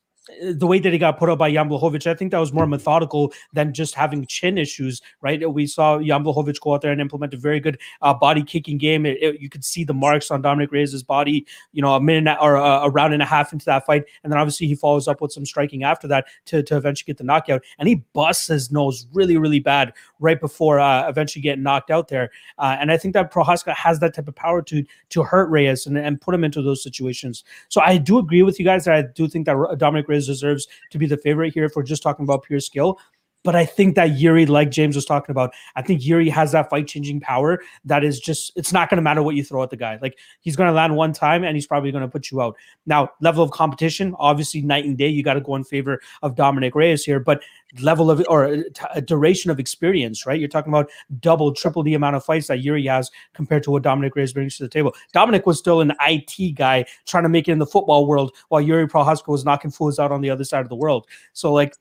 [0.54, 2.68] the way that he got put up by Jan Blachowicz, I think that was more
[2.68, 5.52] methodical than just having chin issues, right?
[5.52, 8.78] We saw Jan Blachowicz go out there and implement a very good uh, body kicking
[8.78, 9.06] game.
[9.06, 12.38] It, it- you could see the marks on Dominick Reyes' body, you know, a minute
[12.42, 14.04] or uh, a round and a half into that fight.
[14.24, 17.18] And then obviously he follows up with some striking after that to, to eventually get
[17.18, 17.64] the knockout.
[17.80, 22.08] And he busts his nose really, really bad right before uh, eventually getting knocked out
[22.08, 22.30] there.
[22.58, 25.88] Uh, and I think that Prochazka has that type of power to to hurt Reyes
[25.88, 27.44] and, and put him into those situations.
[27.70, 30.68] So I do agree with you guys that I do think that Dominick Reyes deserves
[30.92, 33.00] to be the favorite here if we're just talking about pure skill.
[33.44, 36.70] But I think that Yuri, like James was talking about, I think Yuri has that
[36.70, 39.72] fight changing power that is just, it's not going to matter what you throw at
[39.72, 39.98] the guy.
[40.00, 42.56] Like he's going to land one time and he's probably going to put you out.
[42.86, 46.36] Now, level of competition, obviously night and day, you got to go in favor of
[46.36, 47.42] Dominick Reyes here, but
[47.80, 50.40] level of or a, duration of experience, right?
[50.40, 50.90] You're talking about
[51.20, 54.58] double, triple the amount of fights that Yuri has compared to what Dominick Reyes brings
[54.58, 54.94] to the table.
[55.14, 58.62] Dominick was still an IT guy trying to make it in the football world while
[58.62, 61.08] Yuri Prochazka was knocking fools out on the other side of the world.
[61.34, 61.76] So, like,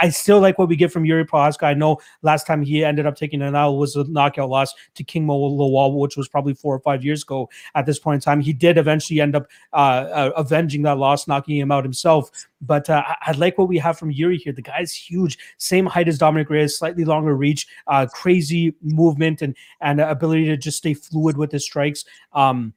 [0.00, 1.64] I, still like what we get from Yuri Prochazka.
[1.64, 5.04] I know last time he ended up taking an L was a knockout loss to
[5.04, 8.20] King Mo Lawal, which was probably four or five years ago at this point in
[8.20, 8.40] time.
[8.40, 12.30] He did eventually end up uh, uh, avenging that loss, knocking him out himself.
[12.60, 14.52] But uh, I, I like what we have from Yuri here.
[14.52, 19.54] The guy's huge, same height as Dominick Reyes, slightly longer reach, uh, crazy movement, and
[19.80, 22.04] and ability to just stay fluid with his strikes.
[22.32, 22.74] Um,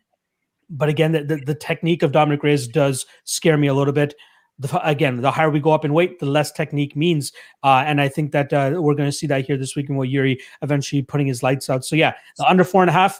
[0.70, 4.16] but again, the, the, the technique of Dominick Reyes does scare me a little bit.
[4.60, 7.34] The, again, the higher we go up in weight, the less technique means.
[7.64, 10.10] Uh, and I think that uh, we're going to see that here this weekend what
[10.10, 11.84] Yuri eventually putting his lights out.
[11.84, 13.20] So yeah, the under four and a half,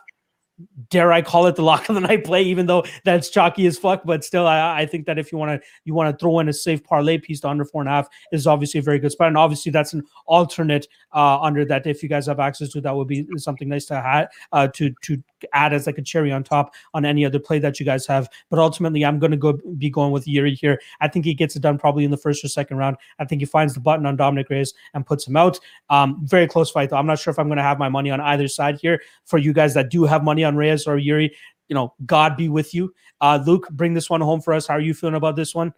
[0.90, 3.78] dare I call it the lock of the night play, even though that's chalky as
[3.78, 4.04] fuck.
[4.06, 6.50] But still, I, I think that if you want to you want to throw in
[6.50, 9.12] a safe parlay piece to under four and a half is obviously a very good
[9.12, 9.28] spot.
[9.28, 12.96] And obviously that's an alternate uh, under that if you guys have access to that
[12.96, 15.22] would be something nice to have uh, to to
[15.54, 18.30] add as like a cherry on top on any other play that you guys have.
[18.50, 20.80] But ultimately, I'm going to go be going with Yuri here.
[21.00, 22.98] I think he gets it done probably in the first or second round.
[23.20, 25.60] I think he finds the button on Dominick Reyes and puts him out.
[25.90, 26.98] Um, very close fight though.
[26.98, 29.02] I'm not sure if I'm going to have my money on either side here.
[29.26, 31.36] For you guys that do have money on Reyes or Yuri,
[31.68, 32.94] you know, God be with you.
[33.22, 34.68] Uh, Luke, bring this one home for us.
[34.68, 35.74] How are you feeling about this one?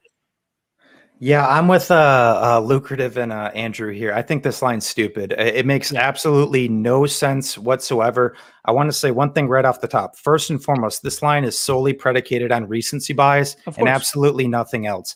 [1.20, 4.14] Yeah, I'm with uh, uh lucrative and uh, Andrew here.
[4.14, 5.32] I think this line's stupid.
[5.34, 8.36] It, it makes absolutely no sense whatsoever.
[8.66, 10.18] I want to say one thing right off the top.
[10.18, 15.16] First and foremost, this line is solely predicated on recency bias and absolutely nothing else.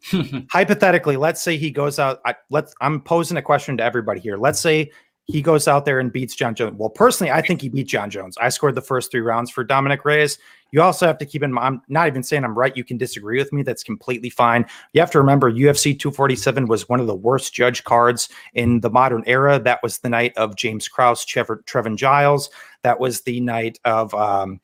[0.50, 2.20] Hypothetically, let's say he goes out.
[2.24, 2.74] I, let's.
[2.80, 4.36] I'm posing a question to everybody here.
[4.36, 4.90] Let's say
[5.30, 6.76] he goes out there and beats Jon Jones.
[6.76, 8.36] Well, personally, I think he beat Jon Jones.
[8.40, 10.38] I scored the first three rounds for Dominick Reyes.
[10.72, 12.76] You also have to keep in mind, I'm not even saying I'm right.
[12.76, 13.62] You can disagree with me.
[13.62, 14.66] That's completely fine.
[14.92, 18.90] You have to remember UFC 247 was one of the worst judge cards in the
[18.90, 19.58] modern era.
[19.58, 22.50] That was the night of James Krause, Trevor, Trevin Giles.
[22.82, 24.60] That was the night of um,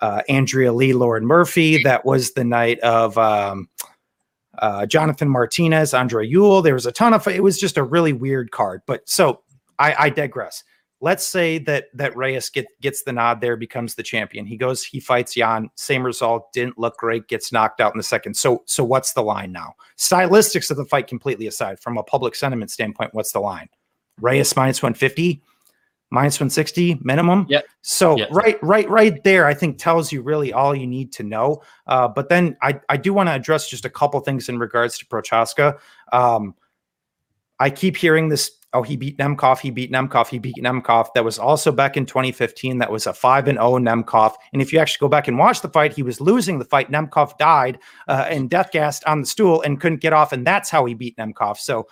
[0.00, 1.82] uh, Andrea Lee, Lauren Murphy.
[1.82, 3.68] That was the night of um,
[4.58, 6.62] uh, Jonathan Martinez, Andre Ewell.
[6.62, 8.82] There was a ton of it was just a really weird card.
[8.86, 9.42] But so
[9.78, 10.64] I, I digress.
[11.00, 14.46] Let's say that that Reyes get, gets the nod there, becomes the champion.
[14.46, 18.02] He goes, he fights Jan, same result, didn't look great, gets knocked out in the
[18.02, 18.34] second.
[18.34, 19.74] So so what's the line now?
[19.98, 23.68] Stylistics of the fight completely aside, from a public sentiment standpoint, what's the line?
[24.20, 25.42] Reyes minus 150,
[26.10, 27.46] minus 160 minimum.
[27.48, 27.66] Yep.
[27.82, 28.28] So Yep.
[28.30, 31.62] right, right, right there, I think tells you really all you need to know.
[31.86, 34.96] Uh, but then I, I do want to address just a couple things in regards
[34.98, 35.78] to Prochazka.
[36.12, 36.54] Um,
[37.58, 38.52] I keep hearing this.
[38.76, 39.60] Oh, he beat Nemkov.
[39.60, 40.28] He beat Nemkov.
[40.28, 41.08] He beat Nemkov.
[41.14, 42.76] That was also back in 2015.
[42.76, 44.34] That was a five and zero Nemkov.
[44.52, 46.90] And if you actually go back and watch the fight, he was losing the fight.
[46.90, 50.68] Nemkov died uh, and death gassed on the stool and couldn't get off, and that's
[50.68, 51.56] how he beat Nemkov.
[51.56, 51.88] So,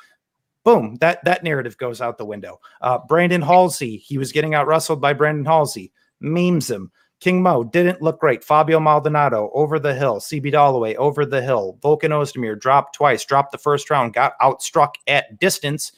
[0.62, 2.60] boom, that that narrative goes out the window.
[2.82, 5.90] Uh, Brandon Halsey, he was getting out wrestled by Brandon Halsey.
[6.20, 6.92] Memes him.
[7.20, 8.44] King Mo didn't look great.
[8.44, 10.20] Fabio Maldonado over the hill.
[10.20, 11.78] CB Dollaway over the hill.
[11.80, 15.92] Volkan Oezdemir dropped twice, dropped the first round, got outstruck at distance,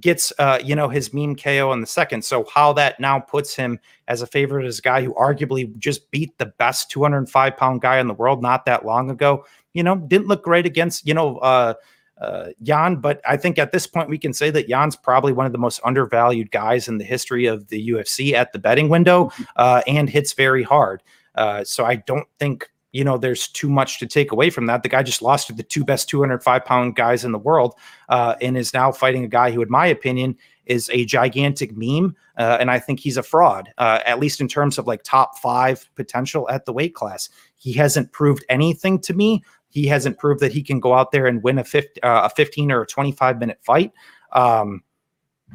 [0.00, 2.24] gets uh, you know, his meme KO in the second.
[2.24, 6.10] So how that now puts him as a favorite as a guy who arguably just
[6.10, 9.44] beat the best 205 pound guy in the world not that long ago.
[9.72, 11.74] You know, didn't look great against, you know, uh
[12.18, 15.46] uh, Jan, but I think at this point we can say that Jan's probably one
[15.46, 19.32] of the most undervalued guys in the history of the UFC at the betting window,
[19.56, 21.02] uh, and hits very hard.
[21.34, 24.84] Uh, so I don't think you know there's too much to take away from that.
[24.84, 27.74] The guy just lost to the two best 205 pound guys in the world,
[28.08, 32.14] uh, and is now fighting a guy who, in my opinion, is a gigantic meme,
[32.38, 35.36] uh, and I think he's a fraud, uh, at least in terms of like top
[35.38, 37.28] five potential at the weight class.
[37.56, 39.42] He hasn't proved anything to me.
[39.70, 42.30] He hasn't proved that he can go out there and win a, 50, uh, a
[42.30, 43.90] 15 or a 25 minute fight.
[44.32, 44.84] Um,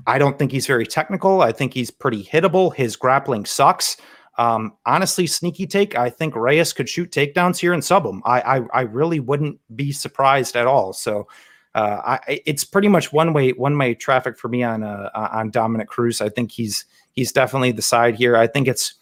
[0.07, 1.41] I don't think he's very technical.
[1.41, 2.75] I think he's pretty hittable.
[2.75, 3.95] His grappling sucks.
[4.39, 5.97] Um, honestly, sneaky take.
[5.97, 8.21] I think Reyes could shoot takedowns here and sub him.
[8.25, 10.93] I, I, I really wouldn't be surprised at all.
[10.93, 11.27] So,
[11.75, 15.51] uh, I, it's pretty much one way, one way traffic for me on, uh, on
[15.51, 16.21] Dominick Cruz.
[16.21, 18.37] I think he's, he's definitely the side here.
[18.37, 18.93] I think it's,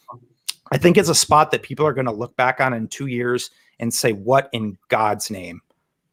[0.72, 3.06] I think it's a spot that people are going to look back on in two
[3.06, 5.62] years and say, what in God's name?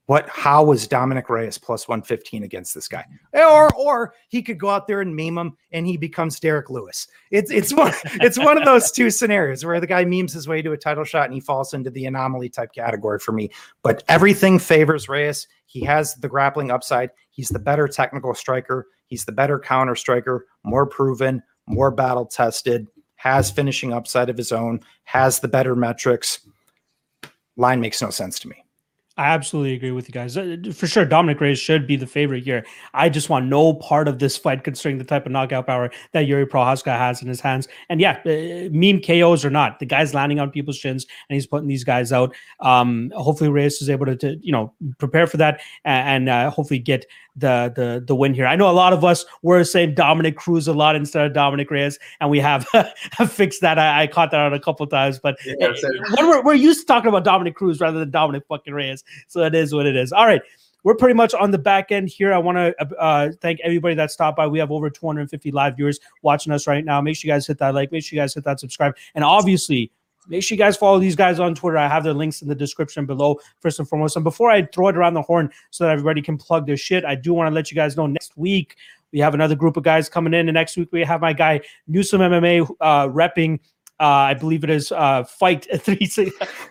[0.06, 0.28] What?
[0.28, 3.06] How was Dominick Reyes plus 115 against this guy?
[3.34, 3.52] Mm-hmm.
[3.52, 7.06] Or or he could go out there and meme him and he becomes Derrick Lewis.
[7.30, 10.60] It's it's one it's one of those two scenarios where the guy memes his way
[10.60, 13.50] to a title shot and he falls into the anomaly type category for me.
[13.82, 15.48] But everything favors Reyes.
[15.66, 17.10] He has the grappling upside.
[17.30, 18.86] He's the better technical striker.
[19.06, 24.52] He's the better counter striker, more proven, more battle tested, has finishing upside of his
[24.52, 26.46] own, has the better metrics.
[27.56, 28.63] Line makes no sense to me.
[29.16, 30.36] I absolutely agree with you guys.
[30.36, 32.66] Uh, For sure, Dominick Reyes should be the favorite here.
[32.94, 36.26] I just want no part of this fight, considering the type of knockout power that
[36.26, 37.68] Yuri Prochazka has in his hands.
[37.88, 41.46] And yeah, uh, meme KOs or not, the guy's landing on people's shins and he's
[41.46, 42.34] putting these guys out.
[42.58, 46.50] Um, hopefully, Reyes is able to, to you know prepare for that and, and uh,
[46.50, 48.46] hopefully get the the the win here.
[48.46, 51.70] I know a lot of us were saying Dominick Cruz a lot instead of Dominick
[51.70, 52.66] Reyes, and we have,
[53.28, 53.78] fixed that.
[53.78, 55.74] I, I caught that out a couple times, but Yeah, uh,
[56.16, 59.04] when we're, we're used to talking about Dominick Cruz rather than Dominick fucking Reyes.
[59.28, 60.12] So it is what it is.
[60.12, 60.42] All right.
[60.84, 62.34] We're pretty much on the back end here.
[62.34, 64.46] I want to uh, thank everybody that stopped by.
[64.46, 67.00] We have over 250 live viewers watching us right now.
[67.00, 67.90] Make sure you guys hit that like.
[67.90, 68.94] Make sure you guys hit that subscribe.
[69.14, 69.90] And obviously,
[70.28, 71.78] make sure you guys follow these guys on Twitter.
[71.78, 74.16] I have their links in the description below, first and foremost.
[74.16, 77.04] And before I throw it around the horn so that everybody can plug their shit,
[77.04, 78.76] I do want to let you guys know next week
[79.12, 80.48] we have another group of guys coming in.
[80.48, 83.60] And next week we have my guy Newsome MMA uh, repping
[84.00, 86.10] uh, I believe it is uh, fight three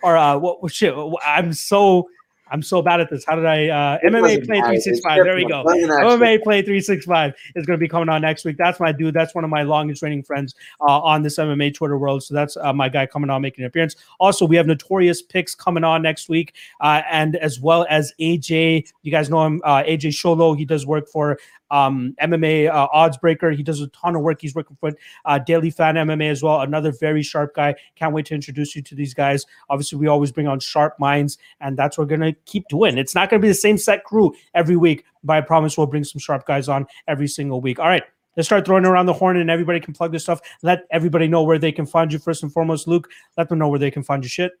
[0.02, 0.94] or uh, what shit.
[1.24, 2.08] I'm so
[2.50, 3.24] I'm so bad at this.
[3.24, 5.24] How did I uh, MMA play three six five?
[5.24, 5.64] There we go.
[5.64, 8.56] MMA play three six five is going to be coming on next week.
[8.58, 9.14] That's my dude.
[9.14, 12.22] That's one of my longest training friends uh, on this MMA Twitter world.
[12.22, 13.96] So that's uh, my guy coming on making an appearance.
[14.20, 18.88] Also, we have Notorious Picks coming on next week, uh, and as well as AJ.
[19.02, 20.56] You guys know him, uh, AJ Sholo.
[20.56, 21.38] He does work for
[21.70, 23.50] um, MMA uh, Odds Breaker.
[23.50, 24.40] He does a ton of work.
[24.40, 24.92] He's working for
[25.24, 26.60] uh, Daily Fan MMA as well.
[26.60, 27.74] Another very sharp guy.
[27.96, 29.44] Can't wait to introduce you to these guys.
[29.68, 32.98] Obviously, we always bring on sharp minds, and that's what we're gonna keep doing.
[32.98, 36.04] It's not gonna be the same set crew every week, but I promise we'll bring
[36.04, 37.78] some sharp guys on every single week.
[37.78, 38.04] All right.
[38.36, 40.40] Let's start throwing around the horn and everybody can plug this stuff.
[40.62, 42.88] Let everybody know where they can find you first and foremost.
[42.88, 44.52] Luke, let them know where they can find your shit.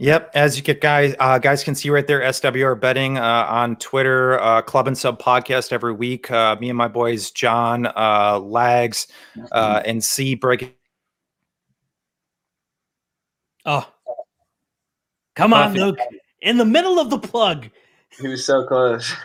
[0.00, 3.76] Yep, as you get guys, uh, guys can see right there, SWR betting uh, on
[3.76, 6.30] Twitter, uh, Club and Sub podcast every week.
[6.30, 9.08] Uh, me and my boys John, uh, Lags,
[9.52, 10.74] uh, and C break.
[13.66, 13.86] Oh,
[15.36, 15.98] come on, Luke.
[16.42, 17.68] In the middle of the plug.
[18.20, 19.14] He was so close.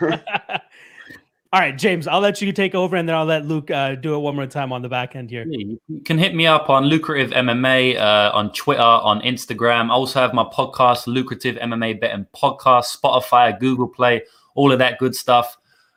[1.52, 4.14] All right, James, I'll let you take over and then I'll let Luke uh, do
[4.14, 5.46] it one more time on the back end here.
[5.46, 9.88] You can hit me up on Lucrative MMA uh, on Twitter, on Instagram.
[9.88, 14.24] I also have my podcast, Lucrative MMA Betting Podcast, Spotify, Google Play,
[14.54, 15.56] all of that good stuff.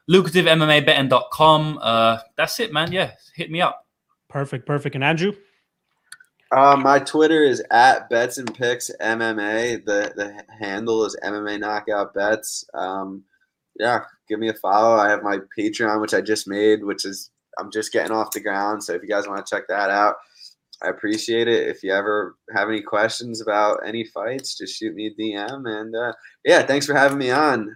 [0.09, 1.79] LucrativeMMABetting.com.
[1.81, 2.91] Uh, that's it, man.
[2.91, 3.85] Yeah, hit me up.
[4.29, 4.95] Perfect, perfect.
[4.95, 5.33] And Andrew?
[6.51, 9.85] Uh, my Twitter is at Bets and Picks MMA.
[9.85, 12.65] The the handle is MMA Knockout Bets.
[12.73, 13.23] Um,
[13.79, 14.97] yeah, give me a follow.
[14.97, 18.39] I have my Patreon, which I just made, which is I'm just getting off the
[18.39, 18.83] ground.
[18.83, 20.15] So if you guys want to check that out,
[20.81, 21.67] I appreciate it.
[21.67, 25.69] If you ever have any questions about any fights, just shoot me a DM.
[25.69, 26.13] And uh,
[26.43, 27.75] yeah, thanks for having me on.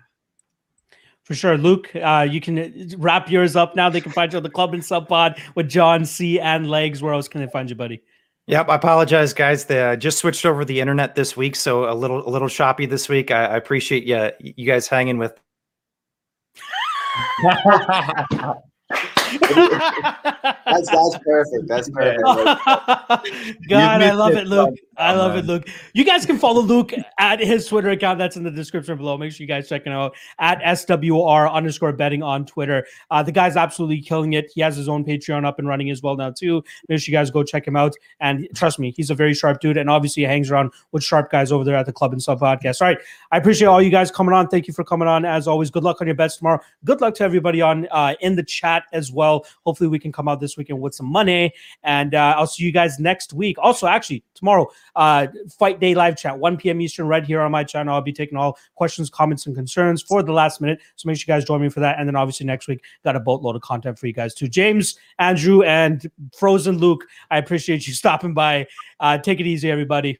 [1.23, 1.57] For sure.
[1.57, 3.89] Luke, uh, you can wrap yours up now.
[3.89, 6.39] They can find you on the Club and Sub Pod with John C.
[6.39, 7.01] and Legs.
[7.01, 8.01] Where else can they find you, buddy?
[8.47, 9.65] Yep, I apologize, guys.
[9.65, 12.85] They uh, just switched over the internet this week, so a little a little choppy
[12.85, 13.31] this week.
[13.31, 15.39] I, I appreciate you you guys hanging with.
[19.39, 21.67] That's that's perfect.
[21.67, 22.23] That's perfect.
[23.69, 24.75] God, I love it, Luke.
[24.97, 25.67] I love it, Luke.
[25.93, 28.19] You guys can follow Luke at his Twitter account.
[28.19, 29.17] That's in the description below.
[29.17, 32.85] Make sure you guys check it out at SWR underscore betting on Twitter.
[33.09, 34.51] Uh, the guy's absolutely killing it.
[34.53, 36.63] He has his own Patreon up and running as well now, too.
[36.87, 37.95] Make sure you guys go check him out.
[38.19, 39.77] And trust me, he's a very sharp dude.
[39.77, 42.39] And obviously, he hangs around with sharp guys over there at the Club and Sub
[42.39, 42.81] podcast.
[42.81, 42.99] All right.
[43.31, 44.47] I appreciate all you guys coming on.
[44.47, 45.25] Thank you for coming on.
[45.25, 46.61] As always, good luck on your bets tomorrow.
[46.85, 49.45] Good luck to everybody on uh, in the chat as well.
[49.65, 51.53] Hopefully, we can come out this weekend with some money.
[51.83, 53.57] And uh, I'll see you guys next week.
[53.59, 55.27] Also, actually, tomorrow, uh,
[55.57, 56.81] Fight Day live chat, 1 p.m.
[56.81, 57.95] Eastern, right here on my channel.
[57.95, 60.79] I'll be taking all questions, comments, and concerns for the last minute.
[60.95, 61.99] So make sure you guys join me for that.
[61.99, 64.47] And then obviously next week, got a boatload of content for you guys too.
[64.47, 68.67] James, Andrew, and Frozen Luke, I appreciate you stopping by.
[68.99, 70.19] Uh, take it easy, everybody.